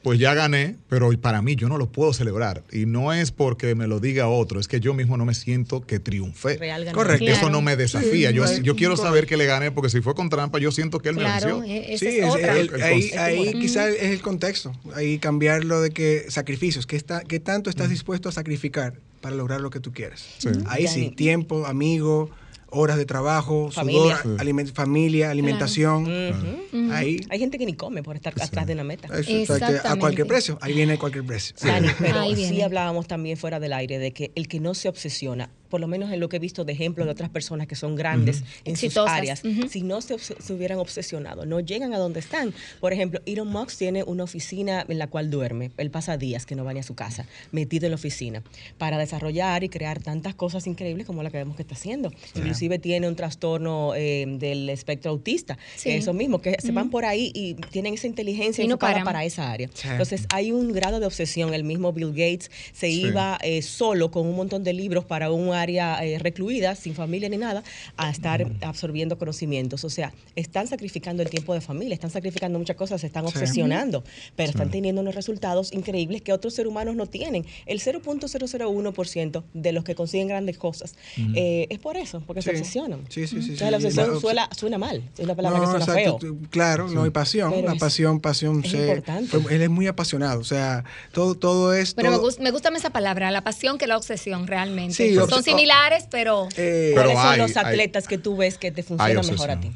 pues 0.03 0.19
ya 0.19 0.33
gané, 0.33 0.77
pero 0.89 1.11
para 1.19 1.41
mí 1.41 1.55
yo 1.55 1.67
no 1.69 1.77
lo 1.77 1.91
puedo 1.91 2.11
celebrar. 2.13 2.63
Y 2.71 2.85
no 2.85 3.13
es 3.13 3.31
porque 3.31 3.75
me 3.75 3.87
lo 3.87 3.99
diga 3.99 4.27
otro, 4.27 4.59
es 4.59 4.67
que 4.67 4.79
yo 4.79 4.93
mismo 4.93 5.17
no 5.17 5.25
me 5.25 5.33
siento 5.33 5.81
que 5.81 5.99
triunfé. 5.99 6.57
Correcto. 6.93 7.25
Eso 7.25 7.49
no 7.49 7.61
me 7.61 7.75
desafía. 7.75 8.31
yo, 8.31 8.47
Sí, 8.47 8.61
yo 8.63 8.75
quiero 8.75 8.93
correcto. 8.95 9.07
saber 9.09 9.25
que 9.27 9.37
le 9.37 9.45
gané, 9.45 9.71
porque 9.71 9.89
si 9.89 10.01
fue 10.01 10.15
con 10.15 10.29
trampa, 10.29 10.59
yo 10.59 10.71
siento 10.71 10.99
que 10.99 11.09
él 11.09 11.15
Claro, 11.17 11.59
me 11.59 11.67
venció. 11.67 11.93
e- 11.93 11.97
Sí, 11.97 12.07
es 12.19 12.35
el- 12.35 12.73
El 12.73 12.81
ahí, 12.81 13.11
ahí 13.17 13.53
quizás 13.59 13.89
es 13.89 14.11
el 14.11 14.21
contexto. 14.21 14.71
Ahí 14.95 15.19
cambiarlo 15.19 15.81
de 15.81 15.91
que 15.91 16.25
sacrificios, 16.29 16.85
¿qué, 16.87 16.95
está, 16.95 17.21
qué 17.21 17.39
tanto 17.39 17.69
estás 17.69 17.89
dispuesto 17.89 18.29
a 18.29 18.31
sacrificar 18.31 18.95
para 19.21 19.35
lograr 19.35 19.61
lo 19.61 19.69
que 19.69 19.79
tú 19.79 19.91
quieres? 19.91 20.25
Sí. 20.39 20.49
Ahí 20.65 20.87
sí, 20.87 21.11
tiempo, 21.15 21.65
amigo, 21.67 22.31
horas 22.71 22.97
de 22.97 23.05
trabajo, 23.05 23.69
Familia. 23.71 24.17
sudor, 24.21 24.37
aliment- 24.39 24.73
familia, 24.73 25.29
alimentación. 25.29 26.03
Ujú. 26.03 26.91
Ahí. 26.91 27.19
Hay 27.29 27.39
gente 27.39 27.57
que 27.57 27.65
ni 27.65 27.73
come 27.73 28.01
por 28.01 28.15
estar 28.15 28.33
atrás 28.41 28.65
de 28.65 28.73
una 28.73 28.83
meta. 28.83 29.07
eso, 29.19 29.53
o 29.53 29.57
sea, 29.57 29.67
que 29.81 29.87
a 29.87 29.95
cualquier 29.97 30.25
precio. 30.27 30.57
Ahí 30.61 30.73
viene 30.73 30.97
cualquier 30.97 31.25
precio. 31.25 31.55
Dani, 31.61 31.89
pero 31.99 32.19
Ahí 32.21 32.35
sí 32.35 32.61
hablábamos 32.61 33.07
también 33.07 33.37
fuera 33.37 33.59
del 33.59 33.73
aire 33.73 33.99
de 33.99 34.11
que 34.11 34.31
el 34.35 34.47
que 34.47 34.59
no 34.59 34.73
se 34.73 34.89
obsesiona, 34.89 35.49
por 35.71 35.81
lo 35.81 35.87
menos 35.87 36.11
en 36.11 36.19
lo 36.19 36.29
que 36.29 36.35
he 36.35 36.39
visto 36.39 36.65
de 36.65 36.73
ejemplos 36.73 37.07
de 37.07 37.11
otras 37.13 37.29
personas 37.31 37.65
que 37.65 37.75
son 37.75 37.95
grandes 37.95 38.43
en 38.65 38.75
sus 38.77 38.95
áreas, 38.97 39.41
si 39.69 39.81
no 39.81 40.01
se, 40.01 40.17
hubieran 40.53 40.77
obsesionado, 40.77 41.45
no 41.47 41.59
llegan 41.61 41.93
a 41.93 41.97
donde 41.97 42.19
están. 42.19 42.53
Por 42.79 42.93
ejemplo, 42.93 43.21
Elon 43.25 43.47
Musk 43.47 43.77
tiene 43.77 44.03
una 44.03 44.25
oficina 44.25 44.85
en 44.87 44.99
la 44.99 45.07
cual 45.07 45.31
duerme. 45.31 45.71
Él 45.77 45.89
pasa 45.89 46.17
días 46.17 46.45
que 46.45 46.55
no 46.55 46.63
va 46.63 46.73
ni 46.73 46.81
a 46.81 46.83
su 46.83 46.93
casa, 46.93 47.25
metido 47.51 47.85
en 47.87 47.91
la 47.91 47.95
oficina, 47.95 48.43
para 48.77 48.97
desarrollar 48.97 49.63
y 49.63 49.69
crear 49.69 50.01
tantas 50.03 50.35
cosas 50.35 50.67
increíbles 50.67 51.07
como 51.07 51.23
la 51.23 51.31
que 51.31 51.37
vemos 51.37 51.55
que 51.55 51.63
está 51.63 51.75
haciendo. 51.75 52.11
Inclusive 52.35 52.77
tiene 52.77 53.07
un 53.07 53.15
trastorno 53.15 53.93
eh, 53.95 54.25
del 54.27 54.69
espectro 54.69 55.11
autista. 55.11 55.57
Sí. 55.77 55.91
Eso 55.91 56.13
mismo, 56.13 56.41
que 56.41 56.57
se 56.59 56.71
van 56.73 56.89
por 56.89 57.05
ahí 57.05 57.31
y 57.33 57.53
tienen 57.55 57.93
esa 57.93 58.07
inteligencia 58.07 58.63
Y 58.63 58.67
no 58.67 58.73
enfocada 58.75 59.03
para 59.05 59.23
esa 59.23 59.49
área. 59.49 59.69
Sí. 59.73 59.87
Entonces, 59.87 60.25
hay 60.33 60.51
un 60.51 60.73
grado 60.73 60.99
de 60.99 61.05
obsesión. 61.05 61.53
El 61.53 61.63
mismo 61.63 61.93
Bill 61.93 62.09
Gates 62.09 62.51
se 62.73 62.87
Sí. 62.87 63.05
iba 63.05 63.37
eh, 63.41 63.61
solo 63.61 64.11
con 64.11 64.27
un 64.27 64.35
montón 64.35 64.63
de 64.63 64.73
libros 64.73 65.05
para 65.05 65.31
un 65.31 65.53
área 65.61 66.03
eh, 66.05 66.19
recluida, 66.19 66.75
sin 66.75 66.93
familia 66.95 67.29
ni 67.29 67.37
nada, 67.37 67.63
a 67.97 68.09
estar 68.09 68.45
absorbiendo 68.61 69.17
conocimientos. 69.17 69.83
O 69.83 69.89
sea, 69.89 70.13
están 70.35 70.67
sacrificando 70.67 71.23
el 71.23 71.29
tiempo 71.29 71.53
de 71.53 71.61
familia, 71.61 71.93
están 71.93 72.09
sacrificando 72.11 72.57
muchas 72.59 72.75
cosas, 72.75 73.01
se 73.01 73.07
están 73.07 73.25
Sí. 73.27 73.29
obsesionando, 73.37 74.03
pero 74.35 74.49
están 74.49 74.69
teniendo 74.71 75.01
unos 75.01 75.15
resultados 75.15 75.71
increíbles 75.73 76.21
que 76.21 76.33
otros 76.33 76.53
seres 76.55 76.69
humanos 76.69 76.95
no 76.95 77.05
tienen. 77.05 77.45
El 77.65 77.79
0.001% 77.79 79.43
de 79.53 79.71
los 79.71 79.83
que 79.83 79.95
consiguen 79.95 80.27
grandes 80.27 80.57
cosas 80.57 80.95
eh, 81.35 81.67
es 81.69 81.79
por 81.79 81.97
eso, 81.97 82.21
porque 82.25 82.41
se 82.41 82.51
obsesionan. 82.51 83.01
Sí, 83.09 83.27
sí, 83.27 83.41
sí, 83.41 83.51
Entonces, 83.53 83.71
la 83.71 83.77
obsesión 83.77 84.13
La 84.13 84.19
suena, 84.19 84.49
suena 84.55 84.77
mal, 84.77 85.03
es 85.17 85.23
una 85.23 85.35
palabra 85.35 85.59
que 85.59 85.65
suena 85.65 85.79
exacto, 85.85 86.01
feo. 86.03 86.17
tú- 86.17 86.47
Claro, 86.49 86.87
no 86.87 87.03
hay 87.03 87.09
pasión. 87.11 87.51
Pero 87.51 87.67
la 87.67 87.73
es- 87.73 87.79
pasión, 87.79 88.19
pasión. 88.19 88.61
es 88.63 88.71
se- 88.71 88.77
importante. 88.87 89.39
fue- 89.39 89.55
él 89.55 89.61
es 89.61 89.69
muy 89.69 89.87
apasionado. 89.87 90.39
O 90.39 90.43
sea, 90.43 90.83
todo, 91.11 91.35
todo 91.35 91.73
es. 91.73 91.93
Pero 91.93 92.09
me, 92.11 92.15
todo- 92.17 92.25
gus- 92.25 92.39
me 92.39 92.51
gusta 92.51 92.71
más 92.71 92.81
esa 92.81 92.89
palabra, 92.91 93.31
la 93.31 93.41
pasión 93.43 93.77
que 93.77 93.87
la 93.87 93.97
obsesión 93.97 94.47
realmente. 94.47 94.93
Sí, 94.95 95.15
Son 95.15 95.43
similares, 95.51 96.05
pero 96.09 96.47
eh, 96.57 96.93
Pero 96.95 97.11
¿Cuáles 97.11 97.29
son 97.29 97.37
los 97.39 97.57
hay- 97.57 97.65
atletas 97.65 98.07
que 98.07 98.17
tú 98.17 98.37
ves 98.37 98.57
que 98.57 98.71
te 98.71 98.83
funcionan 98.83 99.25
mejor 99.25 99.51
a 99.51 99.59
ti? 99.59 99.71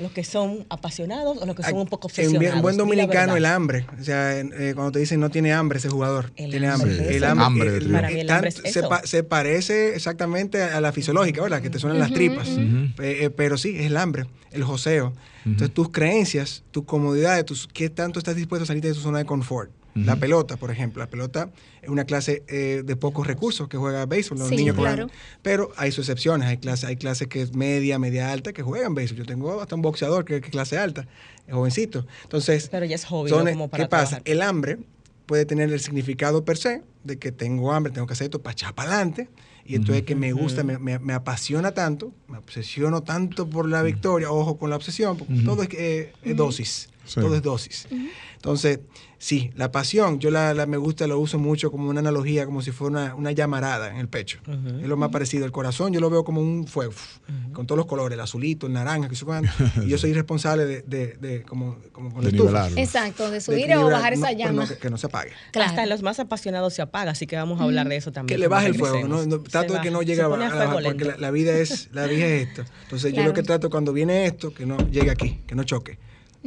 ¿Los 0.00 0.12
que 0.12 0.22
son 0.22 0.64
apasionados 0.70 1.38
o 1.38 1.44
los 1.44 1.56
que 1.56 1.64
son 1.64 1.74
un 1.76 1.88
poco 1.88 2.06
en 2.06 2.10
obsesionados? 2.12 2.38
bien- 2.52 2.62
buen 2.62 2.76
dominicano, 2.76 3.34
el 3.34 3.44
hambre. 3.44 3.84
O 4.00 4.04
sea, 4.04 4.38
en- 4.38 4.52
eh, 4.56 4.70
cuando 4.76 4.92
te 4.92 5.00
dicen 5.00 5.18
no 5.18 5.28
tiene 5.28 5.52
hambre 5.52 5.78
ese 5.80 5.88
jugador. 5.88 6.30
El 6.36 6.50
tiene 6.52 6.68
hambre, 6.68 6.92
hambre. 6.92 7.08
Sí. 7.08 7.14
El. 7.16 7.24
Hambre 7.24 7.68
el- 7.68 7.74
triunfo. 7.78 7.96
Para 7.96 8.10
mí 8.10 8.20
el 8.20 8.30
hambre 8.30 8.48
es 8.50 8.54
se, 8.56 8.68
eso. 8.78 8.88
pa- 8.88 9.02
se 9.04 9.24
parece 9.24 9.96
exactamente 9.96 10.62
a 10.62 10.80
la 10.80 10.92
fisiológica, 10.92 11.42
¿verdad? 11.42 11.60
Que 11.62 11.68
te 11.70 11.80
suenan 11.80 11.98
las 11.98 12.12
tripas. 12.12 12.48
Eh, 12.48 13.30
pero 13.36 13.58
sí, 13.58 13.76
es 13.76 13.86
el 13.86 13.96
hambre, 13.96 14.26
el 14.52 14.62
joseo. 14.62 15.14
Entonces, 15.44 15.74
tus 15.74 15.88
creencias, 15.90 16.62
tus 16.70 16.84
comodidades, 16.84 17.44
tus, 17.44 17.66
qué 17.66 17.90
tanto 17.90 18.20
estás 18.20 18.36
dispuesto 18.36 18.62
a 18.62 18.66
salir 18.66 18.82
de 18.84 18.92
tu 18.94 19.00
zona 19.00 19.18
de 19.18 19.24
confort. 19.24 19.70
La 19.94 20.14
pelota, 20.16 20.56
por 20.56 20.70
ejemplo. 20.70 21.02
La 21.02 21.10
pelota 21.10 21.50
es 21.82 21.88
una 21.88 22.04
clase 22.04 22.44
eh, 22.46 22.82
de 22.84 22.96
pocos 22.96 23.26
recursos 23.26 23.68
que 23.68 23.76
juega 23.76 24.06
béisbol. 24.06 24.38
Los 24.38 24.48
Sí, 24.48 24.56
niños 24.56 24.76
juegan- 24.76 24.94
claro. 24.96 25.10
Pero 25.42 25.70
hay 25.76 25.90
sus 25.90 26.04
excepciones. 26.08 26.46
Hay 26.48 26.58
clases 26.58 26.84
hay 26.88 26.96
clases 26.96 27.26
que 27.28 27.42
es 27.42 27.54
media, 27.54 27.98
media 27.98 28.30
alta 28.30 28.52
que 28.52 28.62
juegan 28.62 28.94
béisbol. 28.94 29.18
Yo 29.18 29.24
tengo 29.26 29.60
hasta 29.60 29.74
un 29.74 29.82
boxeador 29.82 30.24
que 30.24 30.40
que 30.40 30.46
es 30.46 30.52
clase 30.52 30.78
alta, 30.78 31.06
es 31.46 31.54
jovencito. 31.54 32.06
Entonces, 32.22 32.68
Pero 32.70 32.86
ya 32.86 32.94
es 32.94 33.04
hobby, 33.06 33.30
son- 33.30 33.44
no 33.44 33.50
como 33.50 33.68
para 33.68 33.84
¿qué 33.84 33.88
pasa? 33.88 34.22
El 34.24 34.42
hambre 34.42 34.78
puede 35.26 35.44
tener 35.46 35.72
el 35.72 35.80
significado 35.80 36.44
per 36.44 36.56
se 36.58 36.82
de 37.04 37.18
que 37.18 37.32
tengo 37.32 37.72
hambre, 37.72 37.92
tengo 37.92 38.06
que 38.06 38.12
hacer 38.12 38.26
esto 38.26 38.40
para 38.40 38.52
echar 38.52 38.74
para 38.74 38.92
adelante. 38.94 39.28
Y 39.66 39.74
entonces 39.74 40.04
que 40.04 40.14
me 40.14 40.32
gusta, 40.32 40.62
me, 40.64 40.78
me- 40.78 40.98
me 40.98 41.12
apasiona 41.12 41.72
tanto, 41.72 42.12
me 42.28 42.38
obsesiono 42.38 43.02
tanto 43.02 43.50
por 43.50 43.68
la 43.68 43.82
victoria, 43.82 44.30
ojo 44.30 44.56
con 44.56 44.70
la 44.70 44.76
obsesión, 44.76 45.18
porque 45.18 45.34
todo 45.44 45.62
es, 45.62 45.68
eh, 45.74 46.12
es 46.22 46.36
dosis. 46.36 46.88
Sí. 47.08 47.20
todo 47.20 47.34
es 47.34 47.42
dosis. 47.42 47.88
Entonces, 48.36 48.78
sí, 49.18 49.50
la 49.56 49.72
pasión, 49.72 50.20
yo 50.20 50.30
la, 50.30 50.54
la 50.54 50.66
me 50.66 50.76
gusta, 50.76 51.08
lo 51.08 51.18
uso 51.18 51.40
mucho 51.40 51.72
como 51.72 51.88
una 51.90 51.98
analogía, 51.98 52.46
como 52.46 52.62
si 52.62 52.70
fuera 52.70 52.90
una, 52.90 53.14
una 53.16 53.32
llamarada 53.32 53.90
en 53.90 53.96
el 53.96 54.08
pecho. 54.08 54.38
Es 54.80 54.86
lo 54.86 54.96
más 54.96 55.10
parecido. 55.10 55.44
El 55.44 55.50
corazón 55.50 55.92
yo 55.92 55.98
lo 56.00 56.08
veo 56.08 56.22
como 56.22 56.40
un 56.40 56.66
fuego, 56.68 56.92
con 57.52 57.66
todos 57.66 57.76
los 57.76 57.86
colores, 57.86 58.14
el 58.14 58.20
azulito, 58.20 58.68
el 58.68 58.74
naranja, 58.74 59.08
que 59.08 59.16
se 59.16 59.24
cuánto. 59.24 59.50
Y 59.84 59.88
yo 59.88 59.98
soy 59.98 60.12
responsable 60.12 60.66
de, 60.66 60.82
de, 60.82 61.16
de 61.16 61.42
como, 61.42 61.78
como 61.92 62.12
con 62.12 62.24
De 62.24 62.30
la. 62.30 62.68
Exacto, 62.76 63.26
de 63.26 63.32
De 63.32 63.40
subir 63.40 63.74
o 63.74 63.90
bajar 63.90 64.12
esa 64.12 64.30
no, 64.30 64.38
llama. 64.38 64.62
no, 64.62 64.68
que, 64.68 64.76
que 64.76 64.90
no 64.90 64.98
se 64.98 65.06
apague. 65.06 65.32
Claro. 65.52 65.70
Hasta 65.70 65.82
en 65.82 65.88
los 65.88 66.02
más 66.02 66.20
apasionados 66.20 66.74
se 66.74 66.82
apaga, 66.82 67.10
así 67.12 67.26
que 67.26 67.34
vamos 67.36 67.60
a 67.60 67.64
hablar 67.64 67.88
de 67.88 67.96
eso 67.96 68.12
también. 68.12 68.36
Que 68.36 68.38
le 68.38 68.46
baje 68.48 68.68
el 68.68 68.74
fuego, 68.76 69.08
no, 69.08 69.26
no, 69.26 69.40
trato 69.40 69.74
de 69.74 69.80
que 69.80 69.90
no 69.90 70.02
llegue 70.02 70.22
a 70.22 70.28
bajar, 70.28 70.80
porque 70.82 71.04
la, 71.04 71.16
la 71.16 71.30
vida 71.30 71.56
es 71.56 71.88
la 71.92 72.06
vida 72.06 72.26
es 72.26 72.48
esto. 72.48 72.64
Entonces 72.84 73.12
yo 73.12 73.24
lo 73.24 73.32
que 73.32 73.42
trato 73.42 73.68
cuando 73.68 73.92
viene 73.92 74.26
esto, 74.26 74.54
que 74.54 74.64
no 74.64 74.76
llegue 74.90 75.10
aquí, 75.10 75.40
que 75.46 75.54
no 75.56 75.64
choque. 75.64 75.98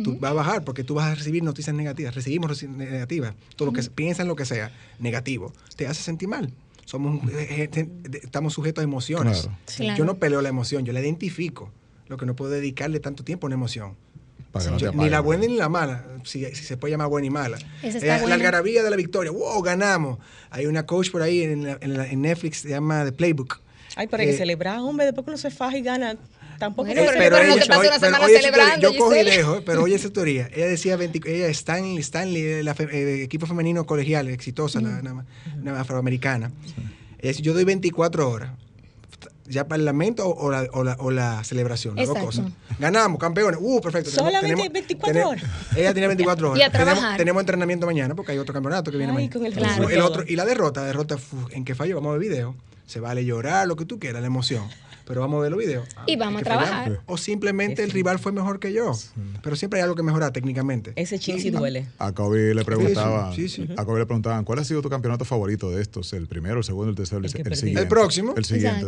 Tú 0.03 0.17
vas 0.19 0.31
a 0.31 0.33
bajar 0.33 0.63
porque 0.63 0.83
tú 0.83 0.93
vas 0.95 1.11
a 1.11 1.15
recibir 1.15 1.43
noticias 1.43 1.75
negativas. 1.75 2.13
Recibimos 2.15 2.51
reci- 2.51 2.69
negativas. 2.69 3.33
Todo 3.55 3.67
lo 3.67 3.73
que 3.73 3.81
piensan 3.83 4.27
lo 4.27 4.35
que 4.35 4.45
sea 4.45 4.71
negativo 4.99 5.53
te 5.75 5.87
hace 5.87 6.01
sentir 6.03 6.27
mal. 6.27 6.51
Somos 6.85 7.21
eh, 7.31 7.69
de- 7.71 8.17
estamos 8.19 8.53
sujetos 8.53 8.81
a 8.81 8.83
emociones. 8.85 9.41
Claro. 9.43 9.57
Sí. 9.65 9.83
Claro. 9.83 9.97
Yo 9.97 10.05
no 10.05 10.15
peleo 10.15 10.41
la 10.41 10.49
emoción, 10.49 10.83
yo 10.85 10.93
la 10.93 10.99
identifico. 11.01 11.71
Lo 12.07 12.17
que 12.17 12.25
no 12.25 12.35
puedo 12.35 12.51
dedicarle 12.51 12.99
tanto 12.99 13.23
tiempo 13.23 13.45
a 13.45 13.49
una 13.49 13.55
emoción. 13.55 13.95
Para 14.51 14.65
que 14.65 14.71
no 14.71 14.91
ni 15.03 15.09
la 15.09 15.21
buena 15.21 15.45
ni 15.47 15.55
la 15.55 15.69
mala, 15.69 16.05
si, 16.25 16.43
si 16.53 16.65
se 16.65 16.75
puede 16.75 16.91
llamar 16.91 17.07
buena 17.07 17.25
y 17.27 17.29
mala. 17.29 17.57
Eh, 17.83 17.99
la 18.05 18.17
buena. 18.19 18.35
algarabía 18.35 18.83
de 18.83 18.89
la 18.89 18.97
victoria, 18.97 19.31
wow, 19.31 19.61
ganamos. 19.61 20.19
Hay 20.49 20.65
una 20.65 20.85
coach 20.85 21.09
por 21.09 21.21
ahí 21.21 21.43
en, 21.43 21.63
la- 21.63 21.77
en 21.79 21.93
la- 21.97 22.05
en 22.07 22.21
Netflix, 22.21 22.57
se 22.57 22.69
llama 22.69 23.05
The 23.05 23.13
Playbook. 23.13 23.61
Ay, 23.95 24.07
hay 24.11 24.25
que 24.25 24.29
Eh, 24.31 24.37
celebrar, 24.37 24.79
hombre, 24.79 25.05
después 25.05 25.23
que 25.23 25.31
uno 25.31 25.37
se 25.37 25.51
faja 25.51 25.77
y 25.77 25.81
gana, 25.81 26.17
tampoco 26.61 26.87
Bueno, 26.87 27.01
pero- 27.17 27.37
no 27.37 27.55
te 27.55 27.65
una 27.65 27.65
pero 27.81 27.93
semana 27.99 28.27
celebrando, 28.27 28.91
Yo 28.91 28.97
cojo 28.99 29.13
y 29.15 29.17
Giselle. 29.19 29.37
dejo, 29.37 29.61
pero 29.65 29.83
oye 29.83 29.95
esa 29.95 30.09
teoría. 30.11 30.47
Ella 30.53 30.67
decía, 30.67 30.95
20 30.95 31.19
ella 31.25 31.47
es 31.47 31.57
Stanley, 31.57 31.97
Stanley, 31.97 32.41
eh, 32.43 32.63
la 32.63 32.75
fe- 32.75 32.87
eh, 32.91 33.23
equipo 33.23 33.45
femenino 33.47 33.85
colegial, 33.85 34.27
exitosa, 34.29 34.79
la- 34.79 35.01
la- 35.01 35.79
afroamericana. 35.79 36.51
Ella 37.19 37.31
dice, 37.31 37.41
yo 37.41 37.53
doy 37.53 37.63
24 37.65 38.29
horas. 38.29 38.51
¿Ya 39.47 39.67
para 39.67 39.79
el 39.79 39.85
lamento 39.85 40.25
o, 40.27 40.45
o 40.45 40.49
la, 40.51 40.65
o 40.71 40.83
la- 40.83 40.95
o 40.99 41.11
la 41.11 41.43
celebración? 41.43 41.95
Las 41.97 42.07
dos 42.07 42.17
cosas. 42.19 42.45
Ganamos, 42.79 43.19
campeones. 43.19 43.59
Uh, 43.61 43.81
perfecto. 43.81 44.09
Solamente 44.09 44.69
24 44.69 45.27
horas. 45.29 45.43
Ella 45.75 45.93
tenía 45.93 46.07
24 46.07 46.51
horas. 46.51 46.59
Y 46.59 46.63
a 46.63 46.71
tenemos, 46.71 46.93
trabajar. 46.93 47.17
tenemos 47.17 47.41
entrenamiento 47.41 47.85
mañana 47.85 48.15
porque 48.15 48.31
hay 48.31 48.37
otro 48.37 48.53
campeonato 48.53 48.91
que 48.91 48.97
viene 48.97 49.11
Ay, 49.11 49.15
mañana. 49.15 49.33
con 49.33 49.45
el 49.45 49.53
Claro. 49.53 50.05
otro, 50.05 50.23
y 50.25 50.35
la 50.37 50.45
derrota, 50.45 50.85
derrota 50.85 51.17
fu, 51.17 51.35
en 51.51 51.65
que 51.65 51.75
falló, 51.75 51.95
vamos 51.95 52.11
a 52.15 52.17
ver 52.17 52.21
video. 52.29 52.55
Se 52.85 52.99
vale 53.01 53.25
llorar, 53.25 53.67
lo 53.67 53.75
que 53.75 53.83
tú 53.85 53.99
quieras, 53.99 54.21
la 54.21 54.27
emoción. 54.27 54.63
Pero 55.11 55.21
vamos 55.21 55.39
a 55.39 55.41
ver 55.41 55.51
los 55.51 55.59
videos. 55.59 55.87
Y 56.07 56.15
vamos 56.15 56.41
a 56.41 56.45
trabajar. 56.45 57.01
O 57.05 57.17
simplemente 57.17 57.83
el 57.83 57.91
rival 57.91 58.17
fue 58.17 58.31
mejor 58.31 58.59
que 58.59 58.71
yo. 58.71 58.93
Pero 59.43 59.55
siempre 59.57 59.79
hay 59.79 59.83
algo 59.83 59.95
que 59.95 60.03
mejorar 60.03 60.31
técnicamente. 60.31 60.93
Ese 60.95 61.19
chin 61.19 61.39
sí 61.39 61.49
duele. 61.49 61.87
A 61.99 62.13
Kobe 62.13 62.53
le 62.55 62.63
preguntaban, 62.63 63.33
Sí, 63.35 63.49
sí, 63.49 63.65
sí. 63.67 63.73
a 63.77 63.83
Kobe 63.85 63.99
le 63.99 64.05
preguntaban, 64.05 64.45
¿cuál 64.45 64.59
ha 64.59 64.63
sido 64.63 64.81
tu 64.81 64.89
campeonato 64.89 65.25
favorito 65.25 65.69
de 65.71 65.81
estos? 65.81 66.13
¿El 66.13 66.27
primero, 66.27 66.59
el 66.59 66.63
segundo, 66.63 66.89
el 66.91 66.95
tercero, 66.95 67.21
el, 67.23 67.29
siguiente? 67.29 67.81
El 67.81 67.87
próximo. 67.87 68.33
El 68.37 68.45
siguiente. 68.45 68.85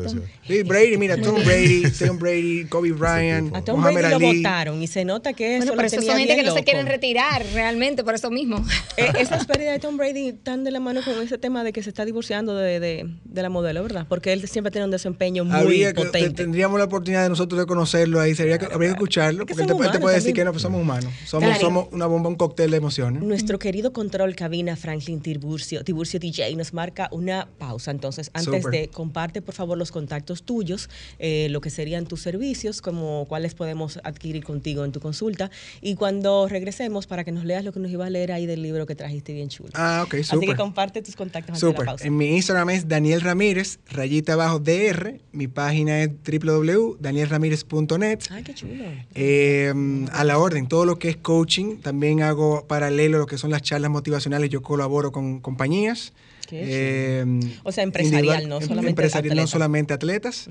Sí, 0.47 0.63
Brady, 0.63 0.97
mira, 0.97 1.17
Tom 1.21 1.35
Brady, 1.43 1.83
Tom 2.07 2.17
Brady, 2.19 2.65
Kobe 2.69 2.91
Bryant, 2.93 3.55
A 3.55 3.61
Tom 3.63 3.81
Brady 3.83 4.01
lo 4.09 4.15
Ali. 4.15 4.37
votaron 4.37 4.81
y 4.81 4.87
se 4.87 5.03
nota 5.05 5.33
que 5.33 5.57
eso 5.57 5.65
Bueno, 5.65 5.71
lo 5.73 5.75
pero 5.77 5.87
eso 5.87 5.95
tenía 5.97 6.11
son 6.11 6.19
gente 6.19 6.35
que 6.35 6.43
no 6.43 6.53
se 6.53 6.63
quieren 6.63 6.85
retirar 6.87 7.43
realmente 7.53 8.03
por 8.03 8.15
eso 8.15 8.31
mismo. 8.31 8.63
Eh, 8.95 9.11
esas 9.19 9.47
pérdidas 9.47 9.73
de 9.73 9.79
Tom 9.79 9.97
Brady 9.97 10.27
están 10.29 10.63
de 10.63 10.69
la 10.69 10.79
mano 10.79 11.01
con 11.03 11.19
ese 11.23 11.39
tema 11.39 11.63
de 11.63 11.73
que 11.73 11.81
se 11.81 11.89
está 11.89 12.05
divorciando 12.05 12.55
de, 12.55 12.79
de- 12.79 13.09
de 13.23 13.41
la 13.41 13.49
modelo, 13.49 13.81
¿verdad? 13.81 14.05
Porque 14.07 14.31
él 14.33 14.47
siempre 14.47 14.69
tiene 14.69 14.85
un 14.85 14.91
desempeño 14.91 15.43
muy 15.45 15.55
Habría 15.55 15.93
que, 15.93 16.01
tendríamos 16.33 16.77
la 16.79 16.85
oportunidad 16.85 17.23
de 17.23 17.29
nosotros 17.29 17.59
de 17.59 17.65
conocerlo 17.65 18.19
ahí, 18.19 18.35
sería 18.35 18.57
que, 18.57 18.65
habría 18.65 18.89
que 18.89 18.93
escucharlo, 18.93 19.43
Es 19.43 19.47
que 19.47 19.53
porque 19.55 19.71
él 19.73 19.77
te, 19.79 19.85
él 19.85 19.91
te 19.91 19.99
puede 19.99 20.15
decir 20.15 20.33
que 20.33 20.43
no, 20.45 20.51
pues 20.51 20.61
somos 20.61 20.81
humanos. 20.81 21.11
Somos, 21.25 21.49
Claro. 21.49 21.61
somos 21.61 21.87
una 21.91 22.05
bomba, 22.05 22.29
un 22.29 22.35
cóctel 22.35 22.71
de 22.71 22.77
emociones. 22.77 23.21
Nuestro 23.23 23.59
querido 23.59 23.93
control 23.93 24.35
cabina 24.35 24.75
Franklin 24.75 25.21
Tiburcio, 25.21 25.83
Tiburcio 25.83 26.19
DJ 26.19 26.55
nos 26.55 26.73
marca 26.73 27.09
una 27.11 27.47
pausa. 27.57 27.91
Entonces, 27.91 28.29
antes 28.33 28.61
Súper. 28.63 28.71
de 28.81 28.87
comparte 28.89 29.41
por 29.41 29.53
favor 29.55 29.77
los 29.77 29.91
contactos 29.91 30.43
tuyos, 30.43 30.89
eh, 31.19 31.47
lo 31.49 31.61
que 31.61 31.69
serían 31.69 32.05
tus 32.05 32.21
servicios, 32.21 32.81
como 32.81 33.25
cuáles 33.27 33.53
podemos 33.55 33.99
adquirir 34.03 34.43
contigo 34.43 34.85
en 34.85 34.91
tu 34.91 34.99
consulta. 34.99 35.49
Y 35.81 35.95
cuando 35.95 36.47
regresemos, 36.47 37.07
para 37.07 37.23
que 37.23 37.31
nos 37.31 37.45
leas 37.45 37.63
lo 37.63 37.71
que 37.73 37.79
nos 37.79 37.91
iba 37.91 38.05
a 38.05 38.09
leer 38.09 38.31
ahí 38.31 38.45
del 38.45 38.61
libro 38.61 38.85
que 38.85 38.95
trajiste 38.95 39.33
bien 39.33 39.49
chulo. 39.49 39.69
Ah, 39.73 40.03
ok, 40.05 40.13
Así 40.15 40.21
que 40.21 40.23
súper. 40.45 40.55
comparte 40.57 41.01
tus 41.01 41.15
contactos 41.15 41.59
Súper. 41.59 41.85
pausa. 41.85 42.05
En 42.05 42.15
mi 42.17 42.35
Instagram 42.35 42.69
es 42.71 42.87
Daniel 42.87 43.21
Ramírez, 43.21 43.79
rayita 43.89 44.33
abajo 44.33 44.59
DR. 44.59 45.19
Mi 45.31 45.47
página 45.47 45.92
es 46.01 46.09
www.danielramírez.net. 46.25 48.19
Ay, 48.29 48.43
qué 48.43 48.53
chulo. 48.53 48.83
Eh, 49.13 49.73
a 50.11 50.23
la 50.23 50.37
orden, 50.37 50.67
todo 50.67 50.85
lo 50.85 50.97
que 50.97 51.09
es 51.09 51.17
coaching, 51.17 51.77
también 51.77 52.21
hago 52.21 52.65
paralelo 52.67 53.19
lo 53.19 53.25
que 53.25 53.37
son 53.37 53.51
las 53.51 53.61
charlas 53.61 53.91
motivacionales. 53.91 54.49
Yo 54.49 54.61
colaboro 54.61 55.11
con 55.11 55.39
compañías. 55.39 56.13
Eh, 56.61 57.25
O 57.63 57.71
sea, 57.71 57.83
empresarial, 57.83 58.47
no 58.49 58.57
em- 58.57 58.67
solamente 58.67 58.89
empresarial, 58.89 59.35
no 59.35 59.41
atletas. 59.41 59.49
solamente 59.49 59.93
atletas. 59.93 60.49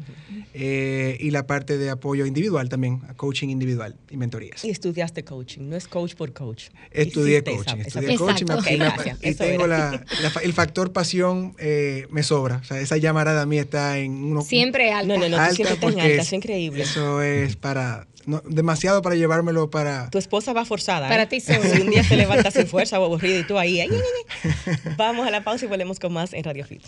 eh, 0.54 1.16
y 1.20 1.30
la 1.30 1.46
parte 1.46 1.78
de 1.78 1.88
apoyo 1.90 2.26
individual 2.26 2.68
también, 2.68 3.00
a 3.08 3.14
coaching 3.14 3.48
individual 3.48 3.96
y 4.10 4.16
mentorías. 4.18 4.64
Y 4.64 4.70
estudiaste 4.70 5.24
coaching, 5.24 5.62
no 5.70 5.76
es 5.76 5.88
coach 5.88 6.14
por 6.14 6.32
coach. 6.34 6.64
Estudié 6.90 7.38
Hiciste 7.38 7.50
coaching, 7.56 7.72
esa- 7.80 7.88
esa 7.88 7.98
estudié 8.00 8.18
coaching 8.18 8.44
Exacto. 8.44 8.62
me- 8.62 8.68
Ok, 8.74 8.78
me- 8.78 8.84
gracias, 9.04 9.18
y 9.22 9.34
tengo 9.34 9.66
la, 9.66 10.04
la 10.22 10.30
fa- 10.30 10.40
el 10.40 10.52
factor 10.52 10.92
pasión 10.92 11.54
eh, 11.58 12.06
me 12.10 12.22
sobra. 12.22 12.56
O 12.56 12.64
sea, 12.64 12.80
esa 12.80 12.96
llamarada 12.98 13.46
mía 13.46 13.62
está 13.62 13.98
en 13.98 14.12
uno, 14.12 14.42
Siempre 14.42 14.90
alta. 14.92 15.06
No, 15.14 15.18
no, 15.20 15.28
no, 15.28 15.36
alta 15.38 15.54
siempre 15.54 15.74
estás 15.74 15.88
en 15.90 15.94
porque 15.94 16.10
alta, 16.12 16.22
es 16.22 16.32
increíble. 16.34 16.82
Eso 16.82 17.22
es 17.22 17.56
para 17.56 18.06
no, 18.26 18.42
demasiado 18.46 19.02
para 19.02 19.14
llevármelo 19.14 19.70
para 19.70 20.08
Tu 20.10 20.18
esposa 20.18 20.52
va 20.52 20.64
forzada. 20.64 21.08
Para 21.08 21.24
¿eh? 21.24 21.26
ti 21.26 21.40
solo. 21.40 21.62
Si 21.62 21.80
un 21.80 21.90
día 21.90 22.04
se 22.04 22.16
levanta 22.16 22.50
sin 22.50 22.66
fuerza 22.66 22.98
o 23.00 23.04
aburrido 23.04 23.38
y 23.40 23.46
tú 23.46 23.58
ahí. 23.58 23.80
ay, 23.80 23.88
ay, 23.92 23.98
ay, 24.44 24.52
ay. 24.84 24.94
Vamos 24.96 25.26
a 25.26 25.30
la 25.30 25.44
pausa 25.44 25.64
y 25.64 25.68
volvemos 25.68 25.98
con 25.98 26.12
más 26.12 26.32
en 26.32 26.44
Radio 26.44 26.64
Fit. 26.64 26.82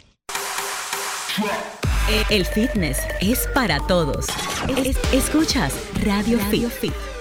El 2.31 2.45
fitness 2.47 2.99
es 3.21 3.49
para 3.55 3.79
todos. 3.87 4.27
Es- 4.85 4.97
escuchas 5.13 5.73
Radio, 6.05 6.39
Fit. 6.51 6.93
Estamos 6.93 7.14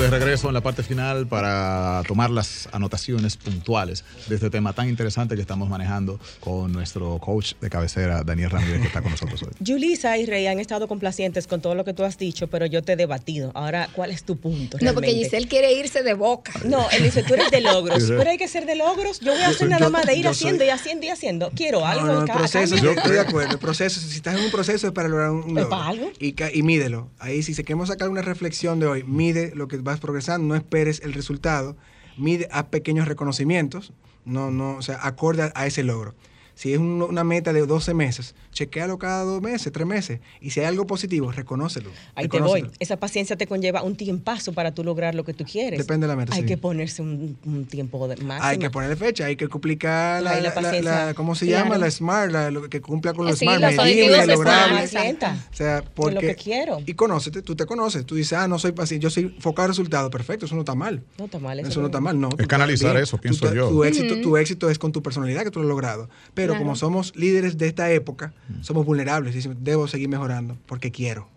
de 0.00 0.08
regreso 0.08 0.48
en 0.48 0.54
la 0.54 0.62
parte 0.62 0.82
final 0.82 1.26
para 1.26 2.02
tomar 2.08 2.30
las 2.30 2.68
anotaciones 2.72 3.36
puntuales 3.36 4.04
de 4.28 4.34
este 4.36 4.48
tema 4.48 4.72
tan 4.72 4.88
interesante 4.88 5.34
que 5.34 5.42
estamos 5.42 5.68
manejando 5.68 6.18
con 6.40 6.72
nuestro 6.72 7.18
coach 7.18 7.52
de 7.60 7.68
cabecera, 7.68 8.22
Daniel 8.24 8.50
Ramírez, 8.50 8.80
que 8.80 8.86
está 8.86 9.02
con 9.02 9.10
nosotros 9.10 9.42
hoy. 9.42 9.50
Julisa 9.64 10.16
y 10.16 10.24
Rey 10.24 10.46
han 10.46 10.58
estado 10.58 10.88
complacientes 10.88 11.46
con 11.46 11.60
todo 11.60 11.74
lo 11.74 11.84
que 11.84 11.92
tú 11.92 12.02
has 12.04 12.16
dicho, 12.16 12.46
pero 12.48 12.64
yo 12.66 12.82
te 12.82 12.92
he 12.92 12.96
debatido. 12.96 13.52
Ahora, 13.54 13.88
¿cuál 13.94 14.10
es 14.10 14.24
tu 14.24 14.38
punto? 14.38 14.78
No, 14.80 14.94
porque 14.94 15.08
realmente? 15.08 15.24
Giselle 15.24 15.48
quiere 15.48 15.72
irse 15.74 16.02
de 16.02 16.14
boca. 16.14 16.52
No, 16.64 16.88
él 16.90 17.02
dice, 17.02 17.22
tú 17.22 17.34
eres 17.34 17.50
de 17.50 17.60
logros, 17.60 18.02
pero 18.08 18.30
hay 18.30 18.38
que 18.38 18.48
ser 18.48 18.64
de 18.66 18.76
logros. 18.76 19.20
Yo 19.20 19.32
voy 19.32 19.42
a 19.42 19.48
hacer 19.48 19.68
nada 19.68 19.86
yo- 19.86 19.90
más 19.90 20.06
de 20.06 20.16
ir 20.16 20.26
haciendo 20.28 20.60
soy- 20.60 20.68
y 20.68 20.70
haciendo 20.70 21.06
y 21.06 21.08
haendo. 21.10 21.50
Quiero 21.50 21.84
algo. 21.86 22.06
No, 22.06 22.12
no, 22.14 22.20
el 22.22 22.30
proceso, 22.32 22.76
yo 22.76 22.92
estoy 22.92 23.12
de 23.12 23.20
acuerdo. 23.20 23.52
El 23.52 23.58
proceso, 23.58 24.00
si 24.00 24.16
estás 24.16 24.38
en 24.38 24.44
un 24.44 24.50
proceso 24.50 24.86
es 24.86 24.92
para 24.94 25.08
lograr 25.08 25.30
un 25.30 25.40
¿Es 25.40 25.46
logro. 25.54 25.68
para 25.68 25.88
algo? 25.88 26.10
Y, 26.18 26.34
y 26.58 26.62
mídelo. 26.62 27.10
Ahí, 27.18 27.42
si 27.42 27.52
se 27.52 27.64
queremos 27.64 27.88
sacar 27.88 28.08
una 28.08 28.22
reflexión 28.22 28.80
de 28.80 28.86
hoy, 28.86 29.04
mide 29.04 29.52
lo 29.54 29.68
que 29.68 29.76
progresando, 29.98 30.46
no 30.46 30.54
esperes 30.54 31.00
el 31.02 31.12
resultado, 31.12 31.76
mide 32.16 32.48
a 32.52 32.68
pequeños 32.68 33.08
reconocimientos, 33.08 33.92
no, 34.24 34.50
no, 34.50 34.76
o 34.76 34.82
sea, 34.82 35.00
acorde 35.02 35.50
a 35.54 35.66
ese 35.66 35.82
logro. 35.82 36.14
Si 36.60 36.74
es 36.74 36.78
un- 36.78 37.00
una 37.00 37.24
meta 37.24 37.54
de 37.54 37.64
12 37.64 37.94
meses, 37.94 38.34
chequealo 38.52 38.98
cada 38.98 39.24
dos 39.24 39.40
meses, 39.40 39.72
tres 39.72 39.86
meses. 39.86 40.20
Y 40.42 40.50
si 40.50 40.60
hay 40.60 40.66
algo 40.66 40.86
positivo, 40.86 41.32
reconócelo. 41.32 41.88
Ahí 42.14 42.28
te 42.28 42.38
voy. 42.38 42.66
Esa 42.80 42.98
paciencia 42.98 43.34
te 43.34 43.46
conlleva 43.46 43.82
un 43.82 43.96
tiempazo 43.96 44.52
para 44.52 44.74
tú 44.74 44.84
lograr 44.84 45.14
lo 45.14 45.24
que 45.24 45.32
tú 45.32 45.44
quieres. 45.50 45.78
Depende 45.78 46.06
de 46.06 46.08
la 46.12 46.16
meta, 46.16 46.34
Hay 46.34 46.42
sí. 46.42 46.46
que 46.46 46.58
ponerse 46.58 47.00
un, 47.00 47.38
un 47.46 47.64
tiempo 47.64 48.06
de 48.08 48.16
máximo. 48.16 48.46
Hay 48.46 48.58
que 48.58 48.68
ponerle 48.68 48.96
fecha, 48.96 49.24
hay 49.24 49.36
que 49.36 49.48
complicar 49.48 50.22
la, 50.22 50.32
la 50.32 50.36
la- 50.36 50.42
la- 50.50 50.54
paciencia. 50.54 51.06
la- 51.06 51.14
¿cómo 51.14 51.34
se 51.34 51.46
Claro. 51.46 51.64
llama? 51.64 51.78
La 51.78 51.90
SMART, 51.90 52.30
la- 52.30 52.50
lo 52.50 52.68
que 52.68 52.82
cumpla 52.82 53.14
con 53.14 53.24
los 53.24 53.38
Sí, 53.38 53.46
SMART, 53.46 53.62
los 53.62 53.76
medible, 53.76 54.26
lograble. 54.26 54.84
O 54.84 55.56
sea, 55.56 55.82
porque... 55.94 56.14
lo 56.14 56.20
que 56.20 56.34
quiero. 56.34 56.78
Y 56.84 56.92
conócete, 56.92 57.40
tú 57.40 57.56
te 57.56 57.64
conoces. 57.64 58.04
Tú 58.04 58.16
dices, 58.16 58.34
ah, 58.34 58.48
no 58.48 58.58
soy 58.58 58.72
paciente, 58.72 59.02
yo 59.04 59.08
soy 59.08 59.32
enfocado 59.34 59.64
al 59.64 59.70
resultado. 59.70 60.10
Perfecto, 60.10 60.44
eso 60.44 60.54
no 60.56 60.60
está 60.60 60.74
mal. 60.74 61.02
No 61.18 61.24
está 61.24 61.38
mal. 61.38 61.58
Eso, 61.60 61.80
no 61.80 61.86
está 61.86 62.00
mal, 62.00 62.20
no. 62.20 62.28
tú 62.28 62.46
canalizar 62.46 62.92
bien. 62.92 63.04
eso, 63.04 63.16
pienso 63.16 63.52
yo. 63.54 63.70
Tu 63.70 63.84
éxito, 63.84 64.20
tu 64.20 64.36
éxito 64.36 64.68
es 64.68 64.78
con 64.78 64.92
tu 64.92 65.02
personalidad 65.02 65.42
que 65.44 65.50
tú 65.50 65.60
lo 65.60 65.64
has 65.64 65.68
logrado. 65.70 66.10
Pero 66.34 66.49
Claro. 66.52 66.64
como 66.64 66.76
somos 66.76 67.14
líderes 67.16 67.58
de 67.58 67.66
esta 67.66 67.90
época, 67.90 68.32
somos 68.60 68.84
vulnerables. 68.86 69.32
Y 69.32 69.36
decimos, 69.36 69.58
debo 69.60 69.88
seguir 69.88 70.08
mejorando 70.08 70.56
porque 70.66 70.90
quiero. 70.90 71.28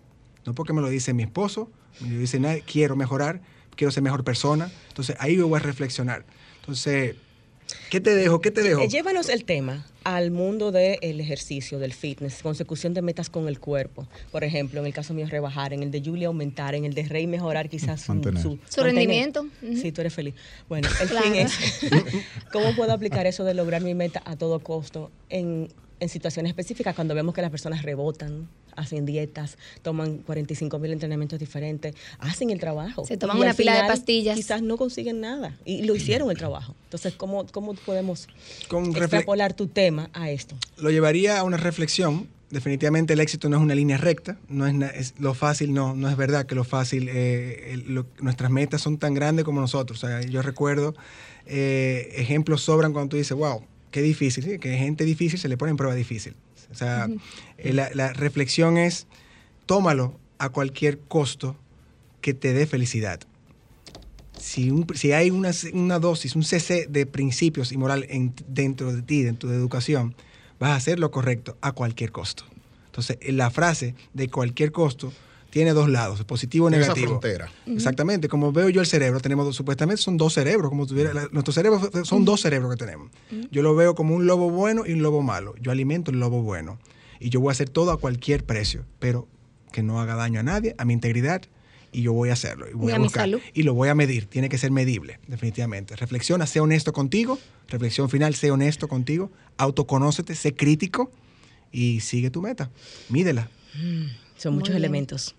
No 0.45 0.53
porque 0.53 0.74
me 0.74 0.82
lo 0.82 0.89
dice 0.89 1.14
mi 1.14 1.24
esposo, 1.24 1.72
me 2.01 2.09
lo 2.09 2.20
dice 2.20 2.39
nadie, 2.39 2.64
quiero 2.66 2.95
mejorar, 2.95 3.41
quiero 3.76 3.91
ser 3.91 4.03
mejor 4.03 4.24
persona. 4.24 4.72
Entonces 4.89 5.16
ahí 5.20 5.36
yo 5.38 5.47
voy 5.47 5.57
a 5.57 5.64
reflexionar. 5.64 6.26
Entonces, 6.59 7.16
¿qué 7.89 7.99
te 8.01 8.15
dejo? 8.15 8.41
¿Qué 8.41 8.51
te 8.51 8.61
dejo? 8.61 8.86
Llévanos 8.88 9.30
el 9.30 9.45
tema 9.45 9.86
al 10.03 10.32
mundo 10.32 10.71
del 10.71 11.19
ejercicio, 11.21 11.80
del 11.80 11.93
fitness, 11.93 12.41
consecución 12.43 12.93
de 12.93 13.01
metas 13.01 13.30
con 13.30 13.47
el 13.47 13.59
cuerpo. 13.59 14.05
Por 14.32 14.43
ejemplo, 14.43 14.80
en 14.82 14.86
el 14.86 14.93
caso 14.93 15.13
mío 15.13 15.28
rebajar, 15.30 15.71
en 15.74 15.82
el 15.84 15.91
de 15.91 16.01
Julia 16.01 16.28
aumentar, 16.28 16.76
en 16.76 16.84
el 16.86 16.93
de 16.93 17.03
Rey 17.03 17.26
mejorar 17.28 17.69
quizás 17.69 18.01
su, 18.01 18.11
Mantener. 18.13 18.41
su, 18.41 18.49
Su 18.69 18.82
mantener. 18.82 18.86
rendimiento. 18.86 19.47
Sí, 19.82 19.91
tú 19.93 20.01
eres 20.01 20.13
feliz. 20.13 20.34
Bueno, 20.67 20.89
el 21.01 21.07
Claro. 21.07 21.26
fin 21.26 21.36
es, 21.36 21.53
¿cómo 22.51 22.76
puedo 22.76 22.91
aplicar 22.91 23.26
eso 23.28 23.43
de 23.45 23.53
lograr 23.53 23.82
mi 23.82 23.93
meta 23.93 24.21
a 24.26 24.36
todo 24.36 24.59
costo 24.59 25.09
en, 25.30 25.69
en 25.99 26.09
situaciones 26.09 26.49
específicas 26.49 26.95
cuando 26.95 27.15
vemos 27.15 27.34
que 27.34 27.41
las 27.41 27.51
personas 27.51 27.84
rebotan, 27.84 28.49
hacen 28.76 29.05
dietas, 29.05 29.57
toman 29.82 30.17
45 30.19 30.80
mil 30.80 30.91
entrenamientos 30.91 31.39
diferentes, 31.39 31.95
hacen 32.19 32.49
el 32.49 32.59
trabajo. 32.59 33.05
Se 33.05 33.17
toman 33.17 33.38
Y 33.38 33.41
una 33.41 33.53
pila 33.53 33.82
de 33.82 33.88
pastillas. 33.88 34.36
Quizás 34.36 34.61
no 34.61 34.78
consiguen 34.78 35.21
nada 35.21 35.57
y 35.65 35.84
lo 35.84 35.95
hicieron 35.95 36.30
el 36.32 36.38
trabajo. 36.38 36.76
Entonces, 36.86 37.13
¿cómo, 37.15 37.45
cómo 37.47 37.74
podemos 37.74 38.28
Con 38.67 38.95
extrapolar 38.95 39.53
tu 39.53 39.67
tema 39.67 40.09
a 40.13 40.30
esto? 40.30 40.55
lo 40.78 40.89
llevaría 40.91 41.39
a 41.39 41.43
una 41.43 41.57
reflexión. 41.57 42.28
Definitivamente 42.49 43.13
el 43.13 43.19
éxito 43.19 43.49
no 43.49 43.57
es 43.57 43.63
una 43.63 43.74
línea 43.74 43.97
recta, 43.97 44.38
no 44.47 44.67
es, 44.67 45.15
lo 45.17 45.34
fácil, 45.34 45.74
no, 45.74 45.95
no 45.95 46.07
es 46.07 46.15
verdad 46.15 46.45
que 46.45 46.53
lo 46.53 46.63
fácil, 46.63 47.09
eh, 47.11 47.71
el- 47.74 47.95
lo- 47.95 48.05
nuestras 48.21 48.51
metas 48.51 48.80
son 48.80 48.99
tan 48.99 49.15
grandes 49.15 49.43
como 49.43 49.59
nosotros. 49.59 50.03
O 50.03 50.07
sea, 50.07 50.21
yo 50.21 50.43
recuerdo 50.43 50.93
eh, 51.47 52.11
ejemplos 52.15 52.61
sobran 52.61 52.93
cuando 52.93 53.09
tú 53.09 53.17
dices, 53.17 53.36
wow, 53.36 53.63
qué 53.91 54.01
difícil, 54.03 54.43
¿sí? 54.43 54.59
que 54.59 54.78
gente 54.78 55.03
difícil 55.03 55.39
se 55.39 55.49
le 55.49 55.57
pone 55.57 55.71
en 55.71 55.78
prueba 55.78 55.95
difícil. 55.95 56.36
O 56.72 56.76
sea, 56.76 57.07
eh, 57.57 57.74
la, 57.74 57.89
la 57.93 58.14
reflexión 58.14 58.78
es, 58.78 59.07
tómalo 59.66 60.20
a 60.38 60.49
cualquier 60.49 60.99
costo 60.99 61.55
que 62.22 62.34
te 62.34 62.53
dé 62.53 62.66
felicidad. 62.68 63.20
Si, 64.38 64.72
un- 64.72 64.88
si 64.95 65.11
hay 65.14 65.30
una, 65.30 65.51
una 65.74 65.99
dosis, 65.99 66.36
un 66.36 66.43
cc 66.43 66.88
de 66.89 67.05
principios 67.05 67.72
y 67.72 67.78
moral 67.78 68.05
en- 68.09 68.34
dentro 68.47 68.91
de 68.93 69.01
ti, 69.01 69.24
dentro 69.24 69.49
de 69.49 69.55
tu 69.55 69.59
educación, 69.61 70.16
vas 70.59 70.72
a 70.72 70.76
hacer 70.76 70.99
lo 70.99 71.11
correcto 71.11 71.57
a 71.61 71.72
cualquier 71.72 72.11
costo. 72.11 72.43
Entonces, 72.88 73.18
eh, 73.22 73.32
la 73.32 73.49
frase 73.51 73.95
de 74.14 74.30
cualquier 74.30 74.72
costo 74.72 75.14
tiene 75.54 75.72
dos 75.74 75.88
lados, 75.88 76.24
positivo 76.24 76.68
y 76.68 76.74
Esa 76.74 76.80
negativo. 76.82 77.08
frontera. 77.10 77.47
Exactamente, 77.68 78.28
como 78.28 78.51
veo 78.51 78.70
yo 78.70 78.82
el 78.82 78.88
cerebro, 78.88 79.20
tenemos 79.20 79.45
dos- 79.45 79.56
supuestamente 79.56 80.01
son 80.01 80.18
dos 80.18 80.34
cerebros, 80.34 80.70
como 80.70 80.88
tuviera, 80.88 81.14
la- 81.14 81.28
nuestros 81.32 81.54
cerebros 81.54 81.89
son 82.08 82.26
dos 82.26 82.41
cerebros 82.41 82.72
que 82.72 82.78
tenemos. 82.78 83.12
Yo 83.51 83.62
lo 83.62 83.76
veo 83.76 83.93
como 83.93 84.16
un 84.16 84.26
lobo 84.26 84.49
bueno 84.49 84.84
y 84.88 84.93
un 84.93 85.04
lobo 85.04 85.22
malo. 85.22 85.54
Yo 85.62 85.70
alimento 85.72 86.10
el 86.10 86.20
lobo 86.20 86.41
bueno 86.41 86.80
y 87.20 87.30
yo 87.30 87.39
voy 87.39 87.49
a 87.49 87.51
hacer 87.51 87.70
todo 87.70 87.91
a 87.91 87.99
cualquier 87.99 88.43
precio, 88.43 88.84
pero 88.97 89.28
que 89.72 89.84
no 89.84 90.01
haga 90.01 90.16
daño 90.16 90.39
a 90.39 90.43
nadie, 90.43 90.74
a 90.80 90.86
mi 90.86 90.93
integridad 90.93 91.43
y 91.91 92.01
yo 92.01 92.14
voy 92.14 92.32
a 92.32 92.34
hacerlo 92.34 92.68
y 92.68 92.74
voy 92.74 92.89
Y 92.89 92.93
a, 92.93 92.95
a 92.95 92.97
mi 92.97 93.04
buscar 93.06 93.22
salud. 93.26 93.39
y 93.54 93.62
lo 93.62 93.76
voy 93.76 93.89
a 93.89 93.93
medir, 93.95 94.26
tiene 94.26 94.49
que 94.49 94.58
ser 94.58 94.72
medible, 94.72 95.20
definitivamente. 95.28 95.95
Reflexiona, 95.95 96.47
sé 96.47 96.62
honesto 96.62 96.93
contigo, 96.93 97.38
reflexión 97.68 98.10
final, 98.10 98.34
sé 98.34 98.49
honesto 98.49 98.88
contigo, 98.88 99.32
autoconócete, 99.58 100.34
sé 100.34 100.56
crítico 100.56 101.12
y 101.72 101.99
sigue 101.99 102.32
tu 102.32 102.41
meta. 102.41 102.72
Mídela. 103.10 103.49
Son 104.36 104.54
Muy 104.54 104.60
muchos 104.62 104.74
bien. 104.74 104.78
elementos. 104.84 105.36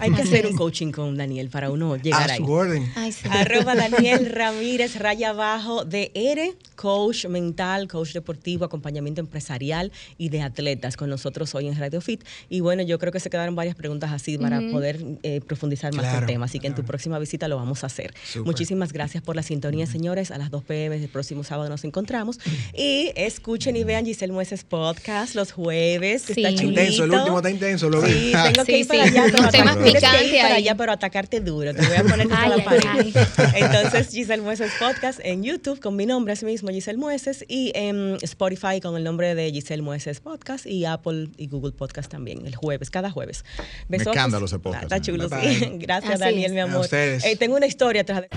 Hay 0.00 0.10
que 0.12 0.22
hacer 0.22 0.46
un 0.46 0.56
coaching 0.56 0.90
con 0.92 1.16
Daniel 1.16 1.48
para 1.50 1.70
uno 1.70 1.96
llegar 1.96 2.30
A 2.30 2.34
ahí. 2.34 2.38
su 2.38 2.50
orden. 2.50 2.90
Ay, 2.96 3.12
sí. 3.12 3.28
Arroba 3.30 3.74
Daniel 3.74 4.26
Ramírez, 4.32 4.96
raya 4.96 5.30
abajo 5.30 5.84
de 5.84 6.10
R, 6.14 6.54
coach 6.74 7.26
mental, 7.26 7.88
coach 7.88 8.12
deportivo, 8.12 8.64
acompañamiento 8.64 9.20
empresarial 9.20 9.92
y 10.18 10.28
de 10.28 10.42
atletas 10.42 10.96
con 10.96 11.08
nosotros 11.10 11.54
hoy 11.54 11.68
en 11.68 11.78
Radio 11.78 12.00
Fit. 12.00 12.22
Y 12.48 12.60
bueno, 12.60 12.82
yo 12.82 12.98
creo 12.98 13.12
que 13.12 13.20
se 13.20 13.30
quedaron 13.30 13.54
varias 13.54 13.76
preguntas 13.76 14.10
así 14.12 14.38
para 14.38 14.60
poder 14.70 15.02
eh, 15.22 15.40
profundizar 15.46 15.92
más 15.94 16.04
Claro, 16.06 16.20
el 16.20 16.26
tema. 16.26 16.46
Así 16.46 16.58
que 16.60 16.66
en 16.66 16.72
tu 16.74 16.82
claro. 16.82 16.88
próxima 16.88 17.18
visita 17.18 17.48
lo 17.48 17.56
vamos 17.56 17.82
a 17.84 17.86
hacer. 17.86 18.14
Muchísimas 18.44 18.92
gracias 18.92 19.22
por 19.22 19.36
la 19.36 19.42
sintonía, 19.42 19.86
señores. 19.86 20.30
A 20.30 20.38
las 20.38 20.50
2 20.50 20.64
pm 20.64 20.98
del 20.98 21.08
próximo 21.08 21.44
sábado 21.44 21.68
nos 21.68 21.84
encontramos. 21.84 22.38
Y 22.74 23.10
escuchen 23.16 23.76
y 23.76 23.84
vean 23.84 24.04
Giselle 24.04 24.32
Mueces 24.32 24.64
Podcast 24.64 25.34
los 25.34 25.52
jueves. 25.52 26.24
que 26.26 26.34
Sí. 26.34 26.44
Está 26.44 26.54
chulito. 26.62 26.80
intenso, 26.80 27.04
el 27.04 27.10
último 27.12 27.36
está 27.38 27.50
intenso, 27.50 27.90
lo 27.90 28.02
vi. 28.02 28.12
Sí, 28.12 28.32
tengo 28.32 28.64
que 28.64 28.72
Sí, 28.72 28.78
ir 28.80 28.86
para 28.86 29.08
sí, 29.08 29.16
allá. 29.18 29.32
Temas 29.56 29.76
picantes 29.76 30.02
para 30.42 30.54
ahí. 30.54 30.62
allá, 30.64 30.74
pero 30.76 30.92
atacarte 30.92 31.40
duro. 31.40 31.74
Te 31.74 31.86
voy 31.86 31.96
a 31.96 32.02
poner 32.04 32.28
contra 32.28 32.42
Ay, 32.44 32.48
la 32.50 32.54
ay, 32.56 32.62
pared. 32.62 32.82
ay. 32.88 33.14
Entonces, 33.62 34.08
Giselle 34.10 34.42
Mueces 34.42 34.70
Podcast 34.78 35.20
en 35.22 35.42
YouTube 35.42 35.80
con 35.80 35.96
mi 35.96 36.06
nombre, 36.06 36.32
así 36.32 36.44
mismo, 36.44 36.68
Giselle 36.70 36.98
Mueces, 36.98 37.44
y 37.48 37.72
en 37.74 38.16
Spotify 38.22 38.80
con 38.82 38.96
el 38.96 39.04
nombre 39.04 39.34
de 39.34 39.50
Giselle 39.50 39.82
Mueces 39.82 40.20
Podcast 40.20 40.66
y 40.66 40.84
Apple 40.84 41.28
y 41.36 41.46
Google 41.48 41.72
Podcast 41.72 42.10
también, 42.10 42.46
el 42.46 42.54
jueves, 42.56 42.90
cada 42.90 43.10
jueves. 43.10 43.44
Besotes. 43.88 44.14
escándalo 44.16 44.46
ese 44.46 44.58
podcast, 44.58 44.84
Ah, 44.92 44.96
Está 44.96 45.00
chulo, 45.00 45.28
sí. 45.28 45.68
Gracias, 45.78 46.12
Así 46.14 46.20
Daniel, 46.20 46.46
es. 46.46 46.52
mi 46.52 46.60
A 46.60 46.64
amor. 46.64 46.80
ustedes. 46.82 47.24
Eh, 47.24 47.36
tengo 47.36 47.56
una 47.56 47.66
historia 47.66 48.02
atrás 48.02 48.22
de... 48.22 48.28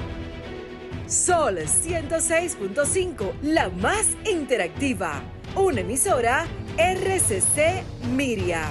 Sol 1.07 1.57
106.5, 1.57 3.31
la 3.41 3.69
más 3.69 4.05
interactiva. 4.31 5.23
Una 5.55 5.81
emisora 5.81 6.45
RCC 6.77 7.83
Miria. 8.15 8.69